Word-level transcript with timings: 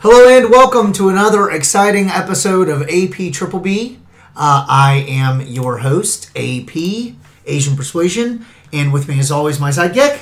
Hello 0.00 0.28
and 0.28 0.48
welcome 0.48 0.92
to 0.92 1.08
another 1.08 1.50
exciting 1.50 2.06
episode 2.08 2.68
of 2.68 2.82
AP 2.82 3.32
Triple 3.32 3.58
B. 3.58 3.98
Uh, 4.36 4.64
I 4.68 5.04
am 5.08 5.40
your 5.40 5.78
host, 5.78 6.30
AP 6.36 6.76
Asian 7.46 7.74
Persuasion, 7.76 8.46
and 8.72 8.92
with 8.92 9.08
me, 9.08 9.18
as 9.18 9.32
always, 9.32 9.58
my 9.58 9.70
sidekick. 9.70 10.20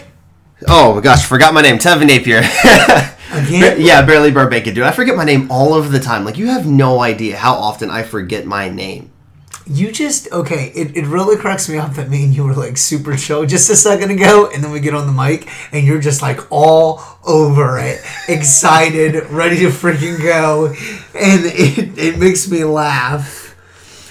Oh 0.66 0.94
my 0.94 1.02
gosh, 1.02 1.26
forgot 1.26 1.52
my 1.52 1.60
name. 1.60 1.76
Tevin 1.76 2.06
Napier. 2.06 2.38
Again? 3.32 3.78
yeah, 3.78 4.00
barely 4.00 4.30
Barbacon, 4.30 4.74
dude. 4.74 4.84
I 4.84 4.92
forget 4.92 5.14
my 5.14 5.24
name 5.24 5.50
all 5.50 5.74
of 5.74 5.92
the 5.92 6.00
time. 6.00 6.24
Like, 6.24 6.38
you 6.38 6.46
have 6.46 6.64
no 6.66 7.00
idea 7.00 7.36
how 7.36 7.52
often 7.52 7.90
I 7.90 8.02
forget 8.02 8.46
my 8.46 8.70
name. 8.70 9.12
You 9.68 9.90
just 9.90 10.30
okay. 10.32 10.70
It, 10.74 10.96
it 10.96 11.06
really 11.06 11.36
cracks 11.36 11.68
me 11.68 11.76
up 11.76 11.94
that 11.94 12.08
me 12.08 12.24
and 12.24 12.34
you 12.34 12.44
were 12.44 12.54
like 12.54 12.76
super 12.76 13.16
chill 13.16 13.44
just 13.46 13.68
a 13.68 13.76
second 13.76 14.10
ago, 14.12 14.48
and 14.52 14.62
then 14.62 14.70
we 14.70 14.78
get 14.80 14.94
on 14.94 15.06
the 15.06 15.12
mic, 15.12 15.48
and 15.72 15.84
you're 15.84 16.00
just 16.00 16.22
like 16.22 16.40
all 16.50 17.02
over 17.24 17.78
it, 17.78 18.00
excited, 18.28 19.28
ready 19.30 19.56
to 19.58 19.68
freaking 19.68 20.22
go, 20.22 20.68
and 20.68 21.44
it, 21.46 21.98
it 21.98 22.18
makes 22.18 22.48
me 22.48 22.62
laugh. 22.64 23.42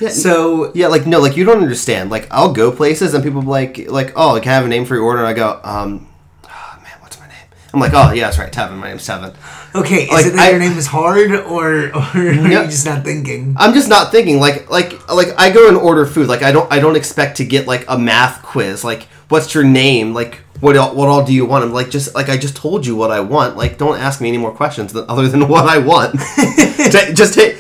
So 0.10 0.74
Yeah, 0.76 0.88
like, 0.88 1.08
no, 1.08 1.20
like, 1.20 1.38
you 1.38 1.46
don't 1.46 1.62
understand. 1.62 2.10
Like, 2.10 2.28
I'll 2.30 2.52
go 2.52 2.70
places 2.72 3.14
and 3.14 3.24
people 3.24 3.42
be 3.42 3.48
like, 3.48 3.90
like, 3.90 4.12
oh, 4.18 4.38
can 4.42 4.52
I 4.52 4.56
have 4.56 4.66
a 4.66 4.68
name 4.68 4.84
for 4.84 4.96
your 4.96 5.06
order? 5.06 5.20
And 5.20 5.28
I 5.28 5.34
go, 5.34 5.62
um, 5.64 6.10
oh, 6.44 6.80
man, 6.84 6.92
what's 7.00 7.18
my 7.18 7.28
name? 7.28 7.38
I'm 7.76 7.82
like, 7.82 7.92
oh, 7.94 8.14
yeah, 8.14 8.26
that's 8.26 8.40
right, 8.40 8.52
Tevin. 8.52 8.78
My 8.78 8.88
name's 8.88 9.06
Tevin. 9.06 9.36
okay, 9.76 10.04
is 10.06 10.10
Like, 10.12 10.26
it 10.28 10.30
that 10.32 10.40
I- 10.48 10.50
your 10.52 10.60
name 10.60 10.78
is 10.78 10.88
hard, 10.88 11.32
or, 11.32 11.90
or 11.94 12.02
are 12.16 12.24
you 12.24 12.50
just 12.66 12.86
not 12.86 13.04
thinking? 13.04 13.54
I'm 13.58 13.74
just 13.74 13.90
not 13.90 14.12
thinking 14.12 14.40
like 14.40 14.70
like 14.70 14.92
like 15.10 15.28
I 15.38 15.52
go 15.52 15.68
and 15.68 15.76
order 15.76 16.06
food 16.06 16.28
like 16.30 16.42
I 16.42 16.52
don't 16.54 16.72
I 16.72 16.80
don't 16.80 16.96
expect 16.96 17.38
to 17.38 17.46
get 17.46 17.68
like 17.68 17.84
a 17.90 17.98
math 17.98 18.42
quiz 18.44 18.84
like 18.86 19.04
what's 19.28 19.54
your 19.54 19.66
name 19.66 20.14
like 20.14 20.36
what 20.62 20.78
all, 20.78 20.96
what 20.96 21.10
all 21.10 21.26
do 21.26 21.34
you 21.34 21.46
want 21.46 21.66
I'm 21.66 21.74
like 21.74 21.90
just 21.90 22.16
like 22.16 22.30
I 22.30 22.38
just 22.38 22.56
told 22.56 22.86
you 22.86 22.96
what 22.96 23.12
I 23.12 23.20
want 23.20 23.58
like 23.58 23.78
don't 23.78 24.00
ask 24.00 24.22
me 24.22 24.30
any 24.30 24.38
more 24.38 24.54
questions 24.54 24.94
than, 24.94 25.04
other 25.10 25.28
than 25.28 25.48
what 25.54 25.66
I 25.68 25.78
want 25.80 26.14
Ta- 26.94 27.12
just 27.14 27.34
take 27.34 27.58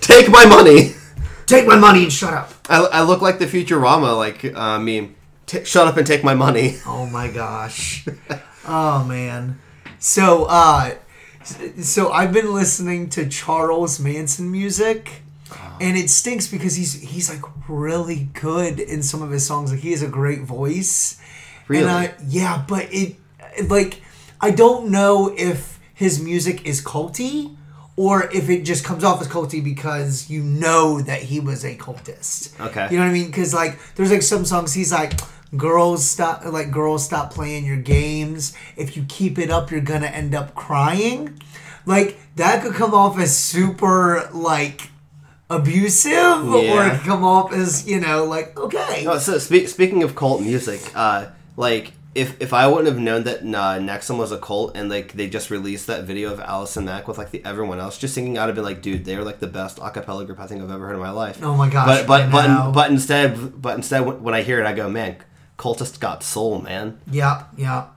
take 0.00 0.30
my 0.30 0.46
money 0.46 0.94
Take 1.46 1.66
my 1.66 1.76
money 1.76 2.04
and 2.04 2.12
shut 2.12 2.32
up. 2.32 2.52
I, 2.68 2.78
I 2.78 3.02
look 3.02 3.20
like 3.22 3.40
the 3.40 3.46
Futurama 3.46 4.16
like 4.16 4.44
uh, 4.44 4.78
meme 4.78 5.16
T- 5.46 5.64
shut 5.64 5.88
up 5.88 5.96
and 5.96 6.06
take 6.06 6.22
my 6.22 6.34
money 6.34 6.76
Oh 6.86 7.06
my 7.06 7.26
gosh. 7.28 8.06
Oh 8.66 9.04
man. 9.04 9.60
So 9.98 10.46
uh 10.48 10.94
so 11.80 12.12
I've 12.12 12.32
been 12.32 12.52
listening 12.54 13.08
to 13.10 13.28
Charles 13.28 13.98
Manson 13.98 14.50
music 14.50 15.22
and 15.80 15.96
it 15.96 16.10
stinks 16.10 16.46
because 16.46 16.76
he's 16.76 17.00
he's 17.00 17.30
like 17.30 17.42
really 17.68 18.28
good 18.34 18.78
in 18.78 19.02
some 19.02 19.22
of 19.22 19.30
his 19.30 19.46
songs. 19.46 19.72
Like 19.72 19.80
he 19.80 19.92
has 19.92 20.02
a 20.02 20.08
great 20.08 20.42
voice. 20.42 21.20
Really? 21.68 21.84
And 21.84 21.90
I, 21.90 22.14
yeah, 22.26 22.64
but 22.68 22.88
it 22.92 23.16
like 23.68 24.02
I 24.40 24.50
don't 24.50 24.90
know 24.90 25.34
if 25.36 25.78
his 25.94 26.22
music 26.22 26.66
is 26.66 26.84
culty 26.84 27.56
or 27.96 28.30
if 28.30 28.48
it 28.48 28.62
just 28.62 28.84
comes 28.84 29.04
off 29.04 29.20
as 29.20 29.28
culty 29.28 29.62
because 29.62 30.30
you 30.30 30.42
know 30.42 31.00
that 31.00 31.22
he 31.22 31.40
was 31.40 31.64
a 31.64 31.76
cultist. 31.76 32.58
Okay. 32.60 32.88
You 32.90 32.98
know 32.98 33.04
what 33.04 33.10
I 33.10 33.12
mean? 33.12 33.26
Because 33.26 33.54
like 33.54 33.78
there's 33.94 34.10
like 34.10 34.22
some 34.22 34.44
songs 34.44 34.74
he's 34.74 34.92
like 34.92 35.18
girls 35.56 36.08
stop 36.08 36.44
like 36.44 36.70
girls 36.70 37.04
stop 37.04 37.32
playing 37.32 37.64
your 37.64 37.76
games. 37.76 38.54
If 38.76 38.96
you 38.96 39.04
keep 39.08 39.38
it 39.38 39.50
up, 39.50 39.70
you're 39.70 39.80
gonna 39.80 40.06
end 40.06 40.34
up 40.34 40.54
crying. 40.54 41.40
Like 41.86 42.18
that 42.36 42.62
could 42.62 42.74
come 42.74 42.94
off 42.94 43.18
as 43.18 43.36
super 43.36 44.28
like 44.32 44.90
abusive 45.48 46.46
or 46.46 46.58
it 46.58 46.64
Yeah. 46.66 46.90
could 46.96 47.06
come 47.06 47.24
off 47.24 47.52
as 47.52 47.86
you 47.88 48.00
know 48.00 48.24
like 48.24 48.56
okay 48.58 49.04
Oh, 49.06 49.18
so 49.18 49.38
spe- 49.38 49.66
speaking 49.66 50.02
of 50.02 50.14
cult 50.14 50.42
music, 50.42 50.80
uh, 50.94 51.26
like 51.56 51.92
if 52.14 52.40
if 52.40 52.52
I 52.52 52.66
wouldn't 52.66 52.86
have 52.88 52.98
known 52.98 53.22
that 53.24 53.40
uh, 53.40 53.78
NXIVM 53.78 54.18
was 54.18 54.32
a 54.32 54.38
cult 54.38 54.76
and 54.76 54.88
like 54.88 55.12
they 55.12 55.28
just 55.28 55.50
released 55.50 55.86
that 55.86 56.04
video 56.04 56.32
of 56.32 56.40
Allison 56.40 56.84
Mack 56.84 57.06
with 57.08 57.18
like 57.18 57.30
the 57.30 57.44
everyone 57.44 57.78
else 57.80 57.98
just 57.98 58.14
singing, 58.14 58.36
I'd 58.38 58.46
have 58.46 58.54
been 58.54 58.64
like, 58.64 58.82
dude, 58.82 59.04
they're 59.04 59.24
like 59.24 59.38
the 59.40 59.46
best 59.46 59.78
a 59.82 59.90
cappella 59.90 60.24
group 60.24 60.38
I 60.40 60.46
think 60.46 60.62
I've 60.62 60.70
ever 60.70 60.86
heard 60.86 60.94
in 60.94 61.00
my 61.00 61.10
life. 61.10 61.38
Oh 61.42 61.56
my 61.56 61.68
gosh, 61.68 61.86
But 61.86 62.06
but 62.06 62.30
but 62.32 62.72
but 62.72 62.90
instead 62.90 63.60
but 63.60 63.76
instead 63.76 64.00
when 64.00 64.34
I 64.34 64.42
hear 64.42 64.60
it, 64.60 64.66
I 64.66 64.72
go, 64.72 64.88
man, 64.90 65.16
cultist 65.60 66.00
got 66.00 66.22
soul, 66.22 66.60
man. 66.60 66.98
Yeah, 67.10 67.44
yeah. 67.56 67.88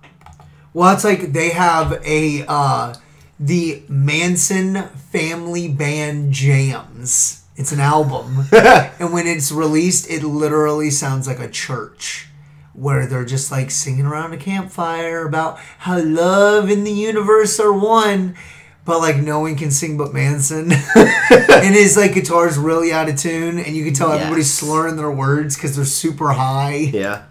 Well, 0.73 0.93
it's 0.93 1.05
like 1.05 1.31
they 1.31 1.51
have 1.51 2.01
a 2.05 2.43
uh 2.47 2.93
the 3.39 3.83
Manson 3.87 4.83
Family 5.11 5.69
Band 5.69 6.33
Jams. 6.33 7.45
It's 7.55 7.71
an 7.71 7.79
album. 7.79 8.45
and 8.51 9.13
when 9.13 9.27
it's 9.27 9.51
released, 9.51 10.09
it 10.09 10.23
literally 10.23 10.89
sounds 10.89 11.27
like 11.27 11.39
a 11.39 11.49
church 11.49 12.27
where 12.73 13.05
they're 13.05 13.25
just 13.25 13.51
like 13.51 13.69
singing 13.69 14.05
around 14.05 14.33
a 14.33 14.37
campfire 14.37 15.25
about 15.25 15.59
how 15.79 16.01
love 16.01 16.69
and 16.69 16.85
the 16.85 16.91
universe 16.91 17.59
are 17.59 17.71
one. 17.71 18.35
But 18.85 18.99
like 18.99 19.17
no 19.17 19.39
one 19.39 19.55
can 19.55 19.71
sing 19.71 19.95
but 19.95 20.13
Manson, 20.13 20.69
and 20.95 21.75
his 21.75 21.95
like 21.95 22.13
guitar's 22.13 22.57
really 22.57 22.91
out 22.91 23.07
of 23.07 23.15
tune, 23.17 23.57
and 23.57 23.73
you 23.77 23.85
can 23.85 23.93
tell 23.93 24.11
everybody's 24.11 24.53
slurring 24.53 24.97
their 24.97 25.11
words 25.11 25.55
because 25.55 25.77
they're 25.77 25.85
super 25.85 26.33
high. 26.33 26.89
Yeah. 26.93 27.23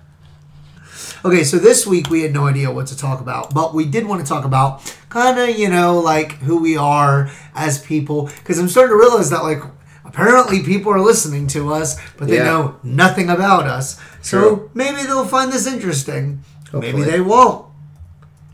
Okay, 1.24 1.44
so 1.44 1.56
this 1.58 1.86
week 1.86 2.10
we 2.10 2.22
had 2.22 2.32
no 2.32 2.48
idea 2.48 2.70
what 2.72 2.88
to 2.88 2.96
talk 2.96 3.20
about, 3.20 3.54
but 3.54 3.74
we 3.74 3.84
did 3.84 4.06
want 4.06 4.20
to 4.22 4.26
talk 4.26 4.44
about 4.44 4.82
kind 5.08 5.38
of, 5.38 5.56
you 5.56 5.68
know, 5.68 6.00
like 6.00 6.32
who 6.38 6.60
we 6.60 6.76
are 6.76 7.30
as 7.54 7.80
people. 7.80 8.26
Because 8.40 8.58
I'm 8.58 8.68
starting 8.68 8.90
to 8.90 8.96
realize 8.98 9.30
that, 9.30 9.44
like, 9.44 9.62
apparently 10.04 10.64
people 10.64 10.92
are 10.92 11.00
listening 11.00 11.46
to 11.48 11.72
us, 11.72 11.96
but 12.18 12.26
they 12.26 12.38
Yeah. 12.38 12.44
know 12.44 12.74
nothing 12.82 13.30
about 13.30 13.66
us. 13.66 13.98
So 14.20 14.40
True. 14.40 14.70
maybe 14.74 15.02
they'll 15.04 15.24
find 15.24 15.52
this 15.52 15.66
interesting. 15.66 16.40
Maybe 16.72 17.02
they 17.02 17.20
won't. 17.20 17.66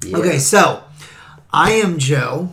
Yeah. 0.05 0.19
Okay, 0.19 0.39
so 0.39 0.81
I 1.53 1.71
am 1.73 1.97
Joe. 1.99 2.51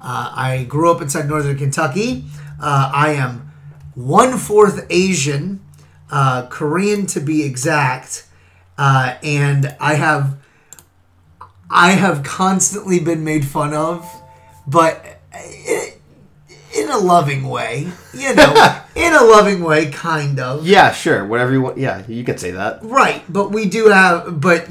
Uh, 0.00 0.32
I 0.34 0.64
grew 0.66 0.90
up 0.90 1.02
inside 1.02 1.28
northern 1.28 1.58
Kentucky. 1.58 2.24
Uh, 2.58 2.90
I 2.94 3.10
am 3.10 3.50
one 3.94 4.38
fourth 4.38 4.86
Asian, 4.88 5.60
uh, 6.10 6.42
Korean 6.48 7.04
to 7.06 7.20
be 7.20 7.42
exact, 7.42 8.24
uh, 8.78 9.16
and 9.22 9.76
I 9.80 9.94
have 9.94 10.38
I 11.70 11.90
have 11.90 12.22
constantly 12.22 13.00
been 13.00 13.24
made 13.24 13.44
fun 13.44 13.74
of, 13.74 14.06
but 14.66 15.20
in 16.74 16.88
a 16.90 16.98
loving 16.98 17.48
way, 17.48 17.88
you 18.14 18.34
know, 18.34 18.82
in 18.94 19.12
a 19.12 19.22
loving 19.22 19.62
way, 19.62 19.90
kind 19.90 20.38
of. 20.40 20.66
Yeah, 20.66 20.92
sure. 20.92 21.26
Whatever 21.26 21.52
you 21.52 21.62
want. 21.62 21.78
Yeah, 21.78 22.02
you 22.06 22.24
can 22.24 22.38
say 22.38 22.52
that. 22.52 22.82
Right, 22.82 23.22
but 23.28 23.50
we 23.50 23.68
do 23.68 23.88
have, 23.88 24.40
but 24.40 24.66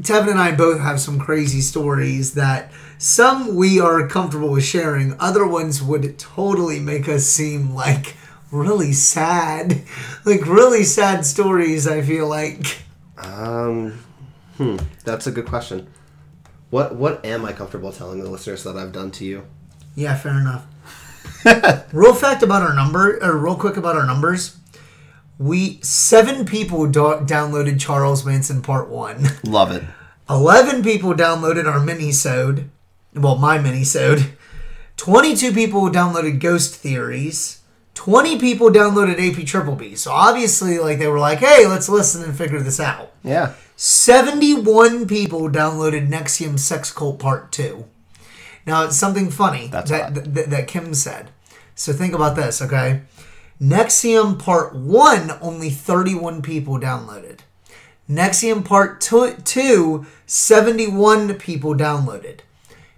Tevin 0.00 0.30
and 0.30 0.40
I 0.40 0.52
both 0.52 0.80
have 0.80 1.00
some 1.00 1.18
crazy 1.18 1.60
stories 1.60 2.34
that 2.34 2.72
some 2.98 3.54
we 3.54 3.80
are 3.80 4.08
comfortable 4.08 4.50
with 4.50 4.64
sharing. 4.64 5.14
Other 5.20 5.46
ones 5.46 5.82
would 5.82 6.18
totally 6.18 6.80
make 6.80 7.08
us 7.08 7.26
seem 7.26 7.74
like 7.74 8.16
really 8.50 8.92
sad, 8.92 9.82
like 10.24 10.46
really 10.46 10.84
sad 10.84 11.24
stories. 11.26 11.86
I 11.86 12.02
feel 12.02 12.28
like. 12.28 12.78
Um, 13.18 13.98
hmm, 14.56 14.76
that's 15.04 15.26
a 15.26 15.30
good 15.30 15.46
question. 15.46 15.86
What 16.70 16.96
what 16.96 17.24
am 17.24 17.44
I 17.44 17.52
comfortable 17.52 17.92
telling 17.92 18.22
the 18.22 18.28
listeners 18.30 18.64
that 18.64 18.76
I've 18.76 18.92
done 18.92 19.10
to 19.12 19.24
you? 19.24 19.46
Yeah, 19.94 20.16
fair 20.16 20.38
enough. 20.38 20.66
real 21.92 22.14
fact 22.14 22.42
about 22.42 22.62
our 22.62 22.74
number, 22.74 23.18
or 23.22 23.36
real 23.36 23.56
quick 23.56 23.76
about 23.76 23.96
our 23.96 24.06
numbers. 24.06 24.56
We 25.38 25.80
seven 25.82 26.44
people 26.44 26.86
do- 26.86 27.20
downloaded 27.24 27.80
Charles 27.80 28.24
Manson 28.24 28.62
Part 28.62 28.88
One. 28.88 29.28
Love 29.44 29.70
it. 29.72 29.84
11 30.30 30.82
people 30.82 31.12
downloaded 31.12 31.66
our 31.70 31.80
mini-sode. 31.80 32.70
Well, 33.14 33.36
my 33.36 33.58
mini-sode. 33.58 34.32
22 34.96 35.52
people 35.52 35.90
downloaded 35.90 36.40
Ghost 36.40 36.74
Theories. 36.76 37.60
20 37.94 38.38
people 38.38 38.70
downloaded 38.70 39.18
AP 39.18 39.46
Triple 39.46 39.76
B. 39.76 39.94
So 39.94 40.10
obviously, 40.10 40.78
like, 40.78 40.98
they 40.98 41.06
were 41.06 41.18
like, 41.18 41.38
hey, 41.38 41.66
let's 41.66 41.88
listen 41.88 42.22
and 42.22 42.36
figure 42.36 42.60
this 42.60 42.80
out. 42.80 43.12
Yeah. 43.22 43.54
71 43.76 45.06
people 45.06 45.48
downloaded 45.48 46.08
NXIVM 46.08 46.58
Sex 46.58 46.92
Cult 46.92 47.18
Part 47.18 47.52
2. 47.52 47.84
Now, 48.66 48.84
it's 48.84 48.96
something 48.96 49.30
funny 49.30 49.68
That's 49.68 49.90
that, 49.90 50.14
hot. 50.14 50.34
that, 50.34 50.50
that 50.50 50.68
Kim 50.68 50.94
said. 50.94 51.30
So 51.74 51.92
think 51.92 52.14
about 52.14 52.36
this, 52.36 52.62
okay? 52.62 53.02
NXIVM 53.60 54.38
Part 54.38 54.74
1, 54.74 55.32
only 55.40 55.70
31 55.70 56.42
people 56.42 56.78
downloaded. 56.78 57.40
NXIVM 58.08 58.64
Part 58.64 59.00
2, 59.00 59.36
2 59.44 60.06
71 60.26 61.34
people 61.34 61.74
downloaded. 61.74 62.40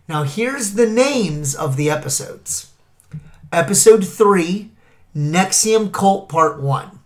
Now, 0.09 0.23
here's 0.23 0.75
the 0.75 0.89
names 0.89 1.55
of 1.55 1.77
the 1.77 1.91
episodes 1.91 2.73
Episode 3.53 4.07
3, 4.07 4.71
NXIVM 5.17 5.93
Cult 5.93 6.29
Part 6.29 6.61
1. 6.61 6.99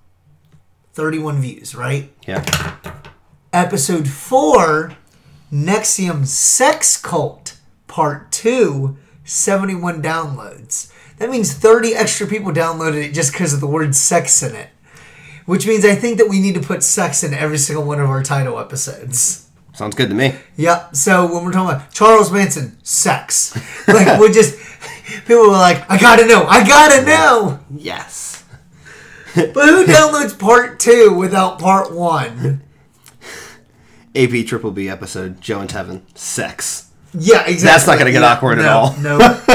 31 0.95 1.41
views, 1.41 1.77
right? 1.77 2.13
Yeah. 2.27 2.45
Episode 3.53 4.09
4, 4.09 4.97
NXIVM 5.53 6.27
Sex 6.27 6.97
Cult 7.01 7.57
Part 7.87 8.33
2, 8.33 8.97
71 9.23 10.03
downloads. 10.03 10.93
That 11.19 11.31
means 11.31 11.55
30 11.55 11.95
extra 11.95 12.27
people 12.27 12.51
downloaded 12.51 13.05
it 13.05 13.13
just 13.13 13.31
because 13.33 13.55
of 13.55 13.61
the 13.61 13.69
word 13.69 13.95
sex 13.95 14.43
in 14.43 14.57
it. 14.57 14.71
Which 15.47 15.69
means 15.69 15.85
I 15.85 15.95
think 15.95 16.19
that 16.19 16.29
we 16.29 16.41
need 16.41 16.55
to 16.55 16.61
put 16.61 16.83
sex 16.83 17.23
in 17.23 17.33
every 17.33 17.59
single 17.59 17.85
one 17.85 18.01
of 18.01 18.11
our 18.11 18.25
title 18.25 18.59
episodes. 18.59 19.49
Sounds 19.73 19.95
good 19.95 20.09
to 20.09 20.15
me. 20.17 20.35
Yep. 20.57 20.97
So 20.97 21.33
when 21.33 21.45
we're 21.45 21.53
talking 21.53 21.77
about 21.77 21.93
Charles 21.93 22.33
Manson, 22.33 22.77
sex. 22.83 23.57
Like, 23.89 24.21
we're 24.21 24.33
just, 24.33 24.57
people 25.27 25.43
were 25.43 25.49
like, 25.53 25.89
I 25.91 25.99
gotta 25.99 26.27
know, 26.27 26.45
I 26.47 26.67
gotta 26.67 27.05
know. 27.05 27.61
Yes. 27.75 28.29
But 29.35 29.55
who 29.69 29.85
downloads 29.87 30.37
part 30.37 30.81
two 30.81 31.15
without 31.17 31.61
part 31.61 31.93
one? 31.95 32.63
AP 34.17 34.45
Triple 34.47 34.73
B 34.73 34.89
episode, 34.89 35.41
Joe 35.41 35.61
and 35.61 35.71
Tevin, 35.71 36.03
sex. 36.19 36.91
Yeah, 37.15 37.43
exactly. 37.47 37.65
That's 37.67 37.87
not 37.87 37.99
gonna 37.99 38.11
get 38.11 38.23
Yeah, 38.23 38.33
awkward 38.35 38.59
at 38.59 38.67
all. 38.67 38.97
No. 38.97 39.19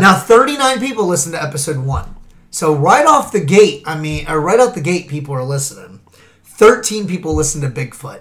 now, 0.00 0.14
39 0.14 0.78
people 0.78 1.06
listened 1.06 1.34
to 1.34 1.42
episode 1.42 1.78
one. 1.84 2.14
So 2.50 2.74
right 2.74 3.04
off 3.06 3.32
the 3.32 3.40
gate, 3.44 3.82
I 3.86 3.98
mean, 3.98 4.28
or 4.28 4.40
right 4.40 4.60
out 4.60 4.74
the 4.76 4.80
gate, 4.80 5.08
people 5.08 5.34
are 5.34 5.42
listening. 5.44 6.00
13 6.44 7.08
people 7.08 7.34
listen 7.34 7.60
to 7.62 7.68
Bigfoot. 7.68 8.20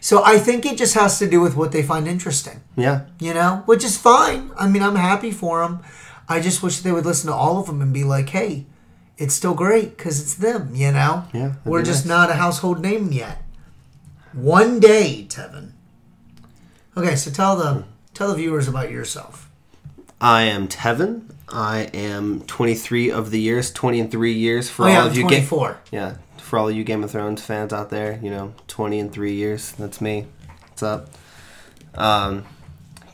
So 0.00 0.24
I 0.24 0.38
think 0.38 0.64
it 0.64 0.78
just 0.78 0.94
has 0.94 1.18
to 1.18 1.28
do 1.28 1.40
with 1.42 1.56
what 1.56 1.72
they 1.72 1.82
find 1.82 2.08
interesting, 2.08 2.62
Yeah. 2.76 3.02
you 3.20 3.34
know, 3.34 3.62
which 3.66 3.84
is 3.84 3.98
fine. 3.98 4.50
I 4.56 4.66
mean, 4.68 4.82
I'm 4.82 4.94
happy 4.96 5.30
for 5.30 5.60
them. 5.60 5.80
I 6.28 6.40
just 6.40 6.62
wish 6.62 6.80
they 6.80 6.92
would 6.92 7.06
listen 7.06 7.28
to 7.30 7.34
all 7.34 7.58
of 7.58 7.66
them 7.66 7.80
and 7.80 7.92
be 7.92 8.04
like, 8.04 8.28
hey, 8.30 8.66
it's 9.16 9.34
still 9.34 9.54
great 9.54 9.96
because 9.96 10.20
it's 10.20 10.34
them, 10.34 10.74
you 10.74 10.92
know? 10.92 11.24
Yeah, 11.32 11.54
We're 11.64 11.82
just 11.82 12.04
nice. 12.04 12.08
not 12.28 12.30
a 12.30 12.34
household 12.34 12.80
name 12.80 13.10
yet. 13.12 13.42
One 14.32 14.78
day, 14.78 15.26
Tevin. 15.28 15.72
Okay, 16.96 17.16
so 17.16 17.30
tell 17.30 17.56
the 17.56 17.84
tell 18.14 18.28
the 18.28 18.34
viewers 18.34 18.68
about 18.68 18.90
yourself. 18.90 19.50
I 20.20 20.42
am 20.42 20.68
Tevin. 20.68 21.22
I 21.48 21.82
am 21.94 22.40
23 22.42 23.10
of 23.10 23.30
the 23.30 23.40
years, 23.40 23.72
20 23.72 24.00
and 24.00 24.10
3 24.10 24.32
years 24.32 24.68
for 24.68 24.84
Oh, 24.84 24.88
yeah, 24.88 24.96
all 24.96 25.00
I'm 25.04 25.10
of 25.12 25.16
you. 25.16 25.22
24. 25.22 25.78
yeah, 25.92 26.16
for 26.36 26.58
all 26.58 26.68
of 26.68 26.76
you 26.76 26.84
Game 26.84 27.02
of 27.02 27.10
Thrones 27.10 27.42
fans 27.42 27.72
out 27.72 27.88
there, 27.90 28.18
you 28.22 28.30
know, 28.30 28.52
20 28.66 29.00
and 29.00 29.12
3 29.12 29.32
years. 29.32 29.72
That's 29.72 30.00
me. 30.02 30.26
What's 30.68 30.82
up? 30.82 31.08
Um, 31.94 32.44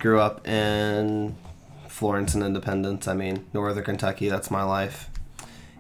grew 0.01 0.19
up 0.19 0.49
in 0.49 1.37
Florence 1.95 2.35
and 2.35 2.43
Independence. 2.43 3.07
I 3.07 3.15
mean, 3.15 3.47
Northern 3.55 3.85
Kentucky. 3.85 4.29
That's 4.29 4.51
my 4.51 4.65
life. 4.65 5.09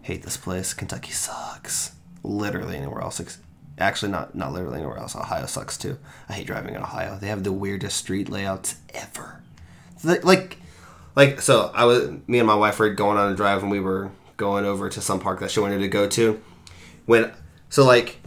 Hate 0.02 0.22
this 0.22 0.36
place. 0.36 0.72
Kentucky 0.72 1.10
sucks. 1.10 1.92
Literally 2.22 2.76
anywhere 2.76 3.00
else. 3.02 3.20
Actually, 3.78 4.12
not 4.12 4.34
not 4.36 4.52
literally 4.52 4.78
anywhere 4.78 4.98
else. 4.98 5.16
Ohio 5.16 5.46
sucks 5.46 5.76
too. 5.76 5.98
I 6.28 6.34
hate 6.34 6.46
driving 6.46 6.76
in 6.76 6.82
Ohio. 6.82 7.18
They 7.20 7.26
have 7.26 7.42
the 7.42 7.52
weirdest 7.52 7.96
street 7.96 8.28
layouts 8.30 8.76
ever. 8.94 9.42
Like- 10.04 10.58
Like, 11.16 11.40
so. 11.40 11.72
I 11.74 11.84
was 11.84 12.10
me 12.28 12.38
and 12.38 12.46
my 12.46 12.54
wife 12.54 12.78
were 12.78 12.90
going 12.90 13.18
on 13.18 13.32
a 13.32 13.36
drive 13.36 13.62
and 13.62 13.70
we 13.70 13.80
were 13.80 14.10
going 14.36 14.64
over 14.64 14.88
to 14.88 15.00
some 15.00 15.18
park 15.20 15.40
that 15.40 15.50
she 15.50 15.58
wanted 15.60 15.78
to 15.80 15.88
go 15.88 16.08
to. 16.08 16.40
When 17.06 17.32
so 17.68 17.84
like 17.84 18.20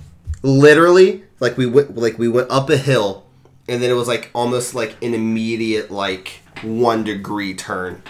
literally 0.44 1.24
like 1.40 1.58
we 1.58 1.66
went 1.66 1.96
like 1.98 2.18
we 2.20 2.28
went 2.28 2.50
up 2.52 2.70
a 2.70 2.78
hill 2.78 3.26
and 3.70 3.82
then 3.82 3.90
it 3.90 3.94
was 3.94 4.08
like 4.08 4.30
almost 4.34 4.76
like 4.76 4.96
an 5.02 5.14
immediate 5.14 5.90
like 5.92 6.42
one 6.64 7.04
degree 7.04 7.54
turn 7.54 8.02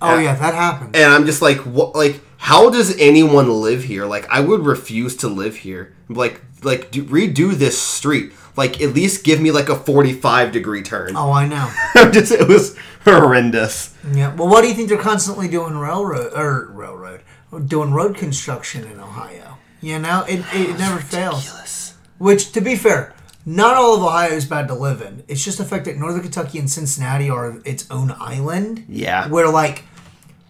Oh 0.00 0.18
yeah, 0.18 0.34
that 0.34 0.54
happened. 0.54 0.94
and 0.94 1.12
I'm 1.12 1.26
just 1.26 1.40
like, 1.42 1.58
what? 1.58 1.94
Like, 1.94 2.20
how 2.36 2.70
does 2.70 2.96
anyone 2.98 3.48
live 3.48 3.84
here? 3.84 4.04
Like, 4.04 4.28
I 4.30 4.40
would 4.40 4.60
refuse 4.60 5.16
to 5.16 5.28
live 5.28 5.56
here. 5.56 5.94
Like, 6.08 6.42
like 6.62 6.90
do, 6.90 7.04
redo 7.04 7.52
this 7.54 7.80
street. 7.80 8.32
Like, 8.56 8.80
at 8.80 8.94
least 8.94 9.24
give 9.24 9.40
me 9.40 9.50
like 9.50 9.68
a 9.68 9.76
45 9.76 10.52
degree 10.52 10.82
turn. 10.82 11.16
Oh, 11.16 11.32
I 11.32 11.46
know. 11.46 11.70
just 12.12 12.32
it 12.32 12.46
was 12.46 12.76
horrendous. 13.04 13.94
Yeah. 14.12 14.34
Well, 14.34 14.48
what 14.48 14.62
do 14.62 14.68
you 14.68 14.74
think 14.74 14.88
they're 14.88 14.98
constantly 14.98 15.48
doing 15.48 15.76
railroad 15.76 16.32
or 16.34 16.70
railroad 16.72 17.22
doing 17.66 17.92
road 17.92 18.16
construction 18.16 18.84
in 18.84 19.00
Ohio? 19.00 19.58
You 19.80 19.98
know, 19.98 20.24
it 20.28 20.44
it 20.52 20.78
never 20.78 21.00
fails. 21.00 21.94
Which, 22.18 22.52
to 22.52 22.60
be 22.60 22.76
fair, 22.76 23.14
not 23.48 23.76
all 23.76 23.94
of 23.96 24.02
Ohio 24.02 24.30
is 24.32 24.44
bad 24.44 24.66
to 24.68 24.74
live 24.74 25.00
in. 25.00 25.22
It's 25.28 25.42
just 25.44 25.56
the 25.58 25.64
fact 25.64 25.84
that 25.86 25.96
Northern 25.96 26.20
Kentucky 26.22 26.58
and 26.58 26.68
Cincinnati 26.70 27.30
are 27.30 27.60
its 27.64 27.88
own 27.90 28.14
island. 28.18 28.84
Yeah. 28.88 29.28
Where 29.28 29.48
like 29.48 29.84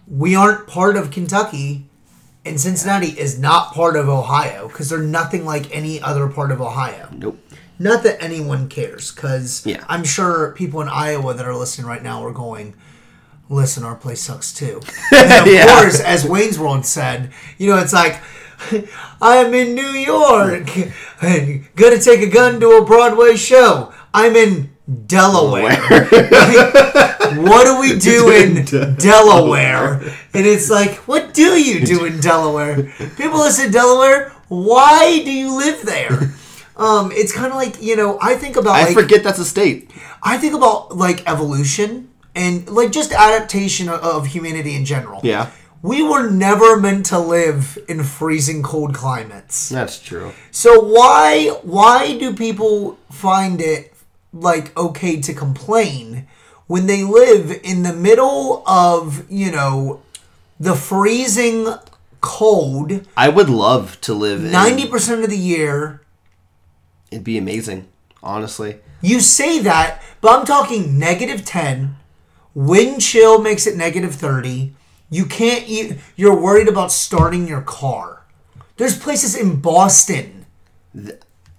we 0.07 0.35
aren't 0.35 0.67
part 0.67 0.97
of 0.97 1.11
Kentucky, 1.11 1.85
and 2.45 2.59
Cincinnati 2.59 3.07
is 3.07 3.37
not 3.37 3.73
part 3.73 3.95
of 3.95 4.09
Ohio 4.09 4.67
because 4.67 4.89
they're 4.89 4.99
nothing 4.99 5.45
like 5.45 5.73
any 5.75 6.01
other 6.01 6.27
part 6.27 6.51
of 6.51 6.59
Ohio. 6.61 7.07
Nope. 7.11 7.37
Not 7.79 8.01
that 8.03 8.23
anyone 8.23 8.69
cares, 8.69 9.11
because 9.11 9.63
Yeah. 9.65 9.83
I'm 9.87 10.03
sure 10.03 10.53
people 10.53 10.81
in 10.81 10.87
Iowa 10.89 11.33
that 11.35 11.45
are 11.45 11.53
listening 11.55 11.85
right 11.87 12.01
now 12.01 12.25
are 12.25 12.31
going, 12.31 12.73
listen, 13.49 13.83
our 13.83 13.93
place 13.95 14.21
sucks 14.21 14.51
too. 14.53 14.81
And 15.13 15.45
of 15.47 15.53
Yeah. 15.53 15.67
course, 15.67 15.99
as 15.99 16.25
Wayne's 16.25 16.57
World 16.57 16.85
said, 16.87 17.31
you 17.59 17.69
know, 17.69 17.77
it's 17.77 17.93
like, 17.93 18.19
I'm 19.21 19.53
in 19.53 19.75
New 19.75 19.89
York 19.89 20.69
and 21.21 21.67
gonna 21.75 21.99
take 21.99 22.21
a 22.21 22.27
gun 22.29 22.59
to 22.59 22.71
a 22.71 22.85
Broadway 22.85 23.35
show. 23.35 23.93
I'm 24.13 24.35
in 24.35 24.71
Delaware. 25.05 25.79
what 27.35 27.65
do 27.65 27.79
we 27.79 27.99
do 27.99 28.31
in 28.31 28.65
Delaware? 28.95 30.01
And 30.33 30.45
it's 30.45 30.69
like, 30.69 30.95
what 31.07 31.33
do 31.33 31.59
you 31.59 31.85
do 31.85 32.05
in 32.05 32.19
Delaware? 32.19 32.83
People 33.17 33.39
listen 33.39 33.67
to 33.67 33.71
Delaware. 33.71 34.29
Why 34.47 35.21
do 35.23 35.31
you 35.31 35.57
live 35.57 35.85
there? 35.85 36.31
Um, 36.77 37.11
it's 37.11 37.33
kind 37.33 37.47
of 37.47 37.55
like 37.55 37.81
you 37.81 37.95
know. 37.95 38.17
I 38.21 38.35
think 38.35 38.55
about 38.55 38.75
I 38.75 38.85
like, 38.85 38.93
forget 38.93 39.23
that's 39.23 39.39
a 39.39 39.45
state. 39.45 39.91
I 40.21 40.37
think 40.37 40.53
about 40.53 40.95
like 40.95 41.27
evolution 41.27 42.09
and 42.35 42.69
like 42.69 42.91
just 42.91 43.11
adaptation 43.11 43.89
of, 43.89 43.99
of 44.01 44.27
humanity 44.27 44.75
in 44.75 44.85
general. 44.85 45.19
Yeah. 45.23 45.49
We 45.87 46.03
were 46.03 46.29
never 46.29 46.77
meant 46.77 47.05
to 47.07 47.17
live 47.19 47.77
in 47.87 48.03
freezing 48.03 48.61
cold 48.61 48.93
climates. 48.93 49.69
That's 49.69 50.01
true. 50.01 50.33
So 50.51 50.81
why 50.81 51.59
why 51.63 52.17
do 52.17 52.33
people 52.33 52.99
find 53.09 53.61
it 53.61 53.93
like 54.33 54.77
okay 54.77 55.21
to 55.21 55.33
complain 55.33 56.27
when 56.67 56.87
they 56.87 57.05
live 57.05 57.61
in 57.63 57.83
the 57.83 57.93
middle 57.93 58.67
of, 58.67 59.25
you 59.31 59.49
know, 59.49 60.01
the 60.59 60.75
freezing 60.75 61.67
cold 62.19 63.07
I 63.15 63.29
would 63.29 63.49
love 63.49 64.01
to 64.01 64.13
live 64.13 64.43
in. 64.43 64.51
90% 64.51 65.23
of 65.23 65.29
the 65.29 65.37
year? 65.37 66.01
It'd 67.11 67.23
be 67.23 67.37
amazing, 67.37 67.87
honestly. 68.21 68.79
You 69.01 69.21
say 69.21 69.59
that, 69.59 70.03
but 70.19 70.37
I'm 70.37 70.45
talking 70.45 70.99
negative 70.99 71.45
10. 71.45 71.95
Wind 72.53 72.99
chill 72.99 73.39
makes 73.39 73.65
it 73.65 73.77
negative 73.77 74.15
30. 74.15 74.73
You 75.09 75.25
can't 75.25 75.67
eat. 75.67 75.97
You're 76.15 76.39
worried 76.39 76.67
about 76.67 76.91
starting 76.91 77.47
your 77.47 77.61
car. 77.61 78.23
There's 78.75 78.97
places 78.97 79.35
in 79.35 79.59
Boston. 79.59 80.45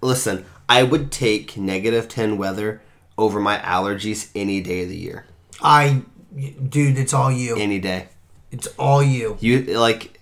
Listen, 0.00 0.44
I 0.68 0.82
would 0.82 1.10
take 1.10 1.56
negative 1.56 2.08
10 2.08 2.36
weather 2.36 2.82
over 3.16 3.40
my 3.40 3.58
allergies 3.58 4.30
any 4.34 4.60
day 4.60 4.82
of 4.82 4.88
the 4.88 4.96
year. 4.96 5.26
I, 5.60 6.02
dude, 6.36 6.98
it's 6.98 7.12
all 7.12 7.32
you. 7.32 7.56
Any 7.56 7.80
day. 7.80 8.08
It's 8.50 8.68
all 8.78 9.02
you. 9.02 9.36
you 9.40 9.62
like 9.78 10.18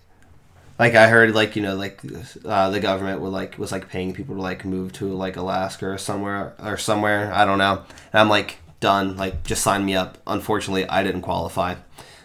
like 0.78 0.95
i 0.95 1.09
heard 1.09 1.35
like 1.35 1.56
you 1.56 1.62
know 1.62 1.75
like 1.75 2.00
uh, 2.45 2.71
the 2.71 2.80
government 2.80 3.21
would 3.21 3.33
like 3.33 3.59
was 3.59 3.73
like 3.73 3.88
paying 3.88 4.12
people 4.12 4.35
to 4.35 4.40
like 4.40 4.64
move 4.64 4.92
to 4.92 5.06
like 5.12 5.37
alaska 5.37 5.87
or 5.87 5.99
somewhere 5.99 6.54
or 6.62 6.76
somewhere 6.76 7.33
i 7.33 7.45
don't 7.45 7.59
know 7.59 7.83
and 8.12 8.21
i'm 8.21 8.28
like 8.28 8.59
done 8.80 9.16
like 9.16 9.42
just 9.45 9.62
sign 9.62 9.85
me 9.85 9.95
up 9.95 10.18
unfortunately 10.26 10.87
i 10.88 11.02
didn't 11.02 11.23
qualify 11.23 11.75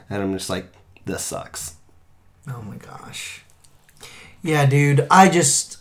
and 0.10 0.22
i'm 0.22 0.34
just 0.34 0.50
like 0.50 0.66
this 1.06 1.24
sucks 1.24 1.76
Oh 2.48 2.62
my 2.64 2.76
gosh. 2.78 3.44
Yeah, 4.42 4.66
dude. 4.66 5.06
I 5.12 5.30
just. 5.30 5.78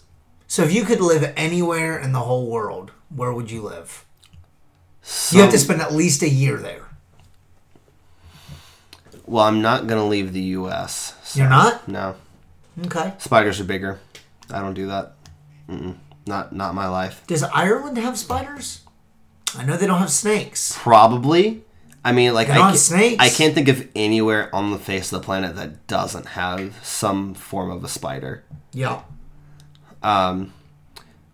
So 0.46 0.62
if 0.62 0.72
you 0.74 0.84
could 0.84 1.00
live 1.00 1.32
anywhere 1.36 1.98
in 1.98 2.12
the 2.12 2.20
whole 2.20 2.50
world, 2.50 2.90
where 3.08 3.32
would 3.32 3.50
you 3.50 3.62
live? 3.62 4.04
you 5.32 5.40
have 5.40 5.50
to 5.50 5.58
spend 5.58 5.80
at 5.80 5.94
least 5.94 6.22
a 6.22 6.28
year 6.28 6.58
there. 6.58 6.84
well 9.26 9.44
i'm 9.44 9.62
not 9.62 9.86
gonna 9.86 10.06
leave 10.06 10.32
the 10.32 10.40
us 10.42 11.14
so- 11.24 11.40
You're 11.40 11.48
not? 11.48 11.88
no 11.88 12.14
Okay. 12.84 13.14
spiders 13.18 13.58
are 13.60 13.64
bigger 13.64 13.98
i 14.50 14.60
don't 14.60 14.74
do 14.74 14.86
that 14.88 15.12
Mm-mm. 15.68 15.96
not 16.26 16.52
not 16.54 16.74
my 16.74 16.86
life 16.88 17.22
Does 17.26 17.42
Ireland 17.42 17.96
have 17.98 18.18
spiders? 18.18 18.80
I 19.56 19.64
know 19.64 19.76
they 19.76 19.86
don't 19.86 19.98
have 19.98 20.10
snakes. 20.12 20.72
probably 20.76 21.64
I 22.04 22.12
mean, 22.12 22.32
like 22.32 22.48
I 22.48 22.56
can't, 22.56 22.76
snakes. 22.76 23.16
I 23.18 23.28
can't 23.28 23.54
think 23.54 23.68
of 23.68 23.86
anywhere 23.94 24.54
on 24.54 24.70
the 24.70 24.78
face 24.78 25.12
of 25.12 25.20
the 25.20 25.24
planet 25.24 25.56
that 25.56 25.86
doesn't 25.86 26.26
have 26.26 26.74
some 26.82 27.34
form 27.34 27.70
of 27.70 27.84
a 27.84 27.88
spider. 27.88 28.44
Yeah. 28.72 29.02
Um, 30.02 30.52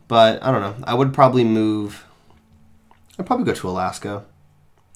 but 0.09 0.43
I 0.43 0.51
don't 0.51 0.61
know. 0.61 0.85
I 0.85 0.95
would 0.95 1.15
probably 1.15 1.45
move. 1.45 2.05
I'd 3.19 3.27
probably 3.27 3.45
go 3.47 3.55
to 3.55 3.69
Alaska. 3.69 4.25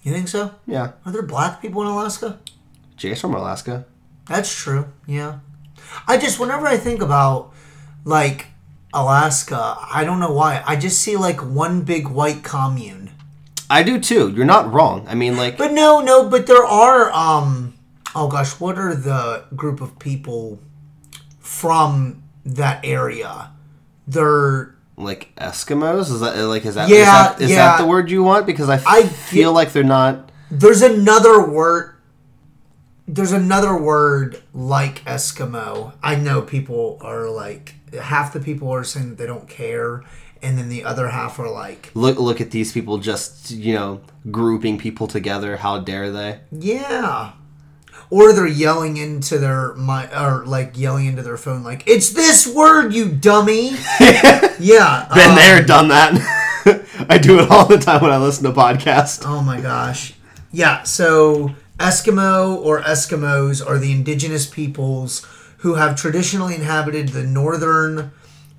You 0.03 0.13
think 0.13 0.29
so? 0.29 0.55
Yeah, 0.67 0.93
Are 1.05 1.13
there 1.13 1.23
black 1.23 1.61
people 1.61 1.83
in 1.83 1.89
Alaska? 1.89 2.41
Jay's 2.97 3.21
from 3.21 3.35
Alaska. 3.35 3.85
That's 4.27 4.55
true. 4.55 4.87
Yeah. 5.07 5.41
I 6.07 6.19
just 6.19 6.39
whenever 6.39 6.67
I 6.67 6.77
think 6.77 7.03
about 7.03 7.53
like 8.05 8.47
Alaska, 8.93 9.77
I 9.93 10.05
don't 10.05 10.21
know 10.21 10.33
why. 10.33 10.63
I 10.67 10.77
just 10.77 11.01
see 11.01 11.17
like 11.17 11.41
one 11.45 11.83
big 11.83 12.09
white 12.09 12.43
commune. 12.43 13.11
I 13.71 13.83
do 13.85 14.01
too. 14.01 14.31
You're 14.31 14.45
not 14.45 14.73
wrong. 14.73 15.07
I 15.09 15.15
mean, 15.15 15.37
like, 15.37 15.57
But 15.57 15.73
no, 15.73 16.01
no, 16.01 16.29
but 16.29 16.47
there 16.47 16.65
are 16.65 17.11
um 17.13 17.75
oh 18.15 18.29
gosh, 18.29 18.59
what 18.61 18.77
are 18.79 18.95
the 18.95 19.45
group 19.55 19.81
of 19.81 19.99
people 19.99 20.59
from 21.39 22.23
that 22.45 22.85
area? 22.85 23.53
They're 24.07 24.75
like 24.97 25.35
Eskimos. 25.37 26.11
Is 26.11 26.21
that 26.21 26.37
like 26.37 26.67
is 26.67 26.75
that 26.75 26.89
Yeah, 26.89 26.97
is 26.97 27.07
that, 27.07 27.41
is 27.41 27.51
yeah. 27.51 27.57
that 27.57 27.79
the 27.79 27.87
word 27.87 28.11
you 28.11 28.23
want? 28.25 28.45
Because 28.45 28.69
I 28.69 28.81
I 28.87 29.05
feel 29.05 29.53
like 29.53 29.73
they're 29.73 29.85
not. 29.85 30.31
there's 30.51 30.83
another 30.83 31.41
word 31.49 31.95
there's 33.07 33.33
another 33.33 33.77
word 33.77 34.41
like 34.55 35.05
Eskimo. 35.05 35.95
I 36.03 36.15
know 36.15 36.43
people 36.43 36.99
are 37.01 37.29
like 37.29 37.75
half 38.01 38.33
the 38.33 38.39
people 38.41 38.71
are 38.73 38.85
saying 38.85 39.11
that 39.11 39.19
they 39.19 39.27
don't 39.27 39.49
care 39.49 40.05
and 40.43 40.59
then 40.59 40.69
the 40.69 40.85
other 40.85 41.09
half 41.09 41.39
are 41.39 41.51
like 41.51 41.91
Look 41.95 42.19
look 42.19 42.41
at 42.41 42.51
these 42.51 42.73
people 42.73 42.99
just 42.99 43.51
you 43.51 43.75
know 43.75 44.01
grouping 44.31 44.79
people 44.79 45.07
together. 45.07 45.57
How 45.57 45.79
dare 45.79 46.11
they? 46.11 46.41
Yeah. 46.53 47.33
Or 48.11 48.33
they're 48.33 48.47
yelling 48.47 48.97
into 48.97 49.39
their 49.39 49.75
my 49.75 50.09
or 50.19 50.45
like 50.45 50.77
yelling 50.77 51.07
into 51.07 51.23
their 51.23 51.37
phone 51.37 51.63
like 51.63 51.85
it's 51.87 52.11
this 52.11 52.47
word 52.47 52.93
you 52.93 53.09
dummy. 53.09 53.71
yeah. 54.01 55.09
Been 55.15 55.31
um, 55.31 55.37
there, 55.37 55.63
done 55.65 55.89
that. 55.89 56.47
I 57.09 57.19
do 57.19 57.39
it 57.41 57.51
all 57.51 57.67
the 57.67 57.79
time 57.79 58.03
when 58.03 58.11
I 58.11 58.19
listen 58.19 58.45
to 58.45 58.53
podcasts. 58.53 59.23
Oh 59.25 59.43
my 59.43 59.61
gosh. 59.61 60.15
Yeah, 60.53 60.83
so 60.83 61.55
Eskimo 61.79 62.57
or 62.57 62.83
Eskimos 62.83 63.67
are 63.67 63.79
the 63.79 63.93
indigenous 63.93 64.47
peoples 64.47 65.25
who 65.59 65.75
have 65.75 65.97
traditionally 65.97 66.55
inhabited 66.55 67.09
the 67.11 67.23
northern 67.23 68.11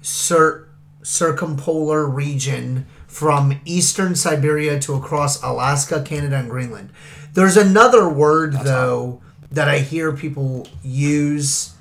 cir- 0.01 0.67
circumpolar 1.03 2.07
region 2.07 2.85
from 3.07 3.59
eastern 3.65 4.15
Siberia 4.15 4.79
to 4.79 4.93
across 4.93 5.41
Alaska, 5.43 6.01
Canada, 6.01 6.37
and 6.37 6.49
Greenland. 6.49 6.91
There's 7.33 7.57
another 7.57 8.07
word, 8.07 8.53
though, 8.53 9.21
that 9.51 9.67
I 9.67 9.79
hear 9.79 10.13
people 10.13 10.67
use. 10.83 11.73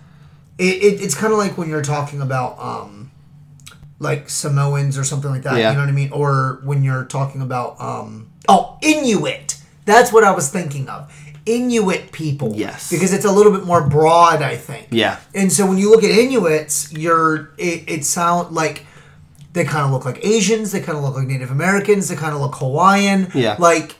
It, 0.59 0.83
it, 0.83 1.01
it's 1.01 1.15
kind 1.15 1.33
of 1.33 1.39
like 1.39 1.57
when 1.57 1.69
you're 1.69 1.83
talking 1.83 2.21
about 2.21 2.59
um, 2.59 3.11
like 4.01 4.29
Samoans 4.29 4.99
or 4.99 5.05
something 5.05 5.31
like 5.31 5.43
that. 5.43 5.57
Yeah. 5.57 5.71
You 5.71 5.77
know 5.77 5.83
what 5.83 5.89
I 5.89 5.93
mean? 5.93 6.13
Or 6.13 6.61
when 6.65 6.83
you're 6.83 7.05
talking 7.05 7.43
about 7.43 7.81
um, 7.81 8.31
oh 8.49 8.79
Inuit. 8.83 9.57
That's 9.85 10.13
what 10.13 10.25
I 10.25 10.33
was 10.33 10.51
thinking 10.51 10.89
of. 10.89 11.13
Inuit 11.47 12.13
people. 12.13 12.53
Yes. 12.55 12.91
Because 12.91 13.13
it's 13.13 13.25
a 13.25 13.33
little 13.33 13.53
bit 13.53 13.65
more 13.65 13.87
broad, 13.89 14.43
I 14.43 14.57
think. 14.57 14.89
Yeah. 14.91 15.19
And 15.35 15.53
so 15.53 15.67
when 15.67 15.79
you 15.79 15.91
look 15.91 16.05
at 16.05 16.11
Inuits, 16.11 16.93
you're 16.93 17.53
it, 17.57 17.89
it 17.89 18.05
sound 18.05 18.55
like 18.55 18.85
they 19.53 19.65
kind 19.65 19.85
of 19.85 19.91
look 19.91 20.05
like 20.05 20.25
Asians. 20.25 20.73
They 20.73 20.81
kind 20.81 20.97
of 20.97 21.05
look 21.05 21.15
like 21.17 21.27
Native 21.27 21.51
Americans. 21.51 22.09
They 22.09 22.17
kind 22.17 22.35
of 22.35 22.41
look 22.41 22.55
Hawaiian. 22.57 23.31
Yeah. 23.35 23.57
Like 23.59 23.97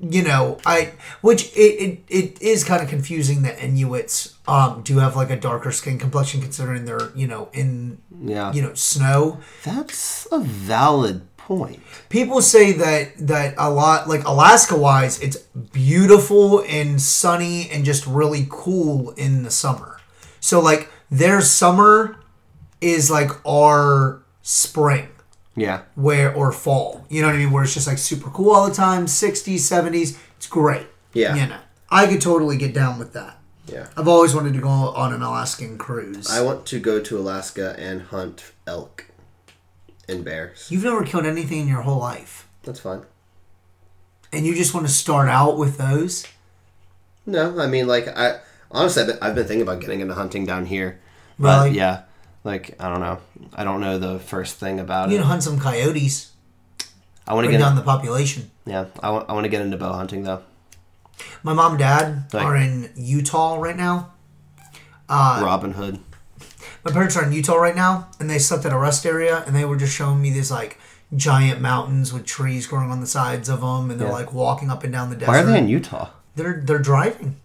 you 0.00 0.22
know, 0.22 0.58
I 0.66 0.92
which 1.20 1.54
it, 1.56 1.60
it, 1.60 2.00
it 2.08 2.42
is 2.42 2.64
kind 2.64 2.82
of 2.82 2.88
confusing 2.88 3.42
that 3.42 3.62
Inuits 3.62 4.36
um 4.48 4.82
do 4.82 4.98
have 4.98 5.14
like 5.14 5.30
a 5.30 5.36
darker 5.36 5.70
skin 5.70 5.98
complexion 5.98 6.40
considering 6.40 6.84
they're 6.84 7.10
you 7.14 7.28
know 7.28 7.48
in 7.52 7.98
Yeah. 8.20 8.52
you 8.52 8.62
know 8.62 8.74
snow. 8.74 9.38
That's 9.64 10.26
a 10.32 10.40
valid 10.40 11.22
point. 11.36 11.80
People 12.08 12.42
say 12.42 12.72
that 12.72 13.12
that 13.18 13.54
a 13.58 13.70
lot 13.70 14.08
like 14.08 14.24
Alaska 14.24 14.76
wise, 14.76 15.20
it's 15.20 15.36
beautiful 15.36 16.64
and 16.68 17.00
sunny 17.00 17.70
and 17.70 17.84
just 17.84 18.06
really 18.06 18.46
cool 18.50 19.10
in 19.12 19.42
the 19.44 19.50
summer. 19.50 20.00
So 20.40 20.60
like 20.60 20.90
their 21.10 21.40
summer 21.42 22.16
is 22.80 23.10
like 23.10 23.30
our 23.46 24.22
spring 24.42 25.08
Yeah. 25.56 25.82
where 25.94 26.34
or 26.34 26.52
fall. 26.52 27.06
You 27.08 27.22
know 27.22 27.28
what 27.28 27.36
I 27.36 27.38
mean? 27.38 27.50
Where 27.50 27.62
it's 27.64 27.74
just 27.74 27.86
like 27.86 27.98
super 27.98 28.30
cool 28.30 28.50
all 28.52 28.68
the 28.68 28.74
time, 28.74 29.06
60s, 29.06 29.60
70s. 29.60 30.18
It's 30.36 30.46
great. 30.46 30.86
Yeah. 31.12 31.34
You 31.36 31.46
know. 31.46 31.58
I 31.90 32.06
could 32.06 32.20
totally 32.20 32.56
get 32.56 32.72
down 32.74 32.98
with 32.98 33.12
that. 33.12 33.38
Yeah. 33.66 33.86
I've 33.96 34.08
always 34.08 34.34
wanted 34.34 34.54
to 34.54 34.60
go 34.60 34.68
on 34.68 35.12
an 35.14 35.22
Alaskan 35.22 35.78
cruise. 35.78 36.28
I 36.30 36.40
want 36.42 36.66
to 36.66 36.80
go 36.80 37.00
to 37.00 37.18
Alaska 37.18 37.76
and 37.78 38.02
hunt 38.02 38.52
elk 38.66 39.06
and 40.08 40.24
bears. 40.24 40.66
You've 40.70 40.84
never 40.84 41.04
killed 41.04 41.26
anything 41.26 41.60
in 41.60 41.68
your 41.68 41.82
whole 41.82 41.98
life. 42.00 42.48
That's 42.64 42.80
fine. 42.80 43.02
And 44.32 44.46
you 44.46 44.54
just 44.54 44.72
want 44.74 44.86
to 44.86 44.92
start 44.92 45.28
out 45.28 45.58
with 45.58 45.76
those? 45.78 46.26
No, 47.26 47.60
I 47.60 47.66
mean, 47.66 47.86
like, 47.86 48.08
I 48.08 48.40
honestly, 48.70 49.02
I've 49.02 49.08
been, 49.08 49.18
I've 49.22 49.34
been 49.34 49.46
thinking 49.46 49.62
about 49.62 49.80
getting 49.80 50.00
into 50.00 50.14
hunting 50.14 50.44
down 50.46 50.66
here. 50.66 50.98
But 51.38 51.64
Really? 51.66 51.76
yeah, 51.76 52.02
like, 52.44 52.74
I 52.80 52.88
don't 52.88 53.00
know. 53.00 53.18
I 53.54 53.64
don't 53.64 53.80
know 53.80 53.98
the 53.98 54.18
first 54.18 54.56
thing 54.56 54.80
about 54.80 55.10
You 55.10 55.16
it. 55.16 55.20
to 55.20 55.26
hunt 55.26 55.42
some 55.42 55.58
coyotes. 55.58 56.30
I 57.26 57.34
want 57.34 57.44
to 57.46 57.50
get 57.52 57.58
down 57.58 57.76
the 57.76 57.82
population. 57.82 58.50
yeah. 58.66 58.86
I 59.02 59.10
want 59.10 59.30
I 59.30 59.32
want 59.32 59.44
to 59.44 59.48
get 59.48 59.60
into 59.62 59.76
bow 59.76 59.92
hunting 59.92 60.24
though. 60.24 60.42
My 61.42 61.52
mom 61.52 61.72
and 61.72 61.78
dad 61.78 62.24
Like- 62.32 62.44
are 62.44 62.56
in 62.56 62.90
Utah 62.96 63.56
right 63.56 63.76
now. 63.76 64.12
Uh, 65.08 65.42
Robin 65.44 65.72
Hood. 65.72 66.00
My 66.84 66.90
parents 66.90 67.16
are 67.16 67.24
in 67.24 67.32
Utah 67.32 67.54
right 67.56 67.76
now, 67.76 68.08
and 68.18 68.28
they 68.28 68.38
slept 68.38 68.64
at 68.64 68.72
a 68.72 68.78
rest 68.78 69.06
area, 69.06 69.44
and 69.46 69.54
they 69.54 69.64
were 69.64 69.76
just 69.76 69.94
showing 69.94 70.20
me 70.20 70.30
these 70.30 70.50
like 70.50 70.78
giant 71.14 71.60
mountains 71.60 72.12
with 72.12 72.24
trees 72.24 72.66
growing 72.66 72.90
on 72.90 73.00
the 73.00 73.06
sides 73.06 73.48
of 73.48 73.60
them, 73.60 73.90
and 73.90 74.00
they're 74.00 74.08
Yeah. 74.08 74.14
like 74.14 74.32
walking 74.32 74.70
up 74.70 74.82
and 74.82 74.92
down 74.92 75.10
the 75.10 75.16
desert. 75.16 75.30
Why 75.30 75.38
are 75.40 75.44
they 75.44 75.58
in 75.58 75.68
Utah? 75.68 76.08
They're 76.34 76.60
they're 76.64 76.78
driving 76.78 77.36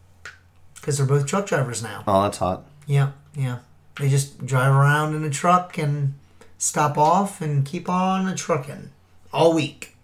because 0.75 0.97
they're 0.97 1.05
both 1.05 1.25
truck 1.27 1.45
drivers 1.45 1.83
now. 1.83 2.03
Oh, 2.07 2.23
that's 2.23 2.37
hot. 2.39 2.63
Yeah, 2.87 3.09
yeah. 3.35 3.57
They 3.99 4.09
just 4.09 4.45
drive 4.45 4.73
around 4.73 5.15
in 5.15 5.23
a 5.23 5.29
truck 5.29 5.77
and 5.77 6.13
stop 6.57 6.97
off 6.97 7.41
and 7.41 7.65
keep 7.65 7.89
on 7.89 8.27
a 8.27 8.35
trucking 8.35 8.91
all 9.33 9.53
week. 9.53 9.95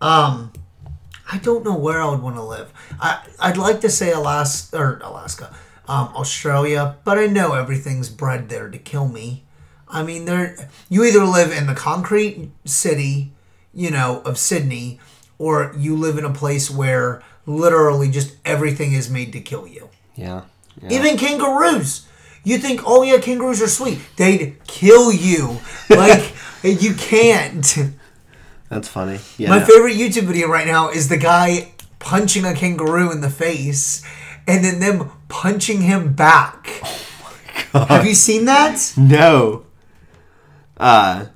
Um, 0.00 0.52
I 1.30 1.38
don't 1.38 1.64
know 1.64 1.76
where 1.76 2.00
I 2.00 2.10
would 2.10 2.22
want 2.22 2.36
to 2.36 2.42
live. 2.42 2.72
I 3.00 3.24
I'd 3.40 3.56
like 3.56 3.80
to 3.80 3.90
say 3.90 4.12
Alaska 4.12 4.76
or 4.76 5.00
Alaska, 5.02 5.54
um, 5.88 6.08
Australia, 6.14 6.96
but 7.04 7.18
I 7.18 7.26
know 7.26 7.54
everything's 7.54 8.08
bred 8.08 8.48
there 8.48 8.68
to 8.68 8.78
kill 8.78 9.08
me. 9.08 9.44
I 9.88 10.02
mean, 10.02 10.24
there 10.24 10.70
you 10.88 11.04
either 11.04 11.24
live 11.24 11.52
in 11.52 11.66
the 11.66 11.74
concrete 11.74 12.50
city, 12.64 13.32
you 13.72 13.90
know, 13.90 14.22
of 14.24 14.38
Sydney, 14.38 15.00
or 15.38 15.72
you 15.76 15.96
live 15.96 16.18
in 16.18 16.24
a 16.24 16.32
place 16.32 16.70
where 16.70 17.22
literally 17.46 18.10
just 18.10 18.36
everything 18.44 18.92
is 18.92 19.10
made 19.10 19.32
to 19.32 19.40
kill 19.40 19.66
you. 19.66 19.90
Yeah. 20.14 20.42
yeah. 20.80 20.92
Even 20.92 21.16
kangaroos. 21.16 22.06
You 22.44 22.58
think, 22.58 22.82
oh 22.86 23.02
yeah, 23.02 23.18
kangaroos 23.18 23.62
are 23.62 23.68
sweet. 23.68 23.98
They'd 24.16 24.56
kill 24.66 25.12
you. 25.12 25.58
Like 25.90 26.32
you 26.62 26.94
can't. 26.94 27.76
That's 28.70 28.88
funny. 28.88 29.20
Yeah. 29.36 29.50
My 29.50 29.60
favorite 29.60 29.94
YouTube 29.96 30.22
video 30.22 30.48
right 30.48 30.66
now 30.66 30.88
is 30.88 31.08
the 31.08 31.18
guy 31.18 31.72
punching 31.98 32.44
a 32.44 32.54
kangaroo 32.54 33.12
in 33.12 33.20
the 33.20 33.28
face 33.28 34.02
and 34.46 34.64
then 34.64 34.80
them 34.80 35.10
punching 35.28 35.82
him 35.82 36.14
back. 36.14 36.66
Have 37.72 38.06
you 38.06 38.14
seen 38.14 38.46
that? 38.46 38.94
No. 38.96 39.66
Uh. 40.76 41.26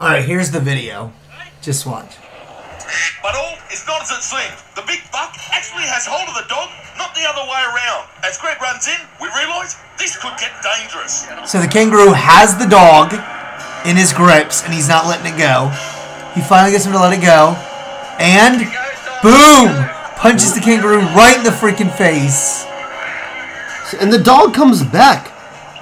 All 0.00 0.10
right, 0.10 0.24
here's 0.24 0.50
the 0.50 0.60
video. 0.60 1.12
Just 1.62 1.86
watch. 1.86 2.16
But 3.22 3.34
all 3.36 3.56
is 3.74 3.82
not 3.90 4.06
as 4.06 4.14
it 4.14 4.22
seems. 4.22 4.54
The 4.78 4.86
big 4.86 5.02
buck 5.10 5.34
actually 5.50 5.82
has 5.90 6.06
hold 6.06 6.30
of 6.30 6.38
the 6.38 6.46
dog, 6.46 6.70
not 6.94 7.10
the 7.18 7.26
other 7.26 7.42
way 7.42 7.58
around. 7.74 8.06
As 8.22 8.38
Greg 8.38 8.62
runs 8.62 8.86
in, 8.86 9.02
we 9.18 9.26
realise 9.34 9.74
this 9.98 10.14
could 10.14 10.38
get 10.38 10.54
dangerous. 10.62 11.26
So 11.50 11.58
the 11.58 11.66
kangaroo 11.66 12.14
has 12.14 12.54
the 12.54 12.70
dog 12.70 13.10
in 13.82 13.98
his 13.98 14.14
grips 14.14 14.62
and 14.62 14.70
he's 14.70 14.86
not 14.86 15.10
letting 15.10 15.34
it 15.34 15.38
go. 15.38 15.74
He 16.38 16.40
finally 16.40 16.70
gets 16.70 16.86
him 16.86 16.94
to 16.94 17.02
let 17.02 17.10
it 17.10 17.20
go. 17.20 17.58
And 18.22 18.62
boom! 19.26 19.74
Punches 20.22 20.54
the 20.54 20.62
kangaroo 20.62 21.02
right 21.10 21.34
in 21.36 21.42
the 21.42 21.50
freaking 21.50 21.90
face. 21.90 22.64
And 23.98 24.12
the 24.12 24.22
dog 24.22 24.54
comes 24.54 24.86
back. 24.86 25.34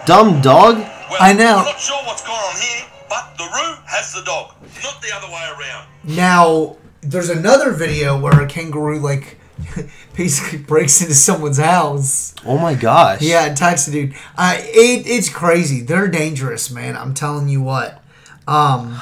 Dumb 0.09 0.41
dog. 0.41 0.81
Well, 0.81 1.21
I 1.21 1.37
know. 1.37 1.61
We're 1.61 1.77
not 1.77 1.81
sure 1.81 2.01
what's 2.09 2.25
going 2.25 2.41
on 2.41 2.57
here, 2.57 2.89
but 3.09 3.37
the 3.37 3.45
Roo 3.45 3.77
has 3.85 4.17
the 4.17 4.25
dog, 4.25 4.57
not 4.83 4.97
the 5.05 5.13
other 5.15 5.29
way 5.29 5.45
around. 5.61 5.87
Now, 6.05 6.77
there's 7.03 7.29
another 7.29 7.73
video 7.73 8.19
where 8.19 8.41
a 8.41 8.47
kangaroo 8.47 8.99
like 8.99 9.37
basically 10.17 10.59
breaks 10.59 11.01
into 11.03 11.15
someone's 11.15 11.59
house. 11.59 12.35
Oh 12.47 12.59
my 12.59 12.75
gosh. 12.75 13.21
Yeah, 13.23 13.47
attacks 13.47 13.87
the 13.87 13.93
dude. 13.93 14.15
Uh, 14.37 14.55
it, 14.59 15.07
it's 15.07 15.29
crazy. 15.29 15.83
They're 15.83 16.09
dangerous, 16.09 16.71
man. 16.71 16.97
I'm 16.97 17.15
telling 17.15 17.49
you 17.49 17.63
what. 17.63 18.03
Um, 18.49 18.99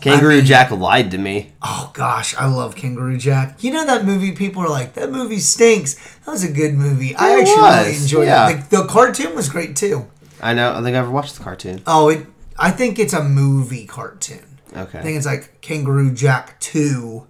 Kangaroo 0.00 0.32
I 0.32 0.36
mean- 0.36 0.44
Jack 0.44 0.70
lied 0.70 1.10
to 1.12 1.18
me. 1.18 1.52
Oh 1.62 1.90
gosh, 1.94 2.34
I 2.36 2.46
love 2.46 2.76
Kangaroo 2.76 3.16
Jack. 3.16 3.62
You 3.64 3.72
know 3.72 3.86
that 3.86 4.04
movie? 4.04 4.32
People 4.32 4.62
are 4.62 4.68
like, 4.68 4.94
that 4.94 5.10
movie 5.10 5.38
stinks. 5.40 5.94
That 6.24 6.30
was 6.32 6.44
a 6.44 6.52
good 6.52 6.74
movie. 6.74 7.14
I 7.16 7.36
It 7.36 7.40
actually 7.40 7.78
really 7.88 7.96
enjoyed 8.02 8.26
yeah. 8.26 8.48
it. 8.50 8.70
The, 8.70 8.76
the 8.82 8.86
cartoon 8.86 9.34
was 9.34 9.48
great 9.48 9.76
too. 9.76 10.06
I 10.40 10.54
know. 10.54 10.72
I 10.74 10.82
think 10.82 10.94
I 10.94 10.98
ever 11.00 11.10
watched 11.10 11.36
the 11.36 11.42
cartoon. 11.44 11.82
Oh, 11.86 12.08
it. 12.10 12.26
I 12.58 12.70
think 12.70 12.98
it's 12.98 13.12
a 13.12 13.22
movie 13.24 13.86
cartoon. 13.86 14.47
Okay. 14.76 14.98
I 14.98 15.02
think 15.02 15.16
it's 15.16 15.26
like 15.26 15.60
Kangaroo 15.60 16.12
Jack 16.12 16.58
Two, 16.60 17.26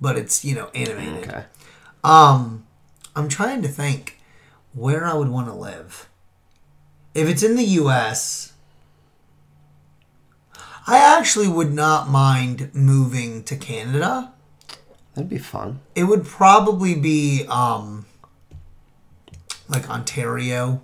but 0.00 0.16
it's 0.16 0.44
you 0.44 0.54
know 0.54 0.70
animated. 0.74 1.28
Okay. 1.28 1.44
Um, 2.02 2.66
I'm 3.14 3.28
trying 3.28 3.62
to 3.62 3.68
think 3.68 4.18
where 4.72 5.04
I 5.04 5.14
would 5.14 5.28
want 5.28 5.48
to 5.48 5.54
live. 5.54 6.08
If 7.14 7.28
it's 7.28 7.42
in 7.42 7.56
the 7.56 7.64
U.S., 7.64 8.52
I 10.86 10.98
actually 10.98 11.48
would 11.48 11.72
not 11.72 12.08
mind 12.08 12.70
moving 12.72 13.42
to 13.44 13.56
Canada. 13.56 14.32
That'd 15.14 15.28
be 15.28 15.38
fun. 15.38 15.80
It 15.94 16.04
would 16.04 16.24
probably 16.24 16.94
be 16.94 17.44
um, 17.48 18.06
like 19.68 19.90
Ontario 19.90 20.82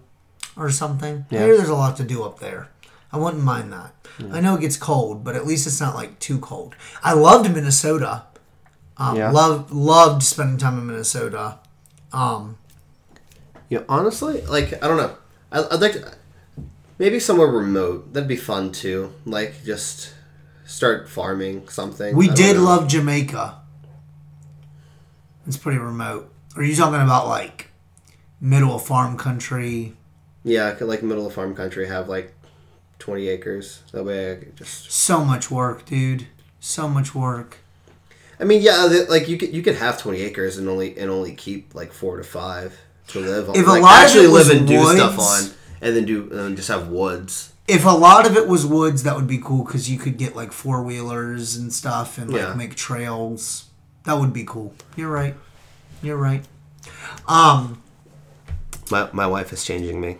or 0.56 0.70
something. 0.70 1.26
Yeah. 1.30 1.40
Maybe 1.40 1.56
there's 1.56 1.68
a 1.68 1.74
lot 1.74 1.96
to 1.98 2.04
do 2.04 2.24
up 2.24 2.40
there. 2.40 2.68
I 3.16 3.18
wouldn't 3.18 3.42
mind 3.42 3.72
that. 3.72 3.94
I 4.30 4.40
know 4.40 4.54
it 4.56 4.60
gets 4.60 4.76
cold, 4.76 5.24
but 5.24 5.36
at 5.36 5.46
least 5.46 5.66
it's 5.66 5.80
not 5.80 5.94
like 5.94 6.18
too 6.18 6.38
cold. 6.38 6.74
I 7.02 7.12
loved 7.14 7.52
Minnesota. 7.54 8.24
Um, 8.98 9.16
Yeah. 9.16 9.30
Loved 9.30 9.70
loved 9.70 10.22
spending 10.22 10.58
time 10.58 10.78
in 10.78 10.86
Minnesota. 10.86 11.58
Um, 12.12 12.58
Yeah, 13.68 13.80
honestly, 13.88 14.42
like 14.42 14.82
I 14.82 14.88
don't 14.88 14.96
know. 14.96 15.16
I, 15.50 15.64
I'd 15.70 15.80
like 15.80 15.92
to, 15.92 16.12
maybe 16.98 17.18
somewhere 17.20 17.48
remote. 17.48 18.12
That'd 18.12 18.28
be 18.28 18.36
fun 18.36 18.72
too. 18.72 19.12
Like 19.24 19.64
just 19.64 20.14
start 20.66 21.08
farming 21.08 21.68
something. 21.68 22.16
we 22.16 22.28
did 22.28 22.56
know. 22.56 22.64
love 22.64 22.88
Jamaica. 22.88 23.60
It's 25.46 25.56
pretty 25.56 25.78
remote. 25.78 26.32
Are 26.56 26.62
you 26.62 26.74
talking 26.74 27.00
about 27.00 27.28
like 27.28 27.70
middle 28.40 28.74
of 28.74 28.86
farm 28.86 29.16
country? 29.16 29.94
Yeah, 30.42 30.76
like 30.80 31.02
middle 31.02 31.26
of 31.26 31.34
farm 31.34 31.54
country 31.54 31.86
have 31.88 32.08
like 32.08 32.34
twenty 32.98 33.28
acres. 33.28 33.82
That 33.92 34.04
way, 34.04 34.32
I 34.32 34.36
could 34.36 34.56
just. 34.56 34.90
So 34.90 35.24
much 35.24 35.50
work, 35.50 35.84
dude. 35.84 36.26
So 36.60 36.88
much 36.88 37.14
work. 37.14 37.58
I 38.38 38.44
mean, 38.44 38.60
yeah, 38.62 38.84
like 39.08 39.28
you 39.28 39.38
could 39.38 39.54
you 39.54 39.62
could 39.62 39.76
have 39.76 39.98
twenty 39.98 40.20
acres 40.22 40.58
and 40.58 40.68
only 40.68 40.96
and 40.98 41.10
only 41.10 41.34
keep 41.34 41.74
like 41.74 41.92
four 41.92 42.16
to 42.18 42.24
five 42.24 42.78
to 43.08 43.20
live 43.20 43.48
on. 43.50 43.56
If 43.56 43.66
a 43.66 43.70
like, 43.70 43.82
lot 43.82 44.02
of 44.02 44.04
actually 44.08 44.24
it 44.26 44.30
was 44.30 44.48
live 44.48 44.58
and 44.58 44.68
do 44.68 44.84
stuff 44.94 45.18
on, 45.18 45.50
and 45.80 45.96
then 45.96 46.04
do 46.04 46.28
and 46.32 46.56
just 46.56 46.68
have 46.68 46.88
woods. 46.88 47.52
If 47.68 47.84
a 47.84 47.90
lot 47.90 48.26
of 48.26 48.36
it 48.36 48.46
was 48.46 48.64
woods, 48.66 49.02
that 49.04 49.16
would 49.16 49.26
be 49.26 49.38
cool 49.38 49.64
because 49.64 49.90
you 49.90 49.98
could 49.98 50.18
get 50.18 50.36
like 50.36 50.52
four 50.52 50.82
wheelers 50.82 51.56
and 51.56 51.72
stuff 51.72 52.18
and 52.18 52.30
like 52.30 52.42
Yeah. 52.42 52.54
make 52.54 52.74
trails. 52.76 53.64
That 54.04 54.18
would 54.20 54.32
be 54.32 54.44
cool. 54.44 54.72
You're 54.96 55.10
right. 55.10 55.34
You're 56.02 56.16
right. 56.16 56.44
Um, 57.26 57.82
My 58.90 59.08
my 59.12 59.26
wife 59.26 59.52
is 59.52 59.64
changing 59.64 60.00
me. 60.00 60.18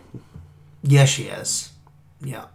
yes, 0.83 1.07
she 1.09 1.23
is. 1.25 1.69
Yeah. 2.21 2.45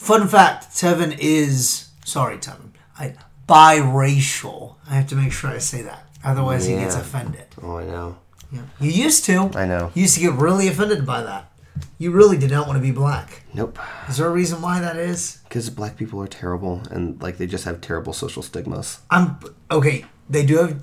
Fun 0.00 0.28
fact: 0.28 0.70
Tevin 0.70 1.14
is 1.20 1.90
sorry, 2.06 2.38
Tevin. 2.38 2.70
I 2.98 3.14
biracial. 3.46 4.76
I 4.88 4.94
have 4.94 5.06
to 5.08 5.14
make 5.14 5.30
sure 5.30 5.50
I 5.50 5.58
say 5.58 5.82
that, 5.82 6.06
otherwise 6.24 6.64
he 6.66 6.74
gets 6.74 6.96
offended. 6.96 7.44
Oh, 7.62 7.76
I 7.76 7.84
know. 7.84 8.16
Yeah. 8.50 8.62
You 8.80 8.90
used 8.90 9.26
to. 9.26 9.50
I 9.54 9.66
know. 9.66 9.92
You 9.94 10.02
used 10.02 10.14
to 10.14 10.20
get 10.20 10.32
really 10.32 10.68
offended 10.68 11.04
by 11.04 11.22
that. 11.22 11.52
You 11.98 12.12
really 12.12 12.38
did 12.38 12.50
not 12.50 12.66
want 12.66 12.78
to 12.78 12.82
be 12.82 12.92
black. 12.92 13.42
Nope. 13.52 13.78
Is 14.08 14.16
there 14.16 14.26
a 14.26 14.30
reason 14.30 14.62
why 14.62 14.80
that 14.80 14.96
is? 14.96 15.38
Because 15.44 15.68
black 15.68 15.98
people 15.98 16.20
are 16.22 16.26
terrible 16.26 16.82
and 16.90 17.20
like 17.20 17.36
they 17.36 17.46
just 17.46 17.64
have 17.64 17.82
terrible 17.82 18.14
social 18.14 18.42
stigmas. 18.42 19.00
I'm 19.10 19.38
okay. 19.70 20.06
They 20.30 20.46
do 20.46 20.56
have, 20.56 20.82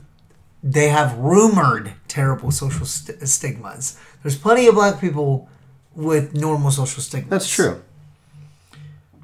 they 0.62 0.90
have 0.90 1.18
rumored 1.18 1.94
terrible 2.08 2.52
social 2.52 2.86
st- 2.86 3.28
stigmas. 3.28 3.98
There's 4.22 4.38
plenty 4.38 4.68
of 4.68 4.76
black 4.76 5.02
people 5.02 5.50
with 5.96 6.36
normal 6.36 6.70
social 6.70 7.02
stigmas. 7.02 7.32
That's 7.32 7.50
true. 7.50 7.82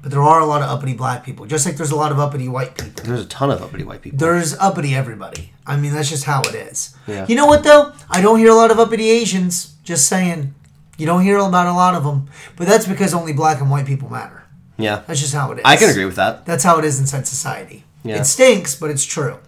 But 0.04 0.10
there 0.12 0.22
are 0.22 0.38
a 0.38 0.44
lot 0.44 0.60
of 0.60 0.68
uppity 0.68 0.92
black 0.92 1.24
people, 1.24 1.46
just 1.46 1.64
like 1.64 1.76
there's 1.78 1.90
a 1.90 1.96
lot 1.96 2.12
of 2.12 2.18
uppity 2.20 2.46
white 2.46 2.76
people. 2.76 3.02
There's 3.04 3.22
a 3.22 3.26
ton 3.26 3.50
of 3.50 3.62
uppity 3.62 3.84
white 3.84 4.02
people. 4.02 4.18
There's 4.18 4.54
uppity 4.58 4.94
everybody. 4.94 5.52
I 5.66 5.76
mean, 5.78 5.94
that's 5.94 6.10
just 6.10 6.24
how 6.24 6.42
it 6.42 6.54
is. 6.54 6.94
Yeah. 7.06 7.24
You 7.26 7.34
know 7.36 7.46
what 7.46 7.64
though? 7.64 7.92
I 8.10 8.20
don't 8.20 8.38
hear 8.38 8.50
a 8.50 8.54
lot 8.54 8.70
of 8.70 8.78
uppity 8.78 9.08
Asians. 9.08 9.74
Just 9.82 10.06
saying. 10.06 10.54
You 10.98 11.06
don't 11.06 11.22
hear 11.22 11.38
about 11.38 11.66
a 11.66 11.72
lot 11.72 11.94
of 11.94 12.04
them, 12.04 12.28
but 12.56 12.66
that's 12.68 12.86
because 12.86 13.14
only 13.14 13.32
black 13.32 13.60
and 13.62 13.70
white 13.70 13.86
people 13.86 14.10
matter. 14.10 14.44
yeah, 14.76 15.02
That's 15.06 15.20
just 15.20 15.32
how 15.34 15.50
it 15.52 15.56
is. 15.58 15.62
I 15.64 15.76
can 15.76 15.88
agree 15.90 16.04
with 16.04 16.16
that. 16.16 16.44
That's 16.46 16.62
how 16.62 16.78
it 16.78 16.84
is 16.84 17.00
inside 17.00 17.26
society. 17.26 17.84
Yeah. 18.04 18.20
It 18.20 18.26
stinks, 18.26 18.76
but 18.76 18.90
it's 18.90 19.04
true. 19.06 19.38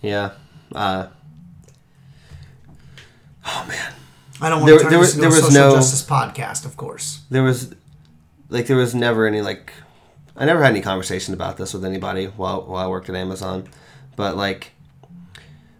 Yeah. 0.00 0.30
Uh, 0.74 1.08
oh 3.46 3.64
man, 3.68 3.92
I 4.40 4.48
don't 4.48 4.60
want 4.62 4.66
There- 4.70 4.78
to 4.78 4.82
turn 4.84 4.90
there 4.92 5.00
this 5.00 5.14
was- 5.14 5.24
into 5.24 5.28
there 5.28 5.38
a 5.38 5.42
social 5.42 5.68
no- 5.70 5.74
justice 5.76 6.02
podcast, 6.02 6.64
of 6.64 6.76
course. 6.76 7.20
there 7.30 7.42
was 7.42 7.74
like 8.48 8.66
there 8.66 8.76
was 8.76 8.94
never 8.94 9.26
any 9.26 9.40
like 9.40 9.72
I 10.36 10.44
never 10.44 10.62
had 10.62 10.70
any 10.72 10.80
conversation 10.80 11.34
about 11.34 11.56
this 11.56 11.72
with 11.74 11.84
anybody 11.84 12.26
while 12.26 12.62
while 12.62 12.84
I 12.84 12.88
worked 12.88 13.08
at 13.08 13.14
Amazon, 13.14 13.68
but 14.16 14.36
like 14.36 14.72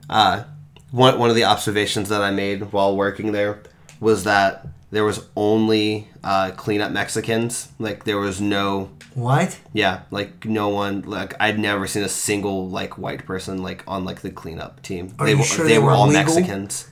uh 0.08 0.44
one 0.90 1.18
one 1.18 1.30
of 1.30 1.36
the 1.36 1.44
observations 1.44 2.08
that 2.08 2.22
I 2.22 2.30
made 2.30 2.72
while 2.72 2.96
working 2.96 3.32
there 3.32 3.62
was 4.00 4.24
that 4.24 4.66
there 4.90 5.04
was 5.04 5.26
only 5.36 6.08
uh, 6.22 6.52
cleanup 6.52 6.92
Mexicans. 6.92 7.72
Like 7.80 8.04
there 8.04 8.18
was 8.18 8.40
no 8.40 8.90
What? 9.14 9.58
Yeah, 9.72 10.02
like 10.12 10.44
no 10.44 10.68
one 10.68 11.02
like 11.02 11.34
I'd 11.40 11.58
never 11.58 11.86
seen 11.88 12.04
a 12.04 12.08
single 12.08 12.68
like 12.68 12.96
white 12.96 13.26
person 13.26 13.60
like 13.62 13.82
on 13.88 14.04
like 14.04 14.20
the 14.20 14.30
cleanup 14.30 14.82
team. 14.82 15.14
Are 15.18 15.26
they 15.26 15.32
you 15.32 15.38
were 15.38 15.44
sure 15.44 15.64
they, 15.64 15.72
they 15.72 15.78
were 15.78 15.86
were 15.86 15.90
all 15.90 16.06
legal? 16.06 16.22
Mexicans. 16.22 16.90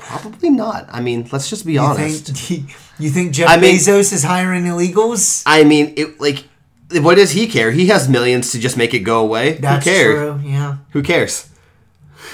Probably 0.00 0.50
not. 0.50 0.88
I 0.90 1.00
mean, 1.00 1.28
let's 1.32 1.48
just 1.48 1.64
be 1.64 1.74
You 1.74 1.80
honest. 1.80 2.28
think 2.36 2.70
you 2.98 3.10
think 3.10 3.32
Jeff 3.32 3.48
I 3.48 3.56
mean- 3.56 3.76
Bezos 3.76 4.12
is 4.12 4.22
hiring 4.24 4.64
illegals? 4.64 5.42
I 5.46 5.64
mean, 5.64 5.94
it 5.96 6.20
like 6.20 6.44
what 6.92 7.14
does 7.14 7.30
he 7.32 7.46
care? 7.46 7.70
He 7.70 7.86
has 7.86 8.08
millions 8.08 8.50
to 8.52 8.58
just 8.58 8.76
make 8.76 8.92
it 8.94 9.00
go 9.00 9.20
away. 9.20 9.52
That's 9.52 9.84
Who 9.86 9.90
cares? 9.92 10.14
true. 10.42 10.50
Yeah. 10.50 10.76
Who 10.90 11.02
cares? 11.02 11.46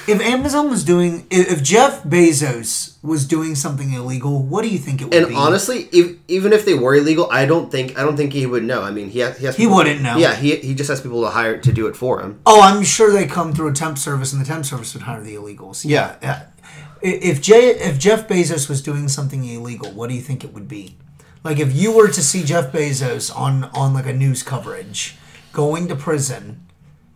If 0.08 0.20
Amazon 0.22 0.70
was 0.70 0.84
doing, 0.84 1.26
if 1.30 1.62
Jeff 1.64 2.04
Bezos 2.04 2.96
was 3.02 3.26
doing 3.26 3.56
something 3.56 3.92
illegal, 3.92 4.40
what 4.42 4.62
do 4.62 4.68
you 4.68 4.78
think 4.78 5.00
it 5.02 5.06
would 5.06 5.14
And 5.14 5.26
be? 5.28 5.34
And 5.34 5.42
honestly, 5.42 5.88
if, 5.92 6.16
even 6.28 6.52
if 6.52 6.64
they 6.64 6.74
were 6.74 6.94
illegal, 6.94 7.28
I 7.30 7.44
don't 7.44 7.70
think 7.72 7.98
I 7.98 8.02
don't 8.02 8.16
think 8.16 8.32
he 8.32 8.46
would 8.46 8.62
know. 8.64 8.82
I 8.82 8.92
mean, 8.92 9.10
he 9.10 9.18
has, 9.18 9.36
he 9.38 9.46
has 9.46 9.56
He 9.56 9.64
people- 9.64 9.76
wouldn't 9.76 10.02
know. 10.02 10.16
Yeah, 10.16 10.34
he, 10.36 10.56
he 10.56 10.74
just 10.74 10.88
has 10.90 11.00
people 11.00 11.22
to 11.22 11.30
hire 11.30 11.58
to 11.58 11.72
do 11.72 11.86
it 11.88 11.96
for 11.96 12.20
him. 12.20 12.38
oh, 12.46 12.62
I'm 12.62 12.82
sure 12.84 13.12
they 13.12 13.26
come 13.26 13.52
through 13.52 13.68
a 13.68 13.72
temp 13.74 13.98
service, 13.98 14.32
and 14.32 14.40
the 14.40 14.46
temp 14.46 14.64
service 14.64 14.94
would 14.94 15.02
hire 15.02 15.22
the 15.22 15.34
illegals. 15.34 15.84
Yeah. 15.84 16.16
yeah. 16.22 16.46
If 17.02 17.40
Jay, 17.42 17.70
if 17.70 17.98
Jeff 17.98 18.26
Bezos 18.28 18.68
was 18.68 18.82
doing 18.82 19.08
something 19.08 19.44
illegal, 19.44 19.90
what 19.92 20.08
do 20.08 20.14
you 20.14 20.22
think 20.22 20.44
it 20.44 20.52
would 20.54 20.68
be? 20.68 20.96
Like 21.44 21.58
if 21.58 21.74
you 21.76 21.92
were 21.92 22.08
to 22.08 22.22
see 22.22 22.42
Jeff 22.44 22.72
Bezos 22.72 23.34
on 23.36 23.64
on 23.74 23.94
like 23.94 24.06
a 24.06 24.12
news 24.12 24.42
coverage 24.42 25.16
going 25.52 25.88
to 25.88 25.94
prison, 25.96 26.66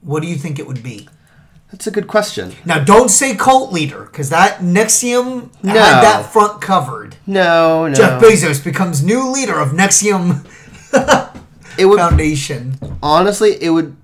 what 0.03 0.23
do 0.23 0.29
you 0.29 0.37
think 0.37 0.59
it 0.59 0.67
would 0.67 0.83
be? 0.83 1.09
That's 1.73 1.87
a 1.87 1.91
good 1.93 2.09
question. 2.09 2.53
Now, 2.65 2.81
don't 2.83 3.11
say 3.11 3.37
cult 3.37 3.73
leader, 3.73 4.03
because 4.07 4.29
that 4.31 4.59
NXIVM 4.59 5.51
No. 5.63 5.73
had 5.73 6.03
that 6.03 6.33
front 6.33 6.61
covered. 6.61 7.15
No, 7.29 7.87
no. 7.87 7.95
Jeff 7.95 8.21
Bezos 8.21 8.63
becomes 8.65 9.05
new 9.05 9.31
leader 9.31 9.57
of 9.61 9.69
NXIVM 9.71 10.45
it 11.79 11.87
would 11.87 11.99
Foundation. 12.09 12.77
honestly, 13.03 13.57
it 13.63 13.71
would. 13.71 13.97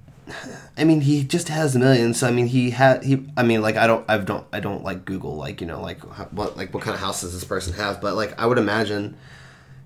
I 0.78 0.84
mean, 0.84 1.00
he 1.00 1.24
just 1.24 1.48
has 1.48 1.74
millions. 1.74 2.18
So 2.18 2.26
I 2.26 2.30
mean, 2.30 2.46
he 2.46 2.70
had 2.70 3.02
he. 3.02 3.26
I 3.36 3.42
mean, 3.42 3.62
like 3.62 3.76
I 3.76 3.86
don't, 3.86 4.04
I 4.08 4.18
don't, 4.18 4.46
I 4.52 4.60
don't 4.60 4.84
like 4.84 5.04
Google, 5.04 5.36
like 5.36 5.60
you 5.60 5.66
know, 5.66 5.80
like 5.80 6.00
what, 6.32 6.56
like 6.56 6.74
what 6.74 6.82
kind 6.82 6.94
of 6.94 7.00
house 7.00 7.22
does 7.22 7.32
this 7.32 7.44
person 7.44 7.72
have? 7.74 8.00
But 8.00 8.14
like, 8.14 8.38
I 8.38 8.46
would 8.46 8.58
imagine 8.58 9.16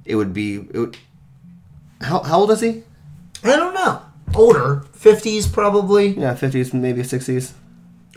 it 0.05 0.17
would 0.17 0.33
be. 0.33 0.57
It 0.57 0.79
would, 0.79 0.97
how 2.01 2.23
how 2.23 2.41
old 2.41 2.51
is 2.51 2.61
he? 2.61 2.83
I 3.45 3.57
don't 3.57 3.75
know. 3.75 4.03
Older, 4.35 4.85
fifties 4.93 5.47
probably. 5.47 6.09
Yeah, 6.09 6.35
fifties, 6.35 6.75
maybe 6.75 7.03
sixties. 7.05 7.55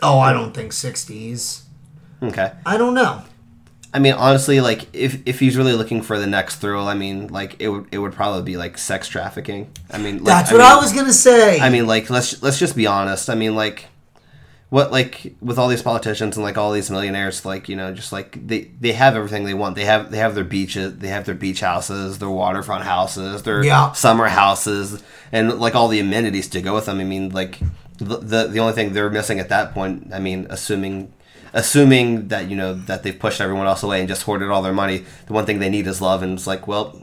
Oh, 0.02 0.20
I 0.20 0.34
don't 0.34 0.54
think 0.54 0.74
sixties. 0.74 1.64
Okay. 2.22 2.52
I 2.66 2.78
don't 2.78 2.94
know. 2.94 3.24
I 3.94 4.00
mean, 4.00 4.14
honestly, 4.14 4.60
like 4.60 4.88
if 4.94 5.20
if 5.28 5.40
he's 5.40 5.56
really 5.56 5.74
looking 5.74 6.02
for 6.02 6.18
the 6.18 6.26
next 6.28 6.56
thrill, 6.56 6.88
I 6.88 6.96
mean, 6.96 7.28
like 7.28 7.56
it 7.60 7.70
would 7.70 7.88
it 7.92 8.00
would 8.00 8.14
probably 8.14 8.42
be 8.42 8.58
like 8.58 8.78
sex 8.78 9.08
trafficking. 9.08 9.70
I 9.92 9.98
mean, 10.00 10.16
like, 10.18 10.26
That's 10.26 10.50
I 10.50 10.54
what 10.56 10.62
mean, 10.62 10.72
I 10.72 10.76
was 10.78 10.92
gonna 10.94 11.14
say. 11.14 11.60
I 11.60 11.70
mean, 11.70 11.86
like 11.86 12.10
let's 12.10 12.42
let's 12.42 12.58
just 12.58 12.76
be 12.76 12.88
honest. 12.88 13.30
I 13.30 13.36
mean, 13.36 13.56
like 13.56 13.86
what 14.70 14.92
like 14.92 15.36
with 15.42 15.60
all 15.60 15.68
these 15.68 15.84
politicians 15.84 16.36
and 16.36 16.44
like 16.44 16.58
all 16.58 16.72
these 16.72 16.90
millionaires, 16.90 17.46
like 17.46 17.70
you 17.70 17.76
know, 17.76 17.94
just 17.94 18.12
like 18.12 18.48
they 18.48 18.72
they 18.82 18.94
have 18.94 19.16
everything 19.16 19.44
they 19.44 19.54
want. 19.54 19.76
They 19.76 19.86
have 19.86 20.10
they 20.10 20.18
have 20.18 20.34
their 20.34 20.44
beaches, 20.44 20.98
they 20.98 21.10
have 21.10 21.26
their 21.26 21.36
beach 21.36 21.60
houses, 21.60 22.18
their 22.18 22.32
waterfront 22.32 22.86
houses, 22.86 23.44
their 23.44 23.64
Yeah. 23.64 23.92
summer 23.92 24.28
houses, 24.28 25.04
and 25.32 25.60
like 25.60 25.76
all 25.76 25.88
the 25.88 26.00
amenities 26.00 26.48
to 26.50 26.62
go 26.64 26.74
with 26.74 26.88
them. 26.88 27.00
I 27.00 27.04
mean, 27.04 27.30
like 27.30 27.60
the 28.00 28.18
the, 28.18 28.48
the 28.48 28.60
only 28.60 28.74
thing 28.74 28.94
they're 28.94 29.12
missing 29.12 29.40
at 29.40 29.50
that 29.50 29.74
point, 29.76 30.10
I 30.12 30.18
mean, 30.20 30.48
assuming. 30.50 31.14
Assuming 31.54 32.28
that 32.30 32.50
you 32.50 32.56
know 32.56 32.74
that 32.74 33.04
they've 33.04 33.18
pushed 33.18 33.40
everyone 33.40 33.68
else 33.68 33.84
away 33.84 34.00
and 34.00 34.08
just 34.10 34.24
hoarded 34.24 34.50
all 34.50 34.62
their 34.64 34.74
money, 34.74 35.06
the 35.28 35.34
one 35.34 35.46
thing 35.46 35.60
they 35.60 35.70
need 35.70 35.86
is 35.88 36.02
love, 36.02 36.24
and 36.24 36.34
it's 36.34 36.48
like, 36.48 36.68
well, 36.68 37.00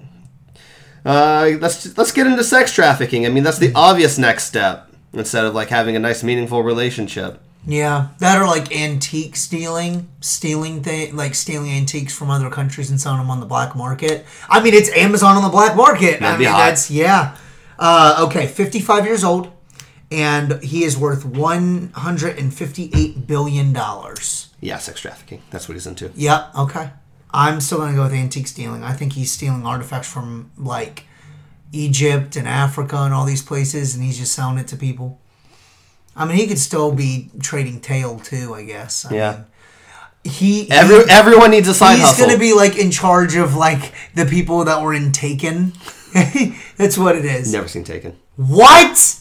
Uh, 1.04 1.52
let's 1.60 1.96
let's 1.96 2.12
get 2.12 2.26
into 2.26 2.44
sex 2.44 2.72
trafficking. 2.72 3.24
I 3.24 3.30
mean, 3.30 3.42
that's 3.44 3.58
the 3.58 3.72
obvious 3.74 4.18
next 4.18 4.44
step 4.44 4.90
instead 5.12 5.44
of 5.44 5.54
like 5.54 5.68
having 5.68 5.96
a 5.96 5.98
nice, 5.98 6.22
meaningful 6.22 6.62
relationship. 6.62 7.40
Yeah, 7.66 8.08
that 8.18 8.40
or 8.40 8.46
like 8.46 8.74
antique 8.74 9.36
stealing, 9.36 10.08
stealing 10.20 10.82
thing, 10.82 11.14
like 11.14 11.34
stealing 11.34 11.70
antiques 11.70 12.14
from 12.16 12.30
other 12.30 12.50
countries 12.50 12.90
and 12.90 13.00
selling 13.00 13.20
them 13.20 13.30
on 13.30 13.40
the 13.40 13.46
black 13.46 13.76
market. 13.76 14.26
I 14.48 14.62
mean, 14.62 14.74
it's 14.74 14.90
Amazon 14.90 15.36
on 15.36 15.42
the 15.42 15.48
black 15.50 15.76
market. 15.76 16.16
I 16.16 16.18
That'd 16.20 16.38
be 16.38 16.44
mean, 16.44 16.52
hot. 16.54 16.66
that's 16.68 16.90
yeah. 16.90 17.36
Uh, 17.78 18.26
okay, 18.26 18.46
fifty-five 18.46 19.06
years 19.06 19.24
old, 19.24 19.50
and 20.10 20.62
he 20.62 20.84
is 20.84 20.96
worth 20.98 21.24
one 21.24 21.90
hundred 21.94 22.38
and 22.38 22.52
fifty-eight 22.52 23.26
billion 23.26 23.72
dollars. 23.72 24.48
Yeah, 24.60 24.78
sex 24.78 25.00
trafficking. 25.00 25.42
That's 25.50 25.68
what 25.68 25.74
he's 25.74 25.86
into. 25.86 26.10
Yep. 26.14 26.54
Okay. 26.58 26.90
I'm 27.32 27.60
still 27.60 27.78
gonna 27.78 27.94
go 27.94 28.02
with 28.04 28.12
antique 28.12 28.48
stealing. 28.48 28.82
I 28.82 28.92
think 28.92 29.12
he's 29.12 29.30
stealing 29.30 29.64
artifacts 29.64 30.10
from 30.12 30.50
like 30.58 31.04
Egypt 31.72 32.34
and 32.36 32.48
Africa 32.48 32.96
and 32.98 33.14
all 33.14 33.24
these 33.24 33.42
places, 33.42 33.94
and 33.94 34.02
he's 34.04 34.18
just 34.18 34.32
selling 34.32 34.58
it 34.58 34.66
to 34.68 34.76
people. 34.76 35.20
I 36.16 36.24
mean, 36.26 36.36
he 36.36 36.46
could 36.48 36.58
still 36.58 36.90
be 36.92 37.30
trading 37.40 37.80
tail 37.80 38.18
too. 38.18 38.52
I 38.54 38.64
guess. 38.64 39.06
I 39.06 39.14
Yeah. 39.14 39.32
mean, 39.32 39.44
he, 40.24 40.64
he- 40.64 40.70
everyone 40.72 41.50
needs 41.52 41.68
a 41.68 41.72
side 41.74 41.96
he's 41.98 42.06
hustle. 42.06 42.26
gonna 42.26 42.38
be 42.38 42.52
like 42.52 42.76
in 42.76 42.90
charge 42.90 43.36
of 43.36 43.54
like 43.54 43.92
the 44.14 44.26
people 44.26 44.64
that 44.64 44.82
were 44.82 44.92
in 44.92 45.12
Taken. 45.12 45.72
That's 46.76 46.98
what 46.98 47.14
it 47.16 47.24
is. 47.24 47.52
Never 47.52 47.68
seen 47.68 47.84
Taken. 47.84 48.16
What? 48.36 49.20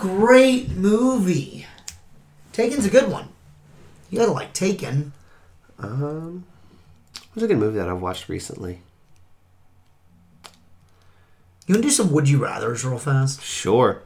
Great 0.00 0.70
movie. 0.70 1.66
Taken's 2.54 2.86
a 2.86 2.90
good 2.90 3.10
one. 3.10 3.28
You 4.08 4.18
gotta 4.18 4.32
like 4.32 4.54
Taken. 4.54 5.12
Um, 5.78 6.46
what's 7.34 7.44
a 7.44 7.48
good 7.48 7.58
movie 7.58 7.76
that 7.76 7.88
I've 7.90 8.00
watched 8.00 8.30
recently? 8.30 8.80
You 11.66 11.74
wanna 11.74 11.82
do 11.82 11.90
some 11.90 12.10
would 12.12 12.30
you 12.30 12.42
rather's 12.42 12.82
real 12.82 12.98
fast? 12.98 13.42
Sure. 13.42 14.00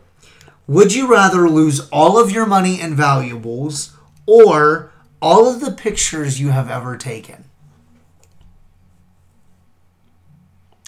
Would 0.66 0.92
you 0.92 1.09
rather 1.09 1.48
lose 1.48 1.88
all 1.90 2.18
of 2.18 2.33
your 2.33 2.44
money 2.44 2.80
and 2.80 2.96
valuables 2.96 3.96
or 4.26 4.90
all 5.22 5.48
of 5.48 5.61
the 5.61 5.70
pictures 5.70 6.40
you 6.40 6.48
have 6.48 6.68
ever 6.68 6.96
taken? 6.96 7.44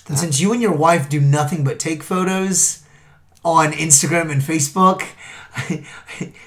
And 0.08 0.18
since 0.18 0.40
you 0.40 0.52
and 0.52 0.60
your 0.60 0.74
wife 0.74 1.08
do 1.08 1.20
nothing 1.20 1.62
but 1.62 1.78
take 1.78 2.02
photos 2.02 2.82
on 3.46 3.72
Instagram 3.72 4.30
and 4.32 4.42
Facebook, 4.42 5.06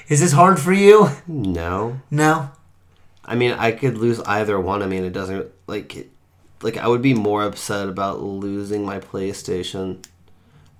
is 0.10 0.20
this 0.20 0.34
hard 0.34 0.60
for 0.60 0.74
you? 0.74 1.10
No. 1.28 2.02
No? 2.12 2.52
I 3.24 3.36
mean, 3.36 3.52
I 3.54 3.72
could 3.72 3.98
lose 3.98 4.20
either 4.22 4.60
one. 4.60 4.84
I 4.84 4.88
mean, 4.88 5.04
it 5.06 5.14
doesn't 5.14 5.48
like 5.68 5.96
it- 5.96 6.10
like 6.62 6.76
I 6.76 6.90
would 6.90 7.02
be 7.02 7.14
more 7.14 7.44
upset 7.44 7.88
about 7.88 8.22
losing 8.22 8.86
my 8.86 9.00
PlayStation 9.00 10.04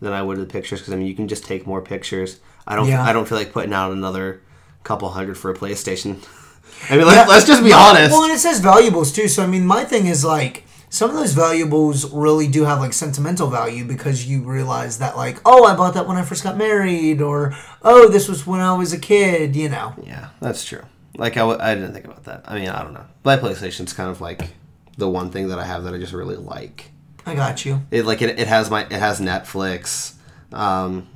than 0.02 0.12
I 0.12 0.22
would 0.22 0.38
the 0.38 0.46
pictures 0.46 0.82
because 0.82 0.94
I 0.94 0.98
mean, 0.98 1.08
you 1.08 1.16
can 1.16 1.30
just 1.30 1.46
take 1.46 1.66
more 1.66 1.82
pictures. 1.82 2.42
I 2.68 2.76
don't. 2.76 2.90
Yeah. 2.90 3.02
I 3.02 3.14
don't 3.14 3.26
feel 3.26 3.38
like 3.38 3.54
putting 3.54 3.72
out 3.72 3.94
another 3.94 4.42
couple 4.84 5.08
hundred 5.08 5.38
for 5.38 5.50
a 5.52 5.56
PlayStation. 5.56 6.18
I 6.90 6.98
mean, 6.98 7.08
let, 7.08 7.30
let's 7.30 7.46
just 7.48 7.64
be 7.64 7.72
honest. 7.72 8.12
Well, 8.12 8.26
and 8.26 8.34
it 8.34 8.40
says 8.40 8.60
valuables 8.60 9.14
too. 9.14 9.30
So 9.30 9.42
I 9.42 9.48
mean, 9.48 9.66
my 9.66 9.86
thing 9.86 10.08
is 10.08 10.26
like 10.26 10.66
some 10.90 11.12
of 11.12 11.16
those 11.16 11.34
valuables 11.34 12.12
really 12.12 12.48
do 12.48 12.66
have 12.66 12.80
like 12.80 12.94
sentimental 12.94 13.50
value 13.50 13.86
because 13.86 14.26
you 14.26 14.42
realize 14.42 14.98
that 15.00 15.16
like, 15.16 15.40
oh, 15.46 15.66
I 15.66 15.76
bought 15.76 15.94
that 15.94 16.08
when 16.08 16.18
I 16.18 16.24
first 16.24 16.44
got 16.44 16.58
married, 16.58 17.22
or 17.22 17.56
oh, 17.84 18.10
this 18.10 18.28
was 18.28 18.46
when 18.48 18.60
I 18.60 18.74
was 18.74 18.92
a 18.92 19.00
kid. 19.00 19.56
You 19.56 19.70
know. 19.70 19.94
Yeah, 20.04 20.30
that's 20.40 20.66
true. 20.66 20.84
Like 21.16 21.34
I, 21.34 21.42
w- 21.42 21.60
I 21.60 21.76
didn't 21.76 21.94
think 21.94 22.06
about 22.06 22.24
that. 22.26 22.44
I 22.46 22.58
mean, 22.58 22.70
I 22.70 22.82
don't 22.82 22.94
know. 22.94 23.06
My 23.24 23.38
PlayStation's 23.38 23.94
kind 23.94 24.10
of 24.10 24.22
like 24.22 24.50
the 24.98 25.10
one 25.10 25.30
thing 25.32 25.50
that 25.50 25.60
I 25.60 25.66
have 25.66 25.84
that 25.84 25.94
I 25.94 25.98
just 25.98 26.14
really 26.14 26.38
like. 26.38 26.92
I 27.26 27.36
got 27.36 27.66
you. 27.66 27.82
It 27.92 28.06
like 28.06 28.22
it, 28.22 28.40
it 28.40 28.48
has 28.48 28.70
my 28.70 28.84
it 28.84 28.92
has 28.92 29.20
Netflix, 29.20 30.16
um, 30.52 31.08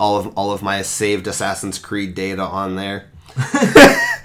all 0.00 0.16
of 0.18 0.36
all 0.36 0.52
of 0.52 0.62
my 0.62 0.82
saved 0.82 1.26
Assassin's 1.26 1.78
Creed 1.78 2.14
data 2.14 2.42
on 2.42 2.76
there. 2.76 3.10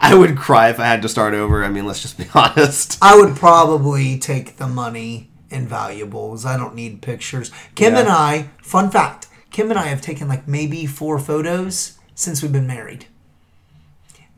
I 0.00 0.14
would 0.14 0.36
cry 0.36 0.70
if 0.70 0.80
I 0.80 0.86
had 0.86 1.02
to 1.02 1.08
start 1.08 1.34
over. 1.34 1.64
I 1.64 1.68
mean, 1.68 1.86
let's 1.86 2.02
just 2.02 2.18
be 2.18 2.26
honest. 2.34 2.98
I 3.02 3.16
would 3.16 3.36
probably 3.36 4.18
take 4.18 4.56
the 4.56 4.66
money 4.66 5.30
and 5.50 5.68
valuables. 5.68 6.44
I 6.46 6.56
don't 6.56 6.74
need 6.74 7.02
pictures. 7.02 7.50
Kim 7.74 7.94
Yeah. 7.94 8.00
and 8.00 8.08
I, 8.08 8.50
fun 8.62 8.90
fact, 8.90 9.28
Kim 9.50 9.70
and 9.70 9.78
I 9.78 9.86
have 9.86 10.00
taken 10.00 10.26
like 10.28 10.48
maybe 10.48 10.86
four 10.86 11.18
photos 11.18 11.98
since 12.14 12.42
we've 12.42 12.52
been 12.52 12.66
married. 12.66 13.06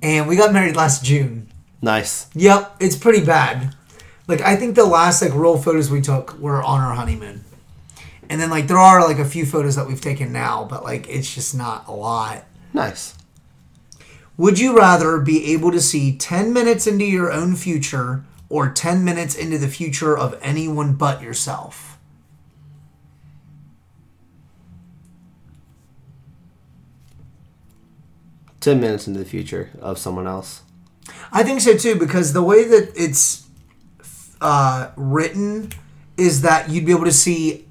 And 0.02 0.28
we 0.28 0.36
got 0.36 0.52
married 0.52 0.76
last 0.76 1.04
June. 1.04 1.48
Nice. 1.80 2.28
Yep, 2.34 2.76
it's 2.80 2.96
pretty 2.96 3.24
bad. 3.24 3.74
Like 4.28 4.40
I 4.40 4.56
think 4.56 4.74
the 4.74 4.84
last 4.84 5.22
like 5.22 5.34
real 5.34 5.56
photos 5.58 5.90
we 5.90 6.00
took 6.00 6.38
were 6.38 6.62
on 6.62 6.80
our 6.80 6.94
honeymoon. 6.94 7.44
And 8.28 8.40
then 8.40 8.50
like 8.50 8.66
there 8.66 8.78
are 8.78 9.06
like 9.06 9.18
a 9.18 9.24
few 9.24 9.46
photos 9.46 9.76
that 9.76 9.86
we've 9.86 10.00
taken 10.00 10.32
now, 10.32 10.66
but 10.68 10.82
like 10.84 11.08
it's 11.08 11.32
just 11.32 11.54
not 11.54 11.86
a 11.86 11.92
lot. 11.92 12.44
Nice. 12.74 13.14
Would 14.36 14.58
you 14.58 14.76
rather 14.76 15.18
be 15.18 15.52
able 15.52 15.72
to 15.72 15.80
see 15.80 16.16
10 16.16 16.52
minutes 16.52 16.86
into 16.86 17.04
your 17.04 17.32
own 17.32 17.56
future 17.56 18.24
or 18.48 18.70
10 18.70 19.02
minutes 19.02 19.34
into 19.34 19.56
the 19.58 19.68
future 19.68 20.16
of 20.16 20.38
anyone 20.42 20.94
but 20.94 21.22
yourself? 21.22 21.98
Ten 28.60 28.80
minutes 28.80 29.06
into 29.06 29.20
the 29.20 29.24
future 29.24 29.70
of 29.80 29.96
someone 29.96 30.26
else. 30.26 30.62
I 31.30 31.44
think 31.44 31.60
so 31.60 31.76
too 31.76 31.94
because 31.94 32.32
the 32.32 32.42
way 32.42 32.64
that 32.64 32.92
it's 32.96 33.46
uh, 34.40 34.90
written 34.96 35.70
is 36.16 36.42
that 36.42 36.68
you'd 36.68 36.84
be 36.84 36.90
able 36.90 37.04
to 37.04 37.12
see 37.12 37.66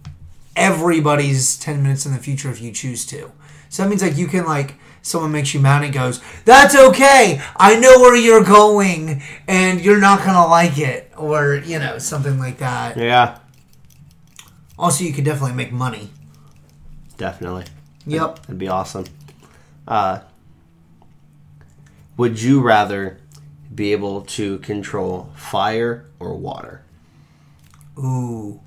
everybody's 0.56 1.58
10 1.58 1.84
minutes 1.84 2.06
in 2.06 2.14
the 2.14 2.18
future 2.18 2.50
if 2.50 2.62
you 2.62 2.72
choose 2.72 3.06
to. 3.08 3.32
So 3.70 3.84
that 3.84 3.90
means 3.90 4.02
like 4.02 4.18
you 4.18 4.28
can 4.28 4.46
like 4.46 4.76
someone 5.06 5.32
makes 5.32 5.54
you 5.54 5.60
mad 5.60 5.84
and 5.84 5.94
goes, 5.94 6.20
"That's 6.46 6.76
okay. 6.76 7.40
I 7.56 7.76
know 7.80 8.00
where 8.00 8.16
you're 8.16 8.44
going 8.44 9.22
and 9.48 9.80
you're 9.80 10.00
not 10.00 10.20
going 10.24 10.34
to 10.34 10.46
like 10.46 10.78
it." 10.80 11.12
Or, 11.16 11.56
you 11.56 11.78
know, 11.80 11.98
something 12.00 12.40
like 12.40 12.58
that. 12.58 12.98
Yeah, 12.98 13.38
Also, 14.78 15.04
you 15.06 15.14
could 15.14 15.24
definitely 15.24 15.56
make 15.56 15.72
money. 15.72 16.10
definitely. 17.18 17.66
Yep. 18.08 18.40
That'd 18.42 18.58
be 18.60 18.68
awesome. 18.68 19.06
Uh, 19.88 20.20
would 22.18 22.42
you 22.42 22.62
rather 22.62 23.18
be 23.74 23.92
able 23.94 24.22
to 24.22 24.58
control 24.60 25.30
fire 25.36 26.06
or 26.20 26.34
water? 26.36 26.82
Ooh. 27.98 28.60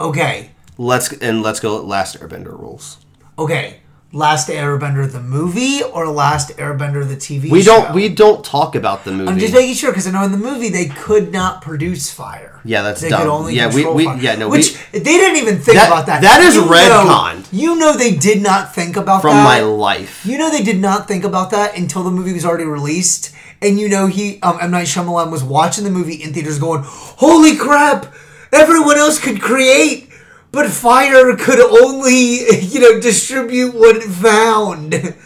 Okay. 0.00 0.50
Let's 0.78 1.12
and 1.12 1.42
let's 1.42 1.58
go 1.60 1.80
last 1.82 2.18
Airbender 2.20 2.58
rules. 2.58 2.98
Okay. 3.38 3.80
Last 4.10 4.48
Airbender 4.48 5.10
the 5.10 5.20
movie 5.20 5.82
or 5.82 6.08
Last 6.08 6.56
Airbender 6.56 7.06
the 7.06 7.14
TV 7.16 7.50
We 7.50 7.60
show? 7.62 7.82
don't 7.82 7.94
we 7.94 8.08
don't 8.08 8.42
talk 8.42 8.74
about 8.74 9.04
the 9.04 9.12
movie. 9.12 9.28
I'm 9.30 9.38
just 9.38 9.52
making 9.52 9.74
sure 9.74 9.90
because 9.90 10.06
I 10.06 10.12
know 10.12 10.22
in 10.22 10.32
the 10.32 10.38
movie 10.38 10.70
they 10.70 10.86
could 10.86 11.30
not 11.30 11.60
produce 11.60 12.10
fire. 12.10 12.58
Yeah, 12.64 12.80
that's 12.80 13.02
they 13.02 13.10
dumb. 13.10 13.20
could 13.20 13.28
only 13.28 13.54
Yeah, 13.54 13.68
we- 13.72 13.84
we- 13.84 14.04
fire. 14.06 14.16
yeah, 14.18 14.36
no, 14.36 14.48
which 14.48 14.78
we- 14.94 15.00
they 15.00 15.04
didn't 15.18 15.36
even 15.36 15.58
think 15.60 15.76
That- 15.76 15.88
about 15.88 16.06
that. 16.06 16.22
that 16.22 16.40
is 16.40 16.54
You 16.54 16.62
know- 16.62 17.34
You 17.52 17.76
know 17.76 17.92
they 17.98 18.12
did 18.12 18.40
not 18.42 18.74
think 18.74 18.96
about 18.96 19.20
from 19.20 19.36
that 19.36 19.44
my 19.44 19.60
life. 19.60 20.20
You 20.24 20.38
know 20.38 20.50
they 20.50 20.62
did 20.62 20.80
not 20.80 21.06
think 21.06 21.22
about 21.24 21.50
that 21.50 21.76
until 21.76 22.02
the 22.02 22.10
movie 22.10 22.32
was 22.32 22.46
already 22.46 22.64
released, 22.64 23.30
and 23.60 23.78
you 23.78 23.90
know 23.90 24.06
he 24.06 24.38
um, 24.42 24.56
M 24.62 24.70
Night 24.70 24.86
Shyamalan 24.86 25.30
was 25.30 25.44
watching 25.44 25.84
the 25.84 25.90
movie 25.90 26.14
in 26.14 26.32
theaters, 26.32 26.58
going, 26.58 26.82
"Holy 26.86 27.56
crap! 27.56 28.06
Everyone 28.54 28.96
else 28.96 29.18
could 29.18 29.42
create." 29.42 30.07
But 30.50 30.70
fire 30.70 31.36
could 31.36 31.60
only, 31.60 32.60
you 32.60 32.80
know, 32.80 33.00
distribute 33.00 33.74
what 33.74 33.96
it 33.96 34.02
found. 34.04 35.14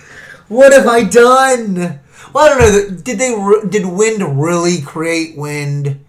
What 0.48 0.74
have 0.74 0.87
I 0.87 1.02
done? 1.04 2.00
Well, 2.35 2.44
I 2.44 2.48
don't 2.48 2.58
know. 2.58 2.96
Did 3.02 3.18
they? 3.18 3.35
Did 3.70 3.87
wind 3.87 4.38
really 4.38 4.82
create 4.82 5.35
wind? 5.35 6.04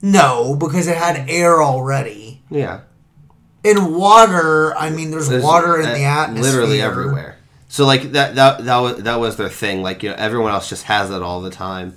No, 0.00 0.54
because 0.54 0.86
it 0.86 0.96
had 0.96 1.28
air 1.28 1.62
already. 1.62 2.40
yeah, 2.48 2.80
In 3.62 3.94
water, 3.94 4.74
I 4.74 4.88
mean, 4.88 5.10
there's, 5.10 5.28
There's, 5.28 5.42
water 5.44 5.76
in 5.78 5.82
the 5.92 6.04
atmosphere. 6.04 6.50
literally 6.52 6.80
everywhere. 6.80 7.36
So 7.68 7.84
like 7.84 8.12
that 8.12 8.36
that 8.36 8.64
that 8.64 8.78
was 8.78 9.02
that 9.02 9.16
was 9.20 9.36
their 9.36 9.50
thing. 9.50 9.82
Like 9.82 10.02
you 10.02 10.08
know, 10.10 10.16
everyone 10.16 10.52
else 10.52 10.70
just 10.70 10.84
has 10.84 11.10
it 11.10 11.20
all 11.20 11.42
the 11.42 11.50
time. 11.50 11.94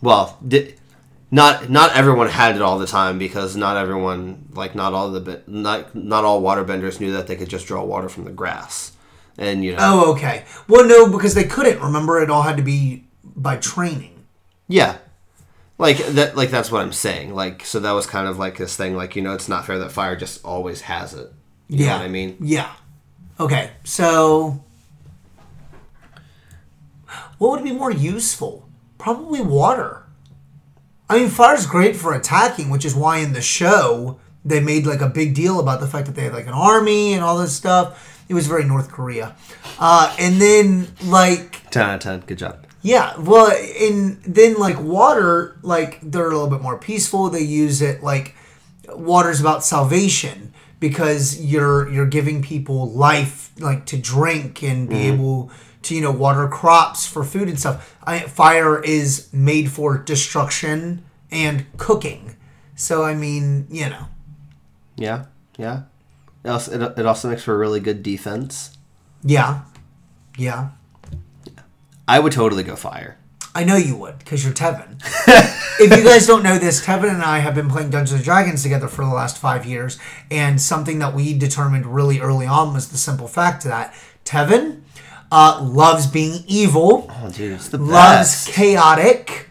Well, 0.00 0.38
di- 0.46 0.74
not 1.32 1.68
not 1.70 1.96
everyone 1.96 2.28
had 2.28 2.54
it 2.54 2.62
all 2.62 2.78
the 2.78 2.86
time 2.86 3.18
because 3.18 3.56
not 3.56 3.76
everyone 3.76 4.48
like 4.52 4.74
not 4.76 4.92
all 4.92 5.10
the 5.10 5.42
not 5.48 5.94
not 5.94 6.24
all 6.24 6.40
waterbenders 6.42 7.00
knew 7.00 7.12
that 7.14 7.26
they 7.26 7.34
could 7.34 7.48
just 7.48 7.66
draw 7.66 7.82
water 7.82 8.08
from 8.08 8.24
the 8.24 8.30
grass, 8.30 8.92
and 9.38 9.64
you 9.64 9.72
know 9.72 9.78
Oh, 9.80 10.12
okay. 10.12 10.44
Well, 10.68 10.86
no, 10.86 11.10
because 11.10 11.34
they 11.34 11.44
couldn't. 11.44 11.80
Remember, 11.80 12.20
it 12.22 12.30
all 12.30 12.42
had 12.42 12.58
to 12.58 12.62
be 12.62 13.06
by 13.24 13.56
training. 13.56 14.24
yeah. 14.68 14.98
Like 15.78 15.96
that, 15.98 16.36
like 16.36 16.50
that's 16.50 16.70
what 16.70 16.82
I'm 16.82 16.92
saying. 16.92 17.34
Like, 17.34 17.64
so 17.66 17.80
that 17.80 17.90
was 17.90 18.06
kind 18.06 18.28
of 18.28 18.38
like 18.38 18.56
this 18.56 18.76
thing. 18.76 18.94
Like, 18.94 19.16
you 19.16 19.22
know, 19.22 19.32
it's 19.34 19.48
not 19.48 19.66
fair 19.66 19.80
that 19.80 19.90
fire 19.90 20.14
just 20.14 20.44
always 20.44 20.82
has 20.82 21.12
it. 21.14 21.32
You 21.68 21.86
know 21.86 21.96
what 21.96 22.02
I 22.02 22.08
mean? 22.08 22.36
Yeah. 22.40 22.70
Okay, 23.40 23.70
so 23.82 24.62
what 27.38 27.50
would 27.50 27.64
be 27.64 27.72
more 27.72 27.90
useful? 27.90 28.68
Probably 28.98 29.40
water. 29.40 30.01
I 31.12 31.18
mean, 31.18 31.28
fire's 31.28 31.66
great 31.66 31.94
for 31.94 32.14
attacking, 32.14 32.70
which 32.70 32.86
is 32.86 32.94
why 32.94 33.18
in 33.18 33.34
the 33.34 33.42
show 33.42 34.18
they 34.46 34.60
made 34.60 34.86
like 34.86 35.02
a 35.02 35.10
big 35.10 35.34
deal 35.34 35.60
about 35.60 35.80
the 35.80 35.86
fact 35.86 36.06
that 36.06 36.14
they 36.14 36.24
had 36.24 36.32
like 36.32 36.46
an 36.46 36.54
army 36.54 37.12
and 37.12 37.22
all 37.22 37.36
this 37.36 37.54
stuff. 37.54 38.24
It 38.30 38.34
was 38.34 38.46
very 38.46 38.64
North 38.64 38.90
Korea. 38.90 39.36
Uh, 39.78 40.16
and 40.18 40.40
then 40.40 40.88
like 41.04 41.68
10 41.70 41.82
out 41.82 41.94
of 41.96 42.00
10. 42.00 42.20
Good 42.20 42.38
job. 42.38 42.66
yeah, 42.80 43.14
well, 43.18 43.54
in 43.78 44.22
then 44.26 44.54
like 44.54 44.80
water, 44.80 45.58
like 45.60 46.00
they're 46.00 46.30
a 46.30 46.32
little 46.32 46.48
bit 46.48 46.62
more 46.62 46.78
peaceful. 46.78 47.28
They 47.28 47.42
use 47.42 47.82
it 47.82 48.02
like 48.02 48.34
water's 48.88 49.38
about 49.38 49.64
salvation 49.64 50.54
because 50.80 51.38
you're 51.44 51.90
you're 51.90 52.06
giving 52.06 52.40
people 52.40 52.90
life, 52.90 53.52
like 53.60 53.84
to 53.86 53.98
drink 53.98 54.62
and 54.62 54.88
be 54.88 55.02
able 55.08 55.50
to 55.82 55.94
you 55.94 56.00
know 56.00 56.12
water 56.12 56.48
crops 56.48 57.06
for 57.06 57.24
food 57.24 57.48
and 57.48 57.58
stuff. 57.58 57.96
I, 58.04 58.20
fire 58.20 58.82
is 58.82 59.32
made 59.32 59.70
for 59.70 59.98
destruction 59.98 61.04
and 61.30 61.66
cooking. 61.78 62.36
So 62.74 63.02
I 63.04 63.14
mean, 63.14 63.66
you 63.70 63.90
know, 63.90 64.06
Yeah. 64.96 65.26
Yeah. 65.58 65.82
It 66.44 66.48
also, 66.48 66.72
it, 66.72 66.98
it 66.98 67.06
also 67.06 67.30
makes 67.30 67.44
for 67.44 67.54
a 67.54 67.58
really 67.58 67.80
good 67.80 68.02
defense. 68.02 68.76
yeah, 69.22 69.62
yeah. 70.36 70.70
I 72.08 72.18
would 72.18 72.32
totally 72.32 72.64
go 72.64 72.74
fire. 72.74 73.16
I 73.54 73.64
know 73.64 73.76
you 73.76 73.96
would, 73.96 74.18
because 74.18 74.44
you're 74.44 74.52
Tevin. 74.52 75.00
if 75.78 75.96
you 75.96 76.02
guys 76.02 76.26
don't 76.26 76.42
know 76.42 76.58
this, 76.58 76.84
Tevin 76.84 77.10
and 77.10 77.22
I 77.22 77.38
have 77.38 77.54
been 77.54 77.68
playing 77.68 77.90
Dungeons 77.90 78.16
and 78.16 78.24
Dragons 78.24 78.62
together 78.62 78.88
for 78.88 79.04
the 79.04 79.12
last 79.12 79.38
five 79.38 79.64
years, 79.66 79.98
and 80.30 80.60
something 80.60 80.98
that 80.98 81.14
we 81.14 81.36
determined 81.36 81.86
really 81.86 82.18
early 82.18 82.46
on 82.46 82.72
was 82.72 82.88
the 82.88 82.96
simple 82.96 83.28
fact 83.28 83.62
that 83.64 83.94
Tevin 84.24 84.81
uh, 85.32 85.60
loves 85.62 86.06
being 86.06 86.44
evil, 86.46 87.10
Oh, 87.10 87.30
dude, 87.30 87.52
it's 87.54 87.68
the 87.70 87.78
loves 87.78 88.28
best. 88.46 88.48
chaotic, 88.52 89.48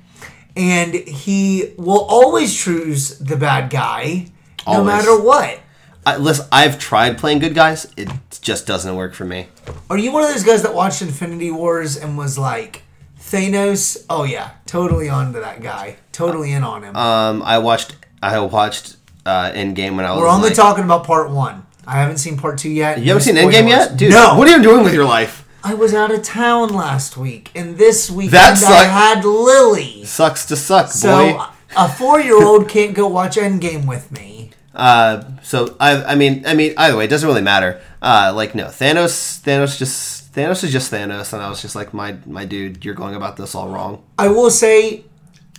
and 0.56 0.94
he 0.94 1.74
will 1.78 2.06
always 2.06 2.56
choose 2.58 3.18
the 3.20 3.36
bad 3.36 3.70
guy, 3.70 4.28
no 4.68 4.74
Always. 4.74 4.86
matter 4.88 5.20
what. 5.22 5.60
I, 6.06 6.18
listen, 6.18 6.46
I've 6.52 6.80
tried 6.80 7.18
playing 7.18 7.40
good 7.40 7.54
guys. 7.56 7.88
It 7.98 8.10
just 8.42 8.66
doesn't 8.66 8.96
work 8.96 9.14
for 9.14 9.26
me. 9.26 9.48
Are 9.90 9.98
you 9.98 10.12
one 10.12 10.24
of 10.24 10.30
those 10.30 10.44
guys 10.44 10.62
that 10.64 10.74
watched 10.74 11.02
Infinity 11.02 11.52
Wars 11.52 11.96
and 11.98 12.18
was 12.18 12.38
like, 12.38 12.82
Thanos? 13.20 14.04
Oh 14.10 14.24
yeah, 14.24 14.52
totally 14.66 15.10
on 15.10 15.34
to 15.34 15.40
that 15.40 15.62
guy, 15.62 15.98
totally 16.12 16.52
in 16.54 16.64
on 16.64 16.84
him. 16.84 16.96
Um, 16.96 17.42
I 17.44 17.60
watched 17.60 17.96
I 18.22 18.40
watched 18.40 18.98
uh, 19.26 19.52
Endgame 19.52 19.96
when 19.96 20.06
I 20.06 20.12
was 20.12 20.22
We're 20.22 20.28
only 20.28 20.50
like, 20.50 20.56
talking 20.56 20.84
about 20.84 21.06
part 21.06 21.30
one. 21.30 21.66
I 21.88 21.94
haven't 21.98 22.18
seen 22.18 22.38
part 22.38 22.58
two 22.58 22.70
yet. 22.70 23.00
You 23.00 23.08
haven't 23.08 23.24
seen 23.24 23.36
Endgame 23.36 23.68
yet, 23.68 23.96
dude? 23.98 24.12
No. 24.12 24.36
What 24.38 24.48
are 24.48 24.58
you 24.58 24.62
doing 24.64 24.84
with 24.84 24.94
your 24.94 25.06
life? 25.06 25.41
I 25.64 25.74
was 25.76 25.94
out 25.94 26.12
of 26.12 26.24
town 26.24 26.70
last 26.70 27.18
week, 27.18 27.52
and 27.56 27.78
this 27.78 28.10
weekend 28.10 28.34
That 28.34 28.64
I 28.64 28.86
had 28.86 29.24
Lily. 29.26 30.04
Sucks 30.06 30.46
to 30.48 30.56
suck, 30.56 30.88
So 30.90 31.34
boy. 31.38 31.44
a 31.78 31.88
four-year-old 31.90 32.68
can't 32.68 32.94
go 32.96 33.08
watch 33.08 33.36
Endgame 33.36 33.88
with 33.88 34.12
me. 34.12 34.50
Uh, 34.74 35.24
so 35.44 35.76
I, 35.80 36.04
I 36.04 36.16
mean, 36.16 36.46
I 36.48 36.54
mean, 36.54 36.74
either 36.78 36.96
way, 36.98 37.06
it 37.06 37.10
doesn't 37.10 37.28
really 37.28 37.42
matter. 37.42 37.82
Uh, 38.02 38.32
like 38.36 38.56
no, 38.56 38.66
Thanos, 38.68 39.40
Thanos 39.42 39.78
just 39.78 40.34
Thanos 40.34 40.64
is 40.64 40.72
just 40.72 40.92
Thanos, 40.92 41.34
and 41.34 41.42
I 41.44 41.50
was 41.50 41.62
just 41.62 41.76
like, 41.76 41.94
my 41.94 42.16
my 42.26 42.46
dude, 42.46 42.84
you're 42.86 42.94
going 42.96 43.14
about 43.16 43.36
this 43.38 43.54
all 43.54 43.68
wrong. 43.68 44.02
I 44.18 44.30
will 44.30 44.50
say, 44.50 45.04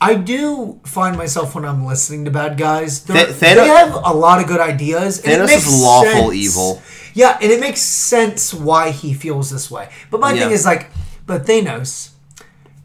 I 0.01 0.15
do 0.15 0.81
find 0.85 1.17
myself 1.17 1.55
when 1.55 1.65
I'm 1.67 1.85
listening 1.85 2.25
to 2.25 2.31
bad 2.31 2.57
guys. 2.57 3.01
Th- 3.01 3.29
they 3.29 3.33
Thanos- 3.55 3.67
have 3.67 3.95
a 3.95 4.13
lot 4.15 4.41
of 4.41 4.49
good 4.49 4.61
ideas. 4.61 5.21
Thanos 5.23 5.55
is 5.55 5.81
lawful 5.83 6.31
sense. 6.31 6.35
evil. 6.35 6.83
Yeah, 7.15 7.39
and 7.41 7.51
it 7.51 7.61
makes 7.61 7.81
sense 7.81 8.55
why 8.55 8.91
he 8.91 9.15
feels 9.15 9.51
this 9.51 9.71
way. 9.71 9.89
But 10.11 10.21
my 10.21 10.33
thing 10.37 10.51
is 10.51 10.65
like, 10.65 10.91
but 11.27 11.45
Thanos, 11.45 12.11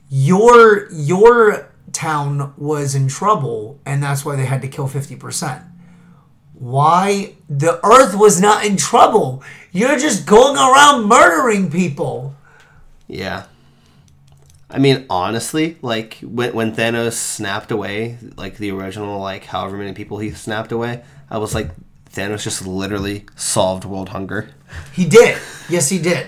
your 0.10 0.92
your 0.92 1.70
town 1.94 2.54
was 2.58 2.96
in 2.96 3.08
trouble, 3.08 3.80
and 3.86 4.04
that's 4.04 4.26
why 4.26 4.36
they 4.36 4.46
had 4.46 4.62
to 4.62 4.68
kill 4.68 4.88
fifty 4.88 5.16
percent. 5.16 5.64
Why 6.54 7.36
the 7.50 7.80
Earth 7.86 8.16
was 8.16 8.42
not 8.42 8.66
in 8.66 8.78
trouble? 8.78 9.44
You're 9.72 9.98
just 9.98 10.26
going 10.26 10.58
around 10.58 11.06
murdering 11.08 11.70
people. 11.70 12.36
Yeah. 13.08 13.46
I 14.70 14.80
mean, 14.80 15.06
honestly, 15.10 15.78
like 15.82 16.18
when 16.22 16.54
when 16.54 16.76
Thanos 16.76 17.14
snapped 17.14 17.72
away, 17.72 18.18
like 18.36 18.58
the 18.58 18.72
original, 18.72 19.20
like 19.20 19.46
however 19.46 19.78
many 19.78 19.94
people 19.94 20.18
he 20.18 20.32
snapped 20.32 20.72
away, 20.72 21.04
I 21.30 21.38
was 21.38 21.56
like, 21.56 21.70
Thanos 22.18 22.44
just 22.44 22.66
literally 22.66 23.26
solved 23.36 23.86
world 23.86 24.10
hunger. 24.10 24.50
He 24.94 25.06
did. 25.06 25.38
Yes, 25.70 25.90
he 25.90 26.00
did. 26.00 26.28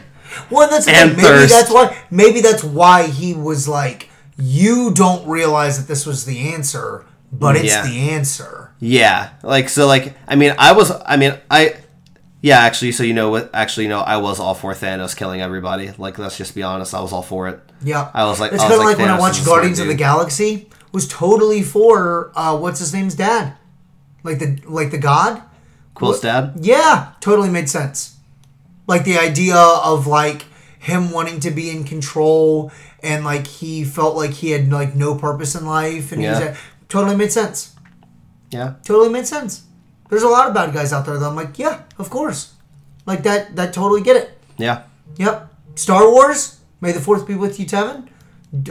Well, 0.49 0.69
that's 0.69 0.87
And. 0.87 1.11
Maybe 1.11 1.21
thirst. 1.23 1.53
that's 1.53 1.71
why. 1.71 1.97
Maybe 2.11 2.41
that's 2.41 2.63
why 2.63 3.07
he 3.07 3.33
was 3.33 3.67
like, 3.67 4.09
"You 4.37 4.91
don't 4.93 5.27
realize 5.27 5.77
that 5.79 5.87
this 5.87 6.05
was 6.05 6.25
the 6.25 6.53
answer, 6.53 7.05
but 7.31 7.55
it's 7.55 7.65
Yeah. 7.65 7.83
the 7.87 8.09
answer." 8.11 8.71
Yeah, 8.79 9.29
like 9.43 9.67
so, 9.69 9.87
like 9.87 10.13
I 10.27 10.35
mean, 10.35 10.53
I 10.57 10.71
was, 10.73 10.91
I 11.05 11.17
mean, 11.17 11.33
I, 11.51 11.75
yeah, 12.41 12.59
actually, 12.59 12.91
so 12.93 13.03
you 13.03 13.13
know 13.13 13.29
what? 13.29 13.49
Actually, 13.53 13.87
no, 13.89 13.99
I 13.99 14.17
was 14.17 14.39
all 14.39 14.53
for 14.53 14.73
Thanos 14.73 15.15
killing 15.17 15.41
everybody. 15.41 15.91
Like, 15.97 16.17
let's 16.19 16.37
just 16.37 16.53
be 16.55 16.63
honest, 16.63 16.93
I 16.93 17.01
was 17.01 17.11
all 17.11 17.23
for 17.23 17.47
it. 17.49 17.59
Yeah, 17.83 18.09
I 18.13 18.23
was 18.25 18.39
like- 18.39 18.53
it's 18.53 18.63
I 18.63 18.67
kind 18.67 18.71
was 18.71 18.79
of 18.81 18.85
like, 18.85 18.97
like, 18.99 19.05
when 19.07 19.15
I 19.15 19.19
watched 19.19 19.35
is 19.37 19.41
a 19.41 19.43
smart 19.45 19.55
Guardians 19.57 19.79
of 19.79 19.87
the. 19.87 19.95
Galaxy. 19.95 20.69
Was 20.91 21.07
totally 21.07 21.61
for 21.61 22.31
uh, 22.35 22.57
what's 22.57 22.79
his 22.79 22.93
name's 22.93 23.13
dad, 23.15 23.53
like 24.23 24.39
the 24.39 24.59
like 24.65 24.89
the 24.91 24.97
god. 24.97 25.41
Quill's 25.99 26.19
dad. 26.21 26.53
Yeah, 26.61 27.11
totally 27.21 27.49
made 27.49 27.69
sense. 27.69 28.15
Like 28.87 29.03
the 29.03 29.17
idea 29.19 29.55
of 29.55 30.07
like 30.07 30.45
him 30.79 31.11
wanting 31.11 31.39
to 31.41 31.51
be 31.51 31.69
in 31.69 31.83
control 31.83 32.71
and 33.03 33.23
like 33.23 33.45
he 33.45 33.83
felt 33.83 34.15
like 34.15 34.31
he 34.31 34.51
had 34.51 34.71
like 34.71 34.95
no 34.95 35.13
purpose 35.15 35.53
in 35.55 35.65
life 35.65 36.11
and 36.11 36.21
he 36.21 36.27
Yeah. 36.27 36.49
was 36.51 36.57
totally 36.89 37.15
made 37.15 37.31
sense. 37.31 37.75
Yeah, 38.49 38.73
Totally 38.83 39.09
made 39.09 39.27
sense. 39.27 39.63
There's 40.09 40.23
a 40.23 40.27
lot 40.27 40.47
of 40.47 40.55
bad 40.55 40.73
guys 40.73 40.91
out 40.91 41.05
there 41.05 41.19
that 41.19 41.25
I'm 41.29 41.35
like, 41.35 41.59
yeah, 41.59 41.81
of 41.99 42.09
course. 42.09 42.53
Like 43.05 43.21
that 43.23 43.55
that 43.57 43.73
totally 43.73 44.01
get 44.01 44.15
it. 44.15 44.37
yeah, 44.57 44.83
Yep. 45.17 45.53
Star 45.75 46.09
Wars, 46.09 46.57
May 46.81 46.91
the 46.91 46.99
Fourth 46.99 47.27
be 47.27 47.35
with 47.35 47.59
you, 47.59 47.65
Tevin. 47.67 48.07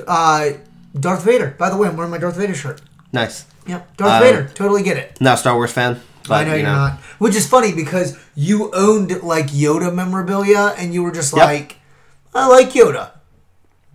Uh, 0.06 0.50
Darth 0.98 1.22
Vader. 1.24 1.54
By 1.58 1.70
the 1.70 1.76
way, 1.76 1.86
I'm 1.88 1.96
wearing 1.96 2.10
my 2.10 2.18
Darth 2.18 2.36
Vader 2.36 2.54
shirt. 2.54 2.80
nice. 3.12 3.44
Yep. 3.66 3.96
Darth 3.98 4.12
Um, 4.12 4.22
Vader. 4.22 4.50
Totally 4.54 4.82
get 4.82 4.96
it. 4.96 5.20
Not 5.20 5.34
a 5.34 5.36
Star 5.36 5.54
Wars 5.54 5.70
fan. 5.72 6.00
But, 6.28 6.42
I 6.42 6.44
know 6.44 6.54
you 6.54 6.62
you're 6.62 6.70
not. 6.70 6.98
Which 7.18 7.34
is 7.34 7.48
funny 7.48 7.72
because 7.72 8.16
you 8.34 8.70
owned 8.74 9.22
like 9.22 9.46
Yoda 9.48 9.92
memorabilia 9.94 10.74
and 10.78 10.92
you 10.94 11.02
were 11.02 11.12
just 11.12 11.34
Yep. 11.36 11.44
like, 11.44 11.76
I 12.34 12.46
like 12.46 12.70
Yoda. 12.70 13.10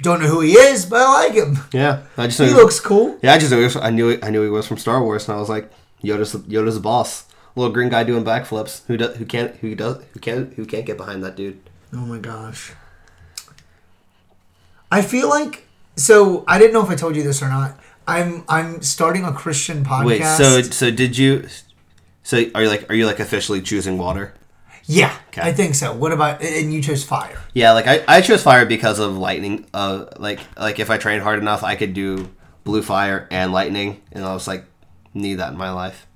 Don't 0.02 0.19
know 0.22 0.28
who 0.28 0.41
he 0.41 0.54
is, 0.54 0.86
but 0.86 1.00
I 1.02 1.26
like 1.28 1.34
him. 1.34 1.60
Yeah, 1.72 2.02
I 2.17 2.28
just 2.28 2.39
knew 2.39 2.48
He 2.48 2.54
looks 2.54 2.80
cool. 2.80 3.17
Yeah, 3.22 3.34
I 3.34 3.38
just 3.38 3.52
knew 3.52 3.58
he 3.60 3.63
was, 3.63 3.76
I 3.78 3.89
knew 3.89 4.19
I 4.22 4.30
knew 4.32 4.43
he 4.43 4.50
was 4.50 4.67
from 4.67 4.78
Star 4.78 5.02
Wars, 5.02 5.30
and 5.30 5.38
I 5.38 5.39
was 5.39 5.48
like, 5.50 5.72
Yoda's 6.04 6.34
Yoda's 6.36 6.76
the 6.76 6.82
boss. 6.82 7.26
Little 7.56 7.72
green 7.72 7.89
guy 7.89 8.04
doing 8.04 8.26
backflips. 8.26 8.86
Who 8.88 8.98
does? 8.98 9.15
Who 9.17 9.26
can't? 9.26 9.56
Who 9.58 9.76
does? 9.76 10.04
Who 10.13 10.19
can't? 10.19 10.54
Who 10.56 10.65
can't 10.65 10.86
get 10.86 10.98
behind 10.98 11.24
that 11.24 11.36
dude? 11.38 11.60
Oh 11.93 11.98
my 11.98 12.17
gosh. 12.17 12.74
I 14.91 15.02
feel 15.02 15.30
like 15.30 15.67
so 15.96 16.43
I 16.48 16.58
didn't 16.60 16.74
know 16.74 16.84
if 16.84 16.89
I 16.89 16.96
told 16.96 17.15
you 17.15 17.24
this 17.24 17.41
or 17.41 17.48
not. 17.50 17.80
I'm 18.08 18.43
I'm 18.50 18.82
starting 18.82 19.24
a 19.24 19.32
Christian 19.32 19.86
podcast. 19.86 20.06
Wait, 20.06 20.24
so 20.24 20.62
so 20.62 20.91
did 20.91 21.17
you? 21.17 21.48
So 22.23 22.38
are 22.55 22.63
you 22.63 22.69
like 22.69 22.89
are 22.89 22.95
you 22.95 23.05
like 23.05 23.19
officially 23.19 23.62
choosing 23.62 23.97
water? 23.97 24.33
yeah, 24.86 25.15
Okay. 25.29 25.41
I 25.41 25.53
think 25.53 25.75
so. 25.75 25.93
What 25.93 26.12
about 26.12 26.41
and 26.43 26.73
you 26.73 26.81
chose 26.81 27.03
fire? 27.03 27.39
Yeah, 27.53 27.71
like 27.71 27.88
I, 27.88 28.03
I 28.07 28.21
chose 28.21 28.43
fire 28.43 28.65
because 28.65 28.99
of 28.99 29.17
lightning. 29.17 29.65
Uh, 29.73 30.05
like 30.17 30.39
like 30.57 30.79
if 30.79 30.89
I 30.89 30.97
trained 30.97 31.23
hard 31.23 31.39
enough, 31.39 31.63
I 31.63 31.75
could 31.75 31.93
do 31.93 32.29
blue 32.63 32.81
fire 32.81 33.27
and 33.31 33.51
lightning, 33.53 34.01
and 34.12 34.23
I 34.25 34.33
was 34.33 34.47
like, 34.47 34.65
need 35.13 35.36
that 35.36 35.51
in 35.53 35.57
my 35.57 35.71
life. 35.71 36.07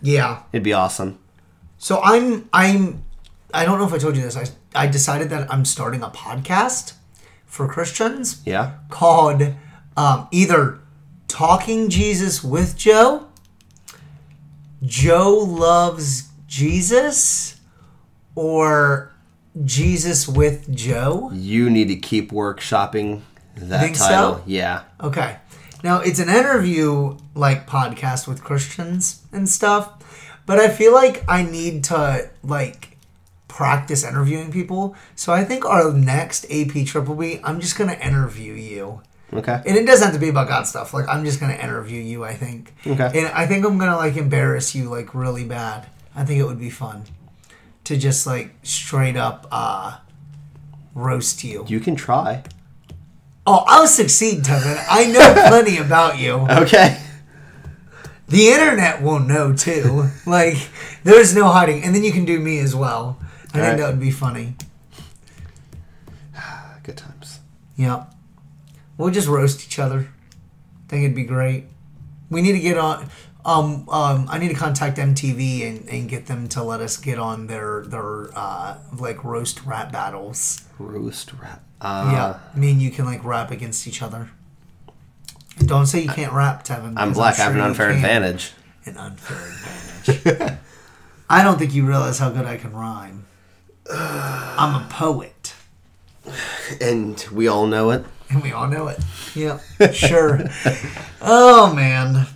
Yeah. 0.00 0.42
It'd 0.52 0.62
be 0.62 0.72
awesome. 0.72 1.18
So 1.78 2.00
I'm 2.02 2.48
I'm 2.52 3.02
I 3.52 3.64
don't 3.64 3.78
know 3.78 3.86
if 3.86 3.92
I 3.92 3.98
told 3.98 4.16
you 4.16 4.22
this. 4.22 4.36
I 4.36 4.46
I 4.74 4.86
decided 4.86 5.30
that 5.30 5.52
I'm 5.52 5.64
starting 5.64 6.02
a 6.02 6.10
podcast 6.10 6.94
for 7.46 7.66
Christians 7.68 8.42
Yeah. 8.44 8.74
called 8.90 9.54
um, 9.96 10.28
either 10.30 10.80
Talking 11.28 11.88
Jesus 11.90 12.42
with 12.44 12.76
Joe, 12.76 13.27
Joe 14.84 15.38
Loves 15.38 16.28
Jesus, 16.46 17.60
or 18.34 19.12
Jesus 19.64 20.28
with 20.28 20.74
Joe. 20.74 21.30
You 21.32 21.68
need 21.68 21.88
to 21.88 21.96
keep 21.96 22.30
workshopping 22.30 23.22
that 23.56 23.80
Think 23.80 23.96
so? 23.96 24.04
title. 24.08 24.42
Yeah. 24.46 24.84
Okay. 25.02 25.36
Now 25.82 26.00
it's 26.00 26.18
an 26.18 26.28
interview 26.28 27.16
like 27.34 27.66
podcast 27.68 28.26
with 28.26 28.42
Christians 28.42 29.22
and 29.32 29.48
stuff, 29.48 30.40
but 30.46 30.58
I 30.58 30.68
feel 30.68 30.92
like 30.92 31.24
I 31.28 31.42
need 31.42 31.84
to 31.84 32.30
like 32.42 32.96
practice 33.46 34.04
interviewing 34.04 34.50
people. 34.52 34.96
So 35.16 35.32
I 35.32 35.44
think 35.44 35.64
our 35.64 35.92
next 35.92 36.46
AP 36.50 36.86
Triple 36.86 37.14
B, 37.14 37.40
I'm 37.44 37.60
just 37.60 37.76
gonna 37.76 37.94
interview 37.94 38.52
you. 38.54 39.02
Okay. 39.32 39.62
And 39.66 39.76
it 39.76 39.86
doesn't 39.86 40.06
have 40.06 40.14
to 40.14 40.20
be 40.20 40.30
about 40.30 40.48
God 40.48 40.66
stuff. 40.66 40.94
Like 40.94 41.06
I'm 41.08 41.24
just 41.24 41.40
gonna 41.40 41.54
interview 41.54 42.00
you, 42.00 42.24
I 42.24 42.34
think. 42.34 42.74
Okay. 42.86 43.10
And 43.14 43.26
I 43.28 43.46
think 43.46 43.64
I'm 43.64 43.78
gonna 43.78 43.96
like 43.96 44.16
embarrass 44.16 44.74
you 44.74 44.88
like 44.88 45.14
really 45.14 45.44
bad. 45.44 45.86
I 46.14 46.24
think 46.24 46.40
it 46.40 46.44
would 46.44 46.58
be 46.58 46.70
fun 46.70 47.04
to 47.84 47.96
just 47.96 48.26
like 48.26 48.54
straight 48.62 49.16
up 49.16 49.46
uh 49.52 49.98
roast 50.94 51.44
you. 51.44 51.64
You 51.68 51.80
can 51.80 51.94
try. 51.94 52.42
Oh, 53.46 53.64
I'll 53.66 53.86
succeed, 53.86 54.44
Tevin. 54.44 54.82
I 54.90 55.06
know 55.06 55.32
plenty 55.48 55.78
about 55.78 56.18
you. 56.18 56.46
Okay. 56.50 57.00
The 58.28 58.48
internet 58.48 59.00
won't 59.00 59.26
know 59.26 59.52
too. 59.54 60.08
like 60.26 60.56
there's 61.04 61.34
no 61.34 61.48
hiding, 61.48 61.82
and 61.82 61.94
then 61.94 62.04
you 62.04 62.12
can 62.12 62.24
do 62.24 62.38
me 62.40 62.58
as 62.60 62.74
well. 62.74 63.18
I 63.20 63.24
think 63.24 63.54
Alright. 63.56 63.78
that 63.78 63.90
would 63.90 64.00
be 64.00 64.10
funny. 64.10 64.54
Good 66.82 66.96
times. 66.96 67.40
Yeah, 67.76 68.04
we'll 68.98 69.10
just 69.10 69.28
roast 69.28 69.66
each 69.66 69.78
other. 69.78 70.00
I 70.00 70.88
think 70.90 71.04
it'd 71.04 71.16
be 71.16 71.24
great. 71.24 71.64
We 72.28 72.42
need 72.42 72.52
to 72.52 72.60
get 72.60 72.76
on. 72.76 73.08
Um, 73.44 73.88
um, 73.88 74.26
I 74.28 74.38
need 74.38 74.48
to 74.48 74.54
contact 74.54 74.98
MTV 74.98 75.66
and, 75.66 75.88
and 75.88 76.08
get 76.08 76.26
them 76.26 76.48
to 76.48 76.62
let 76.62 76.80
us 76.80 76.98
get 76.98 77.18
on 77.18 77.46
their 77.46 77.84
their 77.86 78.28
uh, 78.36 78.78
like 78.98 79.24
roast 79.24 79.64
rap 79.64 79.90
battles. 79.90 80.66
Roast 80.78 81.32
rap. 81.40 81.62
Uh, 81.80 82.10
yeah, 82.12 82.60
me 82.60 82.72
and 82.72 82.82
you 82.82 82.90
can 82.90 83.06
like 83.06 83.24
rap 83.24 83.50
against 83.50 83.86
each 83.86 84.02
other. 84.02 84.28
Don't 85.64 85.86
say 85.86 86.00
you 86.00 86.08
can't 86.08 86.32
rap, 86.32 86.64
Tevin. 86.64 86.94
I'm 86.96 87.12
black. 87.12 87.38
I 87.38 87.44
have 87.44 87.52
sure 87.52 87.60
an 87.62 87.68
unfair 87.68 87.90
advantage. 87.90 88.52
An 88.84 88.96
unfair 88.96 89.38
advantage. 89.38 90.58
I 91.30 91.42
don't 91.42 91.58
think 91.58 91.74
you 91.74 91.86
realize 91.86 92.18
how 92.18 92.30
good 92.30 92.46
I 92.46 92.56
can 92.56 92.72
rhyme. 92.72 93.26
I'm 93.90 94.82
a 94.82 94.86
poet, 94.88 95.54
And 96.80 97.24
we 97.32 97.48
all 97.48 97.66
know 97.66 97.90
it. 97.90 98.04
and 98.30 98.42
we 98.42 98.52
all 98.52 98.68
know 98.68 98.88
it. 98.88 98.98
Yeah, 99.34 99.58
sure. 99.92 100.40
oh 101.20 101.72
man. 101.74 102.26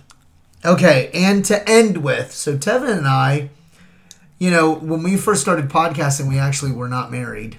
Okay, 0.65 1.11
and 1.13 1.43
to 1.45 1.69
end 1.69 1.97
with, 1.97 2.31
so 2.31 2.57
Tevin 2.57 2.97
and 2.97 3.07
I, 3.07 3.49
you 4.39 4.49
know, 4.49 4.73
when 4.73 5.03
we 5.03 5.17
first 5.17 5.41
started 5.41 5.69
podcasting, 5.69 6.29
we 6.29 6.39
actually 6.39 6.71
were 6.71 6.87
not 6.87 7.11
married, 7.11 7.57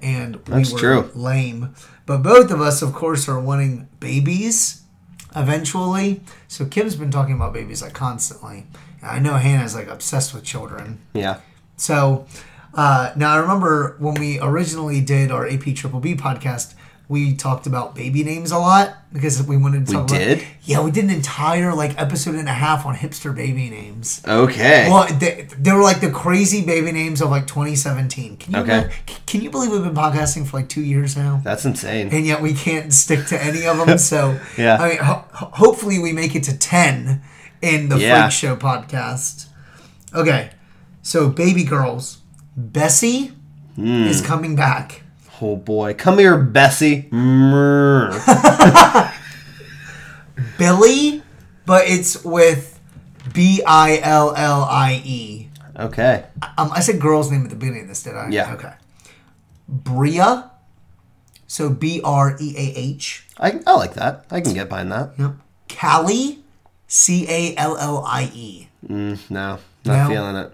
and 0.00 0.36
we 0.36 0.54
That's 0.54 0.72
were 0.72 0.78
true. 0.78 1.10
lame. 1.14 1.74
But 2.06 2.22
both 2.22 2.50
of 2.50 2.62
us, 2.62 2.80
of 2.80 2.94
course, 2.94 3.28
are 3.28 3.38
wanting 3.38 3.86
babies 4.00 4.82
eventually. 5.36 6.22
So 6.48 6.64
Kim's 6.64 6.96
been 6.96 7.10
talking 7.10 7.34
about 7.34 7.52
babies 7.52 7.82
like 7.82 7.92
constantly. 7.92 8.66
And 9.02 9.10
I 9.10 9.18
know 9.18 9.34
Hannah's 9.34 9.74
like 9.74 9.88
obsessed 9.88 10.32
with 10.34 10.42
children. 10.44 11.00
Yeah. 11.12 11.40
So 11.76 12.26
uh, 12.74 13.12
now 13.16 13.34
I 13.34 13.36
remember 13.38 13.96
when 13.98 14.14
we 14.14 14.40
originally 14.40 15.00
did 15.00 15.30
our 15.30 15.46
AP 15.46 15.74
Triple 15.74 16.00
B 16.00 16.14
podcast, 16.14 16.74
we 17.10 17.34
talked 17.34 17.66
about 17.66 17.94
baby 17.94 18.22
names 18.22 18.50
a 18.52 18.58
lot 18.58 18.94
because 19.14 19.42
we 19.42 19.56
wanted 19.56 19.86
to 19.86 19.92
talk 19.94 20.10
We 20.10 20.18
talk 20.18 20.18
did? 20.18 20.44
Yeah, 20.64 20.82
we 20.84 20.90
did 20.90 21.04
an 21.04 21.10
entire 21.10 21.72
like 21.74 21.98
episode 21.98 22.34
and 22.34 22.48
a 22.48 22.52
half 22.52 22.84
on 22.84 22.94
hipster 22.94 23.34
baby 23.34 23.70
names. 23.70 24.20
Okay. 24.28 24.88
Well, 24.90 25.08
they, 25.18 25.48
they 25.58 25.72
were 25.72 25.82
like 25.82 26.00
the 26.02 26.10
crazy 26.10 26.62
baby 26.66 26.92
names 26.92 27.22
of 27.22 27.30
like 27.30 27.46
2017. 27.46 28.36
Can 28.36 28.52
you 28.54 28.60
Okay. 28.60 28.70
remember- 28.72 28.94
can 29.26 29.40
you 29.40 29.50
believe 29.50 29.70
we've 29.72 29.82
been 29.82 29.94
podcasting 29.94 30.46
for 30.46 30.58
like 30.58 30.68
two 30.68 30.82
years 30.82 31.16
now? 31.16 31.40
That's 31.42 31.64
insane. 31.64 32.08
and 32.12 32.26
yet 32.26 32.42
we 32.42 32.52
can't 32.52 32.92
stick 32.92 33.24
to 33.28 33.42
any 33.42 33.66
of 33.66 33.78
them. 33.86 33.96
So 33.96 34.38
Yeah. 34.58 34.76
I 34.78 34.88
mean, 34.90 34.98
ho- 34.98 35.24
ho- 35.32 35.50
hopefully 35.54 35.98
we 35.98 36.12
make 36.12 36.34
it 36.34 36.42
to 36.44 36.58
ten 36.58 37.22
in 37.62 37.88
the 37.88 37.98
Yeah. 37.98 38.24
Freak 38.28 38.32
Show 38.32 38.56
podcast. 38.56 39.46
Okay, 40.14 40.50
so 41.02 41.28
baby 41.28 41.64
girls, 41.64 42.18
Bessie 42.56 43.32
Hmm. 43.76 44.04
is 44.08 44.20
coming 44.20 44.56
back. 44.56 45.02
Oh 45.40 45.56
boy. 45.56 45.94
Come 45.94 46.18
here, 46.18 46.36
Bessie. 46.36 47.08
Billy, 50.58 51.22
but 51.66 51.84
it's 51.86 52.24
with 52.24 52.78
B 53.32 53.62
I 53.66 54.00
L 54.02 54.34
L 54.36 54.62
I 54.64 55.00
E. 55.04 55.48
Okay. 55.78 56.24
Um, 56.56 56.70
I 56.72 56.80
said 56.80 57.00
girl's 57.00 57.30
name 57.30 57.44
at 57.44 57.50
the 57.50 57.56
beginning 57.56 57.82
of 57.82 57.88
this, 57.88 58.02
did 58.02 58.16
I? 58.16 58.28
Yeah. 58.30 58.52
Okay. 58.54 58.72
Bria, 59.68 60.50
so 61.46 61.68
B 61.70 62.00
R 62.02 62.36
E 62.40 62.54
A 62.56 62.72
H. 62.78 63.26
I, 63.38 63.60
I 63.66 63.72
like 63.74 63.94
that. 63.94 64.24
I 64.30 64.40
can 64.40 64.54
get 64.54 64.68
behind 64.68 64.90
that. 64.92 65.12
Yep. 65.18 65.32
Callie, 65.68 66.40
C 66.86 67.26
A 67.28 67.54
L 67.56 67.76
L 67.76 68.02
I 68.06 68.30
E. 68.34 68.68
No, 68.88 69.18
not 69.28 69.58
No? 69.84 70.08
feeling 70.08 70.36
it. 70.36 70.52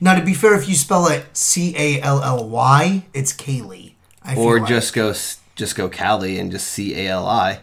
Now, 0.00 0.14
to 0.16 0.24
be 0.24 0.34
fair, 0.34 0.54
if 0.58 0.68
you 0.68 0.74
spell 0.74 1.06
it 1.06 1.24
C 1.36 1.74
A 1.76 2.00
L 2.02 2.22
L 2.22 2.48
Y, 2.48 3.04
it's 3.14 3.32
Kaylee. 3.32 3.94
I 4.24 4.36
Or 4.36 4.60
like. 4.60 4.68
just 4.68 4.94
go 4.94 5.12
just 5.54 5.76
go 5.76 5.88
Cali 5.88 6.38
and 6.38 6.50
just 6.50 6.68
C 6.68 6.94
A 6.94 7.08
L 7.08 7.26
I. 7.26 7.60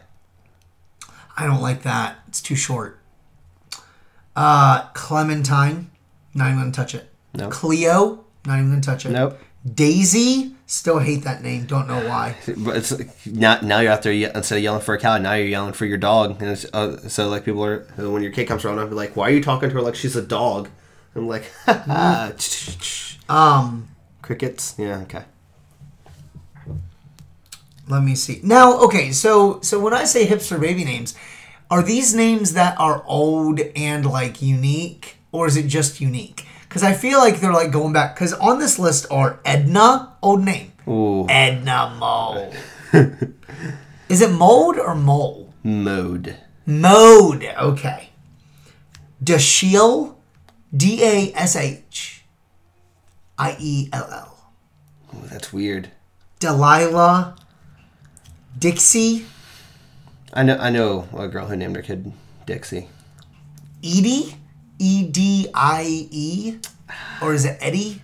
I 1.38 1.45
don't 1.45 1.62
like 1.62 1.84
that. 1.84 2.17
It's 2.28 2.41
too 2.41 2.56
short. 2.56 3.00
Uh, 4.36 4.88
Clementine, 4.93 5.89
not 6.34 6.48
even 6.48 6.60
gonna 6.60 6.72
touch 6.72 6.93
it. 6.95 7.10
Nope. 7.34 7.52
Cleo, 7.52 8.26
not 8.45 8.58
even 8.60 8.69
gonna 8.69 8.82
touch 8.82 9.06
it. 9.06 9.10
Nope. 9.12 9.39
Daisy, 9.74 10.56
still 10.67 11.00
hate 11.00 11.24
that 11.24 11.43
name. 11.43 11.65
Don't 11.65 11.88
know 11.88 12.08
why. 12.08 12.36
But 12.58 12.78
it's 12.78 12.93
now 13.26 13.60
now 13.62 13.80
you're 13.80 13.91
out 13.91 14.04
there 14.04 14.13
instead 14.13 14.58
of 14.58 14.63
yelling 14.63 14.82
for 14.82 14.93
a 14.93 15.00
cow, 15.00 15.17
now 15.17 15.34
you're 15.34 15.48
yelling 15.48 15.74
for 15.74 15.86
your 15.86 15.98
dog. 15.98 16.41
And 16.41 16.52
it's, 16.52 16.65
uh, 16.74 17.08
so 17.10 17.28
like 17.30 17.43
people 17.45 17.63
are 17.65 17.80
when 17.98 18.22
your 18.24 18.32
kid 18.32 18.48
comes 18.48 18.63
around, 18.63 18.80
I'll 18.80 18.88
be 18.88 18.95
like, 18.95 19.15
"Why 19.15 19.28
are 19.30 19.32
you 19.34 19.43
talking 19.43 19.69
to 19.69 19.76
her 19.76 19.82
like 19.82 19.95
she's 19.95 20.15
a 20.15 20.22
dog?" 20.22 20.69
I'm 21.15 21.28
like, 21.28 21.43
Um, 23.30 23.89
crickets. 24.22 24.76
Yeah, 24.78 25.00
okay. 25.02 25.24
Let 27.89 28.04
me 28.04 28.15
see. 28.15 28.39
Now, 28.43 28.80
okay, 28.82 29.12
so 29.12 29.60
so 29.62 29.80
when 29.80 29.93
I 29.93 30.06
say 30.06 30.25
hipster 30.28 30.60
baby 30.60 30.86
names, 30.86 31.15
are 31.69 31.84
these 31.84 32.13
names 32.13 32.54
that 32.54 32.80
are 32.80 33.04
old 33.06 33.60
and 33.75 34.06
like 34.06 34.41
unique, 34.41 35.17
or 35.32 35.47
is 35.47 35.58
it 35.58 35.67
just 35.67 35.99
unique? 35.99 36.45
Because 36.67 36.84
I 36.84 36.93
feel 36.93 37.17
like 37.17 37.39
they're 37.39 37.52
like 37.54 37.71
going 37.71 37.93
back. 37.93 38.15
Because 38.15 38.34
on 38.34 38.60
this 38.60 38.78
list 38.78 39.08
are 39.10 39.39
Edna, 39.43 40.15
old 40.21 40.45
name. 40.45 40.71
Ooh, 40.88 41.28
Edna 41.28 41.95
Mole. 41.99 42.54
is 44.10 44.21
it 44.21 44.32
mold 44.32 44.78
or 44.78 44.95
mole? 44.95 45.47
mode. 45.63 46.38
Mode. 46.65 47.43
Okay. 47.43 48.10
Dashiel, 49.23 50.15
D 50.75 51.04
A 51.04 51.34
S 51.36 51.56
H 51.56 52.23
I 53.38 53.58
E 53.60 53.89
L 53.91 54.08
L. 54.12 54.52
Ooh, 55.15 55.28
that's 55.28 55.52
weird. 55.52 55.91
Delilah, 56.39 57.36
Dixie, 58.60 59.26
I 60.34 60.43
know 60.43 60.58
I 60.58 60.69
know 60.69 61.08
a 61.17 61.28
girl 61.28 61.48
who 61.48 61.56
named 61.56 61.76
her 61.78 61.82
kid 61.82 62.12
Dixie. 62.45 62.89
Edie, 63.82 64.36
E 64.78 65.04
D 65.04 65.50
I 65.54 66.08
E, 66.12 66.60
or 67.22 67.34
is 67.34 67.45
it 67.45 67.58
Eddie? 67.62 68.02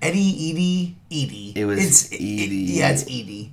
Eddie, 0.00 0.50
Edie, 0.50 0.96
Edie. 1.10 1.52
It 1.54 1.64
was 1.64 1.78
it's, 1.78 2.12
Edie. 2.12 2.66
yeah, 2.68 2.90
it's 2.90 3.04
Edie. 3.04 3.52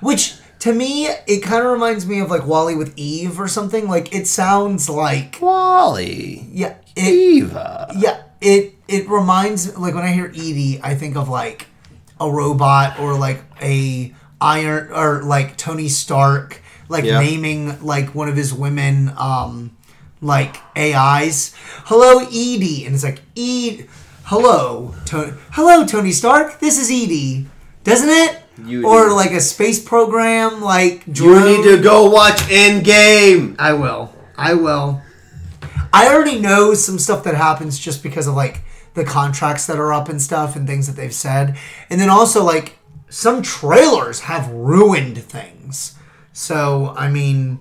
Which 0.00 0.36
to 0.60 0.72
me, 0.72 1.06
it 1.06 1.42
kind 1.42 1.64
of 1.64 1.72
reminds 1.72 2.06
me 2.06 2.20
of 2.20 2.30
like 2.30 2.46
WALL-E 2.46 2.76
with 2.76 2.92
Eve 2.96 3.40
or 3.40 3.48
something. 3.48 3.88
Like 3.88 4.14
it 4.14 4.28
sounds 4.28 4.88
like 4.88 5.38
Wally, 5.40 6.46
yeah, 6.52 6.76
it, 6.94 7.08
Eva. 7.12 7.92
yeah. 7.98 8.22
It 8.40 8.74
it 8.86 9.08
reminds 9.08 9.76
like 9.76 9.94
when 9.94 10.04
I 10.04 10.12
hear 10.12 10.26
Edie, 10.26 10.80
I 10.82 10.94
think 10.94 11.16
of 11.16 11.28
like 11.28 11.66
a 12.20 12.30
robot 12.30 13.00
or 13.00 13.14
like 13.18 13.42
a 13.60 14.14
iron 14.40 14.90
or 14.92 15.22
like 15.22 15.56
Tony 15.56 15.88
Stark, 15.88 16.60
like 16.88 17.04
Yeah. 17.04 17.20
naming 17.20 17.82
like 17.84 18.14
one 18.14 18.28
of 18.28 18.36
his 18.36 18.52
women, 18.52 19.12
um, 19.16 19.72
like 20.20 20.56
AIs. 20.76 21.52
Hello, 21.86 22.20
Edie, 22.26 22.84
and 22.86 22.94
it's 22.94 23.04
like 23.04 23.20
Ed. 23.36 23.86
Hello, 24.24 24.94
Tony. 25.06 25.32
Hello, 25.52 25.84
Tony 25.86 26.12
Stark. 26.12 26.60
This 26.60 26.78
is 26.78 26.90
Edie. 26.90 27.46
Doesn't 27.84 28.10
it? 28.10 28.42
You 28.66 28.86
or 28.86 29.10
like 29.12 29.30
a 29.32 29.40
space 29.40 29.82
program, 29.82 30.60
like 30.60 31.04
You 31.06 31.40
need 31.44 31.62
to 31.64 31.82
go 31.82 32.10
watch 32.10 32.36
Endgame. 32.50 33.56
I 33.58 33.72
will. 33.72 34.12
I 34.36 34.54
will. 34.54 35.00
I 35.92 36.08
already 36.12 36.38
know 36.38 36.74
some 36.74 36.98
stuff 36.98 37.24
that 37.24 37.34
happens 37.34 37.78
just 37.78 38.02
because 38.02 38.26
of 38.26 38.34
like 38.34 38.62
the 38.94 39.04
contracts 39.04 39.66
that 39.66 39.78
are 39.78 39.92
up 39.92 40.08
and 40.08 40.20
stuff 40.20 40.56
and 40.56 40.66
things 40.66 40.86
that 40.86 40.94
they've 40.96 41.14
said. 41.14 41.56
And 41.88 42.00
then 42.00 42.10
also 42.10 42.44
like 42.44 42.76
some 43.10 43.42
trailers 43.42 44.20
have 44.20 44.48
ruined 44.50 45.18
things. 45.18 45.98
So, 46.32 46.94
I 46.96 47.10
mean, 47.10 47.58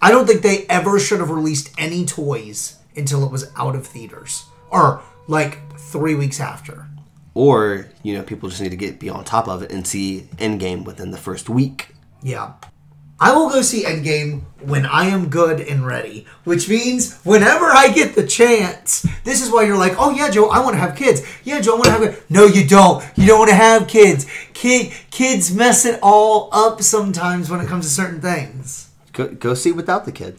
I 0.00 0.10
don't 0.10 0.26
think 0.26 0.42
they 0.42 0.64
ever 0.68 0.98
should 0.98 1.20
have 1.20 1.30
released 1.30 1.70
any 1.76 2.06
toys 2.06 2.78
until 2.96 3.24
it 3.24 3.30
was 3.30 3.50
out 3.56 3.74
of 3.74 3.86
theaters 3.86 4.44
or 4.70 5.02
like 5.26 5.58
3 5.78 6.14
weeks 6.14 6.40
after. 6.40 6.86
Or 7.34 7.88
you 8.04 8.14
know, 8.14 8.22
people 8.22 8.48
just 8.48 8.62
need 8.62 8.70
to 8.70 8.76
get 8.76 9.00
be 9.00 9.10
on 9.10 9.24
top 9.24 9.48
of 9.48 9.62
it 9.62 9.72
and 9.72 9.84
see 9.86 10.28
Endgame 10.36 10.84
within 10.84 11.10
the 11.10 11.18
first 11.18 11.48
week. 11.48 11.88
Yeah. 12.22 12.52
I 13.24 13.32
will 13.32 13.48
go 13.48 13.62
see 13.62 13.84
Endgame 13.84 14.42
when 14.60 14.84
I 14.84 15.06
am 15.06 15.30
good 15.30 15.58
and 15.58 15.86
ready, 15.86 16.26
which 16.44 16.68
means 16.68 17.18
whenever 17.22 17.64
I 17.64 17.88
get 17.88 18.14
the 18.14 18.26
chance. 18.26 19.06
This 19.24 19.42
is 19.42 19.50
why 19.50 19.62
you're 19.62 19.78
like, 19.78 19.94
oh 19.96 20.10
yeah, 20.10 20.28
Joe, 20.28 20.50
I 20.50 20.62
want 20.62 20.74
to 20.74 20.78
have 20.78 20.94
kids. 20.94 21.22
Yeah, 21.42 21.62
Joe, 21.62 21.72
I 21.72 21.74
want 21.76 21.84
to 21.86 21.90
have 21.92 22.02
kids. 22.02 22.22
No, 22.28 22.44
you 22.44 22.66
don't. 22.66 23.02
You 23.16 23.26
don't 23.28 23.38
want 23.38 23.48
to 23.48 23.56
have 23.56 23.88
kids. 23.88 24.26
Kid, 24.52 24.92
kids 25.10 25.54
mess 25.54 25.86
it 25.86 25.98
all 26.02 26.50
up 26.52 26.82
sometimes 26.82 27.48
when 27.48 27.60
it 27.60 27.66
comes 27.66 27.86
to 27.86 27.90
certain 27.90 28.20
things. 28.20 28.90
Go, 29.14 29.28
go 29.28 29.54
see 29.54 29.72
without 29.72 30.04
the 30.04 30.12
kid. 30.12 30.38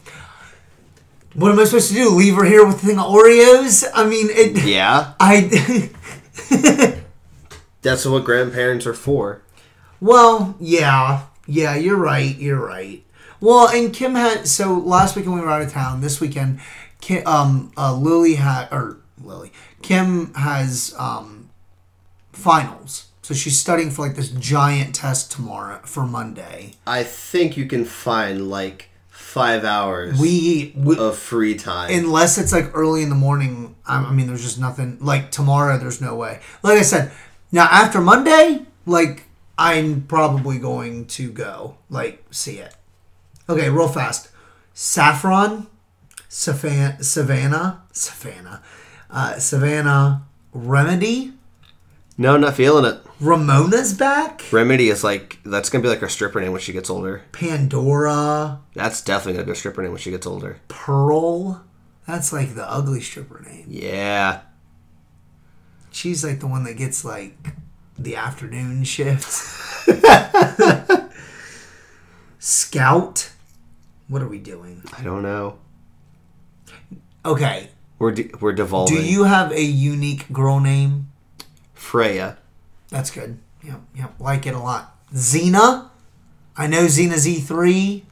What 1.34 1.50
am 1.50 1.58
I 1.58 1.64
supposed 1.64 1.88
to 1.88 1.94
do? 1.94 2.10
Leave 2.10 2.36
her 2.36 2.44
here 2.44 2.64
with 2.64 2.80
the 2.80 2.86
thing 2.86 3.00
of 3.00 3.06
Oreos? 3.06 3.84
I 3.92 4.06
mean, 4.06 4.28
it. 4.30 4.64
Yeah, 4.64 5.14
I. 5.18 5.90
that's 7.82 8.06
what 8.06 8.22
grandparents 8.24 8.86
are 8.86 8.94
for. 8.94 9.42
Well, 10.00 10.54
yeah, 10.60 11.22
yeah, 11.46 11.76
you're 11.76 11.96
right, 11.96 12.36
you're 12.36 12.64
right. 12.64 13.02
Well, 13.40 13.68
and 13.68 13.92
Kim 13.92 14.14
had 14.14 14.48
so 14.48 14.74
last 14.74 15.14
weekend 15.16 15.34
we 15.34 15.40
were 15.40 15.50
out 15.50 15.62
of 15.62 15.70
town. 15.72 16.00
This 16.00 16.20
weekend, 16.20 16.60
Kim, 17.00 17.26
um, 17.26 17.72
uh, 17.76 17.94
Lily 17.94 18.36
had 18.36 18.68
or 18.72 18.98
Lily 19.22 19.52
Kim 19.82 20.32
has 20.34 20.94
um, 20.98 21.50
finals, 22.32 23.06
so 23.22 23.34
she's 23.34 23.58
studying 23.58 23.90
for 23.90 24.06
like 24.06 24.16
this 24.16 24.30
giant 24.30 24.94
test 24.94 25.30
tomorrow 25.32 25.80
for 25.84 26.06
Monday. 26.06 26.72
I 26.86 27.02
think 27.04 27.56
you 27.56 27.66
can 27.66 27.84
find 27.84 28.48
like 28.48 28.88
five 29.08 29.64
hours 29.64 30.18
We, 30.18 30.72
we 30.76 30.96
of 30.98 31.18
free 31.18 31.56
time. 31.56 31.90
unless 31.92 32.38
it's 32.38 32.52
like 32.52 32.70
early 32.74 33.02
in 33.02 33.10
the 33.10 33.14
morning. 33.14 33.76
I, 33.86 33.98
I 34.04 34.12
mean, 34.12 34.26
there's 34.28 34.42
just 34.42 34.58
nothing 34.58 34.98
like 35.00 35.30
tomorrow. 35.30 35.78
There's 35.78 36.00
no 36.00 36.14
way. 36.16 36.40
Like 36.62 36.78
I 36.78 36.82
said, 36.82 37.12
now 37.52 37.64
after 37.70 38.00
Monday, 38.00 38.64
like 38.86 39.25
I'm 39.58 40.02
probably 40.02 40.58
going 40.58 41.06
to 41.06 41.30
go 41.30 41.78
like 41.88 42.24
see 42.30 42.58
it. 42.58 42.74
Okay, 43.48 43.68
real 43.70 43.88
fast. 43.88 44.28
Saffron, 44.74 45.68
Savannah, 46.28 47.02
Savannah, 47.02 47.82
Savannah, 47.92 48.62
uh, 49.10 49.38
Savannah, 49.38 50.26
Remedy, 50.52 51.32
no, 52.18 52.36
not 52.36 52.54
feeling 52.54 52.84
it. 52.86 53.00
Ramona's 53.20 53.92
back, 53.94 54.42
Remedy 54.50 54.88
is 54.88 55.04
like 55.04 55.38
that's 55.44 55.68
gonna 55.68 55.82
be 55.82 55.88
like 55.88 56.00
her 56.00 56.08
stripper 56.08 56.40
name 56.40 56.52
when 56.52 56.60
she 56.60 56.72
gets 56.72 56.88
older. 56.90 57.22
Pandora, 57.32 58.60
That's 58.74 59.02
definitely 59.02 59.34
gonna 59.34 59.46
be 59.46 59.52
a 59.52 59.56
stripper 59.56 59.82
name 59.82 59.92
when 59.92 60.00
she 60.00 60.10
gets 60.10 60.26
older. 60.26 60.58
Pearl. 60.68 61.64
That's 62.06 62.32
like 62.32 62.54
the 62.54 62.70
ugly 62.70 63.00
stripper 63.00 63.40
name. 63.40 63.66
Yeah. 63.68 64.42
She's 65.90 66.24
like 66.24 66.40
the 66.40 66.46
one 66.46 66.64
that 66.64 66.76
gets 66.76 67.04
like 67.04 67.36
the 67.98 68.16
afternoon 68.16 68.84
shift. 68.84 69.24
Scout. 72.38 73.30
What 74.08 74.22
are 74.22 74.28
we 74.28 74.38
doing? 74.38 74.82
I 74.96 75.02
don't 75.02 75.22
know. 75.22 75.58
Okay. 77.24 77.70
We're 77.98 78.12
de- 78.12 78.30
we're 78.40 78.52
devolving. 78.52 78.96
Do 78.96 79.02
you 79.02 79.24
have 79.24 79.50
a 79.52 79.62
unique 79.62 80.32
girl 80.32 80.60
name? 80.60 81.10
Freya? 81.74 82.38
That's 82.88 83.10
good. 83.10 83.38
Yep, 83.64 83.80
yep. 83.94 84.14
Like 84.20 84.46
it 84.46 84.54
a 84.54 84.58
lot. 84.58 84.94
Xena. 85.12 85.88
I 86.56 86.66
know 86.66 86.84
Xena 86.84 87.14
Z3. 87.14 88.02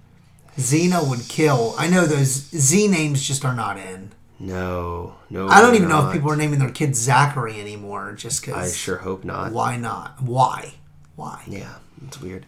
Xena 0.57 1.09
would 1.09 1.29
kill. 1.29 1.75
I 1.79 1.89
know 1.89 2.07
those 2.07 2.49
Z 2.51 2.89
names 2.89 3.27
just 3.27 3.45
are 3.45 3.55
not 3.55 3.77
in. 3.79 4.13
No, 4.45 5.15
no. 5.31 5.49
I 5.49 5.63
don't 5.63 5.75
even 5.75 5.89
know 5.89 6.07
if 6.07 6.13
people 6.13 6.31
are 6.31 6.37
naming 6.37 6.59
their 6.59 6.71
kids 6.71 6.99
Zachary 6.99 7.59
anymore 7.59 8.13
just 8.13 8.45
because. 8.45 8.75
I 8.75 8.77
sure 8.77 8.99
hope 8.99 9.25
not. 9.25 9.53
Why 9.53 9.79
not? 9.79 10.21
Why? 10.21 10.75
Why? 11.17 11.43
Yeah, 11.47 11.77
it's 12.07 12.21
weird. 12.21 12.45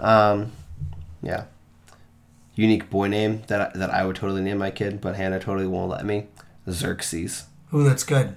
Um, 0.00 0.50
yeah. 1.22 1.44
Unique 2.56 2.90
boy 2.90 3.06
name 3.06 3.42
that 3.46 3.60
I, 3.60 3.78
that 3.78 3.90
I 3.90 4.04
would 4.04 4.16
totally 4.16 4.42
name 4.42 4.58
my 4.58 4.72
kid, 4.72 5.00
but 5.00 5.14
Hannah 5.14 5.38
totally 5.38 5.68
won't 5.68 5.90
let 5.90 6.04
me. 6.04 6.26
Xerxes. 6.68 7.44
Ooh, 7.72 7.84
that's 7.84 8.02
good. 8.02 8.34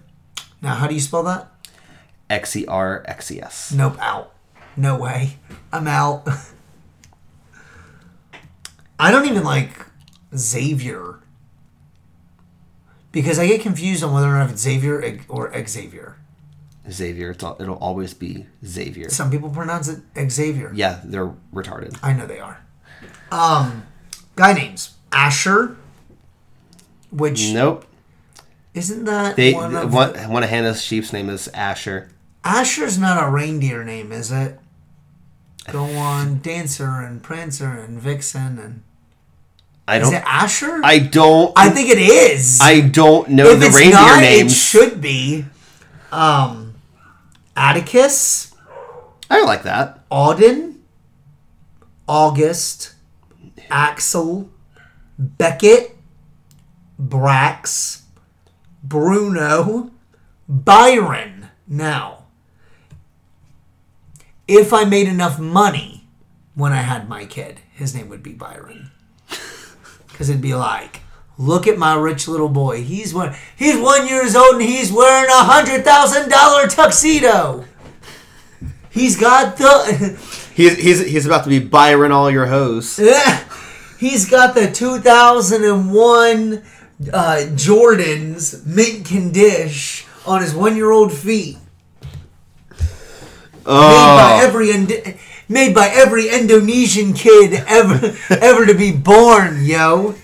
Now, 0.61 0.75
how 0.75 0.85
do 0.85 0.93
you 0.93 1.01
spell 1.01 1.23
that? 1.23 1.49
X 2.29 2.55
E 2.55 2.67
R 2.67 3.03
X 3.07 3.31
E 3.31 3.41
S. 3.41 3.71
Nope, 3.71 3.97
out. 3.99 4.31
No 4.77 4.95
way. 4.95 5.37
I'm 5.73 5.87
out. 5.87 6.23
I 8.99 9.09
don't 9.09 9.27
even 9.27 9.43
like 9.43 9.87
Xavier. 10.37 11.20
Because 13.11 13.37
I 13.39 13.47
get 13.47 13.61
confused 13.61 14.03
on 14.03 14.13
whether 14.13 14.27
or 14.27 14.33
not 14.39 14.49
it's 14.49 14.61
Xavier 14.61 15.19
or 15.27 15.51
Xavier. 15.67 16.17
Xavier. 16.89 17.31
It's, 17.31 17.43
al- 17.43 17.57
it'll 17.59 17.75
always 17.77 18.13
be 18.13 18.45
Xavier. 18.65 19.09
Some 19.09 19.29
people 19.29 19.49
pronounce 19.49 19.87
it 19.89 19.99
Xavier. 20.31 20.71
Yeah, 20.73 21.01
they're 21.03 21.33
retarded. 21.53 21.97
I 22.01 22.13
know 22.13 22.25
they 22.25 22.39
are. 22.39 22.63
Um, 23.31 23.85
guy 24.35 24.53
names 24.53 24.95
Asher, 25.11 25.75
which 27.11 27.51
Nope. 27.51 27.85
isn't 28.73 29.03
that 29.05 29.35
They 29.35 29.53
one 29.53 29.73
one 29.73 29.83
of 29.83 29.93
one, 30.29 30.43
of 30.43 30.49
Hannah's 30.49 30.81
sheep's 30.81 31.11
name 31.13 31.29
is 31.29 31.47
Asher. 31.49 32.09
Asher's 32.43 32.97
not 32.97 33.21
a 33.23 33.29
reindeer 33.29 33.83
name, 33.83 34.11
is 34.11 34.31
it? 34.31 34.59
Go 35.71 35.83
on, 35.83 36.39
Dancer 36.39 36.89
and 37.01 37.21
Prancer 37.21 37.67
and 37.69 37.99
Vixen 38.01 38.57
and 38.57 38.83
I 39.87 39.97
is 39.97 40.03
don't. 40.09 40.13
it 40.15 40.23
Asher? 40.25 40.81
I 40.83 40.99
don't. 40.99 41.53
I 41.55 41.69
think 41.69 41.89
it 41.89 41.97
is. 41.97 42.59
I 42.61 42.81
don't 42.81 43.29
know 43.29 43.47
if 43.47 43.59
the 43.59 43.65
it's 43.67 43.75
reindeer 43.77 43.99
not, 43.99 44.21
names. 44.21 44.51
it 44.51 44.55
should 44.55 45.01
be. 45.01 45.45
Um, 46.11 46.75
Atticus, 47.55 48.53
I 49.29 49.43
like 49.43 49.63
that. 49.63 50.07
Auden, 50.09 50.75
August, 52.07 52.93
Axel, 53.69 54.49
Beckett, 55.17 55.95
Brax, 57.01 58.01
Bruno, 58.83 59.91
Byron. 60.47 61.49
Now, 61.67 62.25
if 64.47 64.73
I 64.73 64.83
made 64.83 65.07
enough 65.07 65.39
money 65.39 66.07
when 66.55 66.73
I 66.73 66.81
had 66.81 67.07
my 67.07 67.25
kid, 67.25 67.61
his 67.73 67.95
name 67.95 68.09
would 68.09 68.21
be 68.23 68.33
Byron. 68.33 68.91
Because 70.21 70.29
it'd 70.29 70.39
be 70.39 70.53
like, 70.53 71.01
look 71.39 71.65
at 71.65 71.79
my 71.79 71.95
rich 71.95 72.27
little 72.27 72.47
boy. 72.47 72.83
He's 72.83 73.11
one. 73.11 73.33
He's 73.55 73.75
one 73.75 74.07
years 74.07 74.35
old 74.35 74.57
and 74.57 74.61
he's 74.61 74.91
wearing 74.91 75.27
a 75.31 75.43
hundred 75.43 75.83
thousand 75.83 76.29
dollar 76.29 76.67
tuxedo. 76.67 77.65
He's 78.91 79.19
got 79.19 79.57
the. 79.57 80.21
He's 80.53 80.77
he's 80.77 80.99
he's 80.99 81.25
about 81.25 81.45
to 81.45 81.49
be 81.49 81.57
Byron 81.57 82.11
all 82.11 82.29
your 82.29 82.45
hoes. 82.45 82.97
He's 83.99 84.29
got 84.29 84.53
the 84.53 84.69
2001 84.69 86.53
uh, 86.53 86.61
Jordans 87.55 88.63
mint 88.63 89.07
condish 89.07 90.05
on 90.27 90.43
his 90.43 90.53
one-year-old 90.53 91.13
feet. 91.13 91.57
Made 92.69 93.65
by 93.65 94.39
every 94.43 94.69
Ind- 94.69 95.17
made 95.51 95.75
by 95.75 95.87
every 95.89 96.29
Indonesian 96.29 97.13
kid 97.13 97.53
ever 97.67 98.15
ever 98.29 98.65
to 98.65 98.73
be 98.73 98.91
born, 98.91 99.63
yo. 99.65 100.15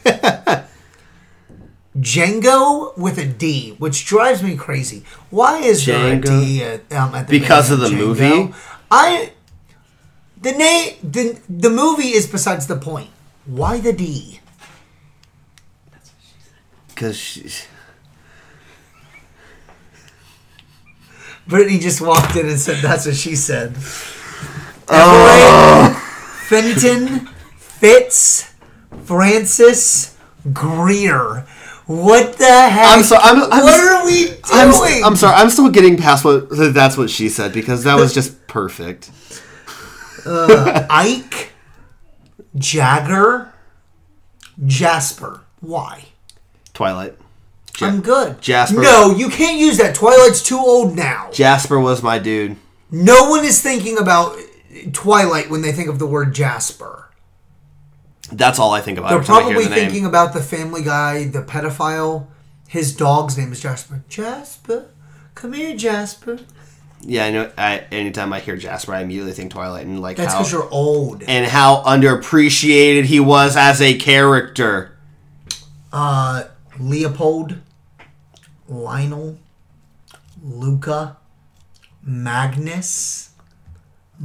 Django 1.97 2.95
with 2.97 3.17
a 3.17 3.25
D, 3.25 3.75
which 3.79 4.05
drives 4.05 4.43
me 4.43 4.55
crazy. 4.55 5.03
Why 5.31 5.57
is 5.59 5.85
there 5.85 6.13
a 6.13 6.17
Django? 6.17 6.41
D 6.41 6.63
at, 6.63 6.93
um, 6.93 7.15
at 7.15 7.27
the 7.27 7.39
Because 7.39 7.71
of 7.71 7.79
the 7.79 7.87
Django? 7.87 7.97
movie? 7.97 8.53
I 8.91 9.31
the 10.41 10.51
name 10.51 10.95
the 11.03 11.39
the 11.49 11.69
movie 11.69 12.09
is 12.09 12.27
besides 12.27 12.67
the 12.67 12.75
point. 12.77 13.09
Why 13.45 13.79
the 13.79 13.93
D? 13.93 14.39
Because 16.89 17.17
she's 17.17 17.65
Brittany 21.47 21.79
just 21.79 22.01
walked 22.01 22.35
in 22.35 22.47
and 22.47 22.59
said 22.59 22.77
that's 22.83 23.05
what 23.05 23.15
she 23.15 23.35
said. 23.35 23.75
Oh. 24.89 25.93
Everett, 26.51 26.75
Fenton, 26.81 27.27
Fitz, 27.57 28.53
Francis, 29.03 30.17
Greer. 30.53 31.45
What 31.85 32.37
the 32.37 32.45
heck? 32.69 32.97
I'm 32.97 33.03
sorry. 33.03 33.21
I'm- 33.23 33.43
I'm- 33.51 33.63
what 33.63 33.79
are 33.79 34.05
we 34.05 34.25
doing? 34.25 34.39
I'm, 34.51 35.03
I'm 35.05 35.15
sorry. 35.15 35.35
I'm 35.35 35.49
still 35.49 35.69
getting 35.69 35.95
past 35.97 36.25
what 36.25 36.47
that's 36.49 36.97
what 36.97 37.09
she 37.09 37.29
said 37.29 37.53
because 37.53 37.83
that 37.85 37.95
was 37.95 38.13
just 38.13 38.47
perfect. 38.47 39.09
Uh, 40.25 40.85
Ike, 40.89 41.53
Jagger, 42.57 43.53
Jasper. 44.65 45.41
Why? 45.61 46.05
Twilight. 46.73 47.15
I'm 47.79 48.01
good. 48.01 48.41
Jasper. 48.41 48.81
No, 48.81 49.15
you 49.15 49.29
can't 49.29 49.57
use 49.59 49.77
that. 49.77 49.95
Twilight's 49.95 50.41
too 50.41 50.57
old 50.57 50.95
now. 50.95 51.29
Jasper 51.31 51.79
was 51.79 52.01
my 52.03 52.17
dude. 52.19 52.57
No 52.91 53.29
one 53.29 53.45
is 53.45 53.61
thinking 53.61 53.97
about 53.97 54.37
Twilight 54.93 55.49
when 55.49 55.61
they 55.61 55.71
think 55.71 55.89
of 55.89 55.99
the 55.99 56.07
word 56.07 56.33
Jasper. 56.33 57.09
That's 58.31 58.59
all 58.59 58.71
I 58.71 58.81
think 58.81 58.97
about. 58.97 59.09
They're 59.09 59.19
every 59.19 59.27
time 59.27 59.35
I 59.35 59.43
hear 59.43 59.51
probably 59.53 59.69
the 59.69 59.75
name. 59.75 59.85
thinking 59.85 60.05
about 60.05 60.33
the 60.33 60.41
Family 60.41 60.83
Guy, 60.83 61.25
the 61.25 61.41
pedophile. 61.41 62.27
His 62.67 62.93
dog's 62.95 63.37
name 63.37 63.51
is 63.53 63.61
Jasper. 63.61 64.03
Jasper, 64.09 64.89
come 65.35 65.53
here, 65.53 65.75
Jasper. 65.75 66.39
Yeah, 67.01 67.25
I 67.25 67.31
know. 67.31 67.51
I, 67.57 67.85
anytime 67.91 68.33
I 68.33 68.39
hear 68.39 68.57
Jasper, 68.57 68.93
I 68.93 69.01
immediately 69.01 69.31
think 69.31 69.51
Twilight 69.51 69.85
and 69.85 70.01
like 70.01 70.17
That's 70.17 70.33
because 70.33 70.51
you're 70.51 70.69
old. 70.69 71.23
and 71.23 71.45
how 71.45 71.83
underappreciated 71.83 73.05
he 73.05 73.19
was 73.19 73.55
as 73.55 73.81
a 73.81 73.97
character. 73.97 74.97
Uh, 75.93 76.45
Leopold, 76.79 77.57
Lionel, 78.67 79.37
Luca, 80.43 81.17
Magnus. 82.03 83.26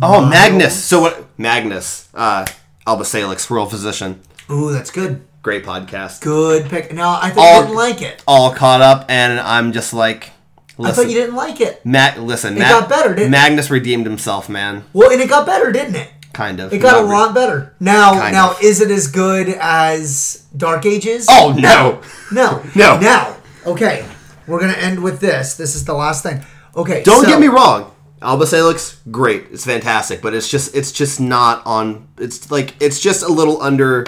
Oh, 0.00 0.24
Magnus. 0.26 0.82
So 0.82 1.00
what? 1.00 1.26
Magnus. 1.38 2.08
Uh, 2.14 2.46
Alba 2.86 3.04
Salix, 3.04 3.50
Royal 3.50 3.66
Physician. 3.66 4.20
Ooh, 4.50 4.72
that's 4.72 4.90
good. 4.90 5.22
Great 5.42 5.64
podcast. 5.64 6.20
Good 6.22 6.66
pick. 6.70 6.92
No, 6.92 7.18
I 7.20 7.30
thought 7.30 7.38
All- 7.44 7.56
you 7.56 7.62
didn't 7.66 7.76
like 7.76 8.02
it. 8.02 8.22
All 8.26 8.52
caught 8.54 8.80
up, 8.80 9.06
and 9.08 9.38
I'm 9.40 9.72
just 9.72 9.92
like, 9.92 10.30
I 10.78 10.82
listen. 10.82 11.04
thought 11.04 11.10
you 11.12 11.18
didn't 11.20 11.34
like 11.36 11.60
it. 11.60 11.84
Matt, 11.84 12.20
listen, 12.20 12.56
It 12.56 12.60
got 12.60 12.88
better, 12.88 13.10
didn't 13.10 13.28
it? 13.28 13.30
Magnus 13.30 13.70
redeemed 13.70 14.06
himself, 14.06 14.48
man. 14.48 14.84
Well, 14.92 15.10
and 15.10 15.20
it 15.20 15.28
got 15.28 15.44
better, 15.46 15.72
didn't 15.72 15.96
it? 15.96 16.08
kind 16.32 16.60
of. 16.60 16.72
It 16.72 16.78
got 16.78 16.96
a 16.96 17.02
Not 17.02 17.10
re- 17.10 17.16
lot 17.18 17.34
better. 17.34 17.74
Now, 17.78 18.14
Kind 18.14 18.32
now, 18.32 18.52
of. 18.52 18.62
is 18.62 18.80
it 18.80 18.90
as 18.90 19.06
good 19.08 19.50
as 19.60 20.46
Dark 20.56 20.86
Ages? 20.86 21.26
Oh 21.28 21.52
no! 21.58 22.00
no, 22.32 22.62
No. 22.74 22.98
Now, 23.02 23.36
okay, 23.66 24.06
we're 24.46 24.58
gonna 24.58 24.72
end 24.72 25.02
with 25.02 25.20
this. 25.20 25.56
This 25.56 25.74
is 25.74 25.84
the 25.84 25.92
last 25.92 26.22
thing. 26.22 26.42
Okay, 26.74 27.02
Don't 27.02 27.24
so- 27.24 27.28
get 27.28 27.38
me 27.38 27.48
wrong. 27.48 27.92
Alba 28.22 28.46
Salix 28.46 28.92
looks 28.92 29.02
great. 29.10 29.46
It's 29.50 29.64
fantastic, 29.64 30.22
but 30.22 30.34
it's 30.34 30.48
just 30.48 30.74
it's 30.74 30.92
just 30.92 31.20
not 31.20 31.64
on. 31.66 32.08
It's 32.18 32.50
like 32.50 32.74
it's 32.80 33.00
just 33.00 33.22
a 33.22 33.28
little 33.28 33.60
under 33.60 34.04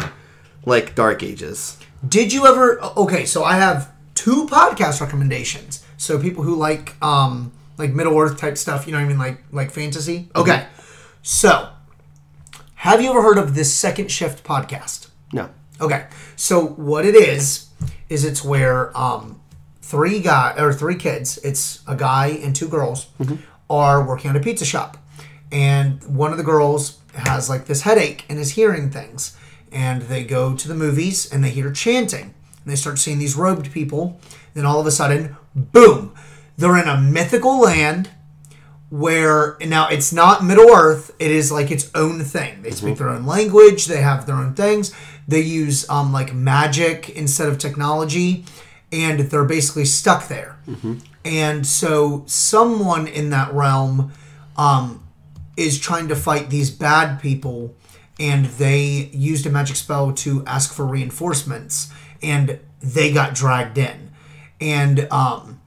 like 0.64 0.94
Dark 0.94 1.22
Ages. 1.22 1.78
Did 2.06 2.32
you 2.32 2.46
ever? 2.46 2.82
Okay, 2.96 3.24
so 3.24 3.44
I 3.44 3.54
have 3.56 3.92
two 4.14 4.46
podcast 4.46 5.00
recommendations. 5.00 5.84
So 5.96 6.18
people 6.18 6.44
who 6.44 6.54
like 6.54 6.94
um 7.02 7.52
like 7.78 7.92
Middle 7.92 8.18
Earth 8.18 8.38
type 8.38 8.56
stuff, 8.56 8.86
you 8.86 8.92
know 8.92 8.98
what 8.98 9.04
I 9.04 9.08
mean, 9.08 9.18
like 9.18 9.42
like 9.52 9.70
fantasy. 9.70 10.28
Okay, 10.36 10.66
so 11.22 11.70
have 12.74 13.00
you 13.00 13.10
ever 13.10 13.22
heard 13.22 13.38
of 13.38 13.54
this 13.54 13.72
Second 13.72 14.10
Shift 14.10 14.44
podcast? 14.44 15.08
No. 15.32 15.50
Okay, 15.80 16.06
so 16.36 16.64
what 16.64 17.04
it 17.04 17.14
is 17.14 17.68
is 18.08 18.24
it's 18.24 18.44
where 18.44 18.96
um, 18.96 19.40
three 19.82 20.20
guy 20.20 20.54
or 20.58 20.72
three 20.72 20.96
kids, 20.96 21.38
it's 21.38 21.82
a 21.88 21.96
guy 21.96 22.28
and 22.28 22.54
two 22.54 22.68
girls, 22.68 23.06
are 23.76 24.06
working 24.06 24.30
at 24.30 24.36
a 24.36 24.40
pizza 24.40 24.64
shop, 24.64 24.96
and 25.52 26.02
one 26.04 26.32
of 26.32 26.38
the 26.38 26.44
girls 26.44 26.98
has 27.14 27.48
like 27.48 27.66
this 27.66 27.82
headache 27.82 28.24
and 28.28 28.38
is 28.38 28.52
hearing 28.52 28.90
things, 28.90 29.36
and 29.72 30.02
they 30.02 30.24
go 30.24 30.54
to 30.56 30.68
the 30.68 30.74
movies 30.74 31.30
and 31.30 31.42
they 31.44 31.50
hear 31.50 31.70
chanting, 31.72 32.34
and 32.62 32.66
they 32.72 32.76
start 32.76 32.98
seeing 32.98 33.18
these 33.18 33.36
robed 33.36 33.72
people. 33.72 34.20
Then 34.54 34.66
all 34.66 34.80
of 34.80 34.86
a 34.86 34.90
sudden, 34.90 35.36
boom, 35.54 36.14
they're 36.56 36.80
in 36.80 36.88
a 36.88 37.00
mythical 37.00 37.60
land 37.60 38.10
where 38.90 39.56
now 39.60 39.88
it's 39.88 40.12
not 40.12 40.44
Middle 40.44 40.70
Earth. 40.70 41.10
It 41.18 41.32
is 41.32 41.50
like 41.50 41.72
its 41.72 41.90
own 41.96 42.20
thing. 42.22 42.62
They 42.62 42.70
speak 42.70 42.98
their 42.98 43.08
own 43.08 43.26
language. 43.26 43.86
They 43.86 44.02
have 44.02 44.26
their 44.26 44.36
own 44.36 44.54
things. 44.54 44.94
They 45.26 45.40
use 45.40 45.88
um, 45.90 46.12
like 46.12 46.32
magic 46.32 47.10
instead 47.10 47.48
of 47.48 47.58
technology, 47.58 48.44
and 48.92 49.20
they're 49.20 49.44
basically 49.44 49.84
stuck 49.86 50.28
there. 50.28 50.56
And 51.24 51.66
so 51.66 52.24
someone 52.26 53.06
in 53.06 53.30
that 53.30 53.52
realm 53.54 54.12
um, 54.56 55.06
is 55.56 55.78
trying 55.78 56.08
to 56.08 56.16
fight 56.16 56.50
these 56.50 56.70
bad 56.70 57.20
people, 57.20 57.74
and 58.20 58.46
they 58.46 59.10
used 59.12 59.46
a 59.46 59.50
magic 59.50 59.76
spell 59.76 60.12
to 60.12 60.44
ask 60.46 60.72
for 60.72 60.84
reinforcements, 60.84 61.90
and 62.22 62.60
they 62.80 63.12
got 63.12 63.34
dragged 63.34 63.78
in, 63.78 64.10
and 64.60 65.10
um, 65.10 65.60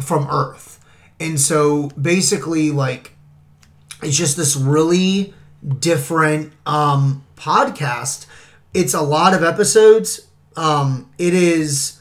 from 0.00 0.26
Earth. 0.30 0.82
And 1.20 1.38
so 1.38 1.88
basically, 1.90 2.70
like, 2.70 3.12
it's 4.02 4.16
just 4.16 4.36
this 4.36 4.56
really 4.56 5.34
different 5.78 6.52
um, 6.66 7.24
podcast. 7.36 8.26
It's 8.74 8.94
a 8.94 9.02
lot 9.02 9.34
of 9.34 9.44
episodes. 9.44 10.26
Um, 10.56 11.10
it 11.18 11.34
is 11.34 12.00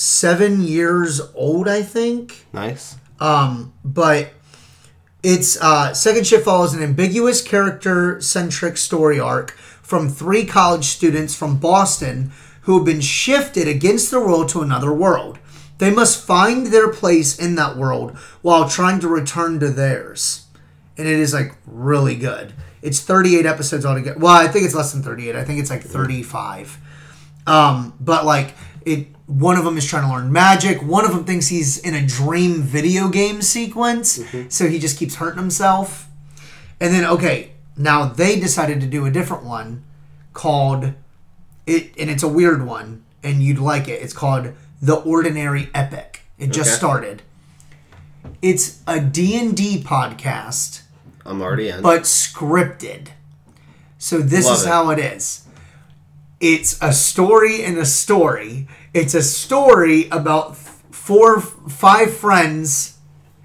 seven 0.00 0.62
years 0.62 1.20
old, 1.34 1.68
I 1.68 1.82
think. 1.82 2.46
Nice. 2.54 2.96
Um, 3.20 3.74
but 3.84 4.30
it's 5.22 5.60
uh, 5.60 5.92
second 5.92 6.26
shift 6.26 6.46
follows 6.46 6.72
an 6.72 6.82
ambiguous 6.82 7.42
character 7.42 8.18
centric 8.22 8.78
story 8.78 9.20
arc 9.20 9.50
from 9.50 10.08
three 10.08 10.46
college 10.46 10.84
students 10.84 11.34
from 11.34 11.58
boston 11.58 12.32
who 12.62 12.76
have 12.76 12.86
been 12.86 13.02
shifted 13.02 13.68
against 13.68 14.10
their 14.10 14.20
will 14.20 14.46
to 14.46 14.62
another 14.62 14.92
world. 14.92 15.38
They 15.76 15.90
must 15.90 16.24
find 16.24 16.68
their 16.68 16.88
place 16.88 17.38
in 17.38 17.56
that 17.56 17.76
world 17.76 18.16
while 18.40 18.68
trying 18.68 19.00
to 19.00 19.08
return 19.08 19.60
to 19.60 19.68
theirs. 19.68 20.46
And 20.96 21.06
it 21.06 21.18
is 21.18 21.34
like 21.34 21.56
really 21.66 22.16
good. 22.16 22.54
It's 22.80 23.00
38 23.00 23.44
episodes 23.44 23.84
altogether 23.84 24.18
well 24.18 24.32
i 24.32 24.48
think 24.48 24.64
it's 24.64 24.74
less 24.74 24.92
than 24.92 25.02
38 25.02 25.36
i 25.36 25.44
think 25.44 25.60
it's 25.60 25.68
like 25.68 25.82
35 25.82 26.78
um, 27.46 27.94
but 28.00 28.24
like 28.24 28.54
it, 28.86 29.08
one 29.30 29.56
of 29.56 29.64
them 29.64 29.78
is 29.78 29.86
trying 29.86 30.02
to 30.02 30.12
learn 30.12 30.32
magic. 30.32 30.82
One 30.82 31.04
of 31.04 31.12
them 31.14 31.24
thinks 31.24 31.46
he's 31.48 31.78
in 31.78 31.94
a 31.94 32.04
dream 32.04 32.62
video 32.62 33.08
game 33.08 33.42
sequence, 33.42 34.18
mm-hmm. 34.18 34.48
so 34.48 34.68
he 34.68 34.78
just 34.78 34.98
keeps 34.98 35.14
hurting 35.16 35.38
himself. 35.38 36.08
And 36.80 36.92
then 36.92 37.04
okay, 37.04 37.52
now 37.76 38.06
they 38.06 38.40
decided 38.40 38.80
to 38.80 38.86
do 38.86 39.06
a 39.06 39.10
different 39.10 39.44
one 39.44 39.84
called 40.32 40.94
it, 41.66 41.92
and 41.98 42.10
it's 42.10 42.22
a 42.24 42.28
weird 42.28 42.66
one, 42.66 43.04
and 43.22 43.42
you'd 43.42 43.58
like 43.58 43.86
it. 43.88 44.02
It's 44.02 44.12
called 44.12 44.52
The 44.82 44.96
Ordinary 44.96 45.68
Epic. 45.74 46.22
It 46.38 46.48
just 46.48 46.70
Okay. 46.70 46.78
started. 46.78 47.22
It's 48.42 48.80
a 48.86 48.98
D&D 49.00 49.82
podcast 49.84 50.82
I'm 51.24 51.40
already 51.42 51.68
in. 51.68 51.82
but 51.82 52.02
scripted. 52.02 53.08
So 53.98 54.18
this 54.18 54.46
Love 54.46 54.56
is 54.56 54.64
it. 54.64 54.68
how 54.68 54.90
it 54.90 54.98
is. 54.98 55.42
It's 56.40 56.78
a 56.80 56.92
story 56.92 57.62
and 57.62 57.76
a 57.76 57.84
story. 57.84 58.66
It's 58.92 59.14
a 59.14 59.22
story 59.22 60.08
about 60.10 60.56
four, 60.56 61.40
five 61.40 62.14
friends. 62.16 62.98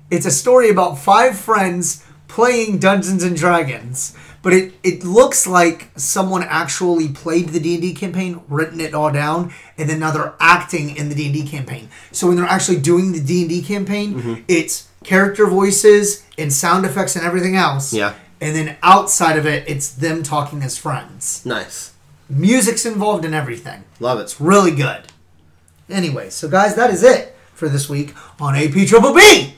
It's 0.10 0.26
a 0.26 0.32
story 0.32 0.70
about 0.70 0.98
five 0.98 1.38
friends 1.38 2.04
playing 2.28 2.80
Dungeons 2.80 3.24
and 3.24 3.36
Dragons. 3.36 4.16
But 4.42 4.54
it, 4.54 4.74
it 4.84 5.04
looks 5.04 5.48
like 5.48 5.90
someone 5.96 6.44
actually 6.44 7.08
played 7.10 7.50
the 7.50 7.60
D&D 7.60 7.96
campaign, 7.96 8.42
written 8.48 8.80
it 8.80 8.94
all 8.94 9.12
down, 9.12 9.52
and 9.76 9.90
then 9.90 10.00
now 10.00 10.12
they're 10.12 10.36
acting 10.40 10.96
in 10.96 11.10
the 11.10 11.16
D&D 11.16 11.48
campaign. 11.48 11.90
So 12.12 12.28
when 12.28 12.38
they're 12.38 12.46
actually 12.46 12.80
doing 12.80 13.12
the 13.12 13.20
D&D 13.22 13.64
campaign, 13.64 14.14
Mm-hmm. 14.16 14.34
it's 14.48 14.88
character 15.04 15.48
voices 15.48 16.24
and 16.38 16.54
sound 16.54 16.86
effects 16.86 17.16
and 17.16 17.26
everything 17.26 17.56
else. 17.56 17.92
Yeah. 17.92 18.14
And 18.40 18.56
then 18.56 18.78
outside 18.84 19.38
of 19.38 19.48
it, 19.48 19.68
it's 19.68 19.90
them 19.92 20.22
talking 20.22 20.62
as 20.62 20.78
friends. 20.78 21.44
nice. 21.46 21.94
Music's 22.30 22.86
involved 22.88 23.24
in 23.24 23.34
everything. 23.36 23.84
Love 24.00 24.18
it. 24.20 24.24
It's 24.24 24.42
really 24.42 24.72
good. 24.72 25.08
Anyway, 25.90 26.30
so 26.30 26.48
guys, 26.48 26.76
that 26.76 26.90
is 26.90 27.04
it 27.04 27.36
for 27.54 27.70
this 27.70 27.88
week 27.90 28.14
on 28.40 28.56
AP 28.56 28.88
Triple 28.88 29.14
B. 29.14 29.54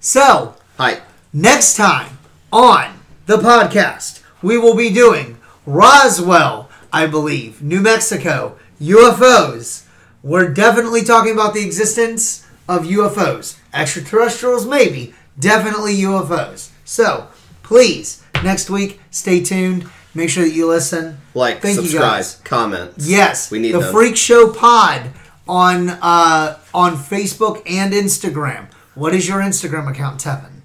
So, 0.00 0.54
Hi. 0.76 1.00
next 1.32 1.76
time 1.76 2.18
on 2.52 3.00
the 3.26 3.38
podcast, 3.38 4.22
we 4.42 4.58
will 4.58 4.76
be 4.76 4.90
doing 4.90 5.38
Roswell, 5.64 6.68
I 6.92 7.06
believe, 7.06 7.62
New 7.62 7.80
Mexico, 7.80 8.56
UFOs. 8.80 9.84
We're 10.22 10.52
definitely 10.52 11.02
talking 11.02 11.32
about 11.32 11.54
the 11.54 11.64
existence 11.64 12.46
of 12.68 12.82
UFOs. 12.84 13.58
Extraterrestrials, 13.72 14.66
maybe. 14.66 15.14
Definitely 15.38 15.96
UFOs. 15.98 16.70
So, 16.84 17.28
please, 17.62 18.22
next 18.44 18.68
week, 18.70 19.00
stay 19.10 19.42
tuned. 19.42 19.88
Make 20.14 20.30
sure 20.30 20.44
that 20.44 20.52
you 20.54 20.66
listen. 20.66 21.18
Like, 21.34 21.60
Thank 21.60 21.76
you, 21.76 21.82
subscribe, 21.82 22.02
guys. 22.02 22.36
comment. 22.44 22.92
Yes, 22.96 23.50
We 23.50 23.58
need 23.58 23.72
the 23.72 23.80
them. 23.80 23.92
Freak 23.92 24.16
Show 24.16 24.50
Pod 24.50 25.10
on 25.48 25.90
uh, 25.90 26.58
on 26.74 26.96
Facebook 26.96 27.62
and 27.68 27.92
Instagram. 27.92 28.68
What 28.94 29.14
is 29.14 29.28
your 29.28 29.40
Instagram 29.40 29.90
account, 29.90 30.20
Tevin? 30.20 30.60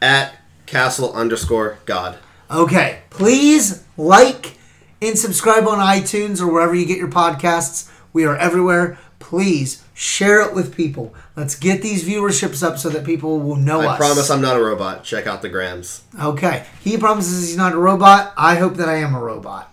At 0.00 0.36
castle 0.66 1.12
underscore 1.12 1.78
god. 1.84 2.18
Okay, 2.50 3.00
please 3.10 3.84
like 3.96 4.58
and 5.02 5.18
subscribe 5.18 5.66
on 5.66 5.78
iTunes 5.78 6.40
or 6.40 6.52
wherever 6.52 6.74
you 6.74 6.86
get 6.86 6.98
your 6.98 7.10
podcasts. 7.10 7.90
We 8.12 8.24
are 8.24 8.36
everywhere. 8.36 8.98
Please 9.18 9.84
share 9.94 10.40
it 10.42 10.54
with 10.54 10.76
people. 10.76 11.14
Let's 11.34 11.54
get 11.54 11.82
these 11.82 12.04
viewerships 12.04 12.62
up 12.62 12.78
so 12.78 12.88
that 12.90 13.04
people 13.04 13.40
will 13.40 13.56
know 13.56 13.80
I 13.80 13.86
us. 13.86 13.94
I 13.94 13.96
promise 13.96 14.30
I'm 14.30 14.40
not 14.40 14.56
a 14.56 14.62
robot. 14.62 15.04
Check 15.04 15.26
out 15.26 15.42
the 15.42 15.48
grams. 15.48 16.04
Okay, 16.20 16.64
he 16.80 16.96
promises 16.96 17.48
he's 17.48 17.56
not 17.56 17.72
a 17.72 17.78
robot. 17.78 18.32
I 18.36 18.56
hope 18.56 18.74
that 18.74 18.88
I 18.88 18.96
am 18.96 19.14
a 19.14 19.20
robot. 19.20 19.72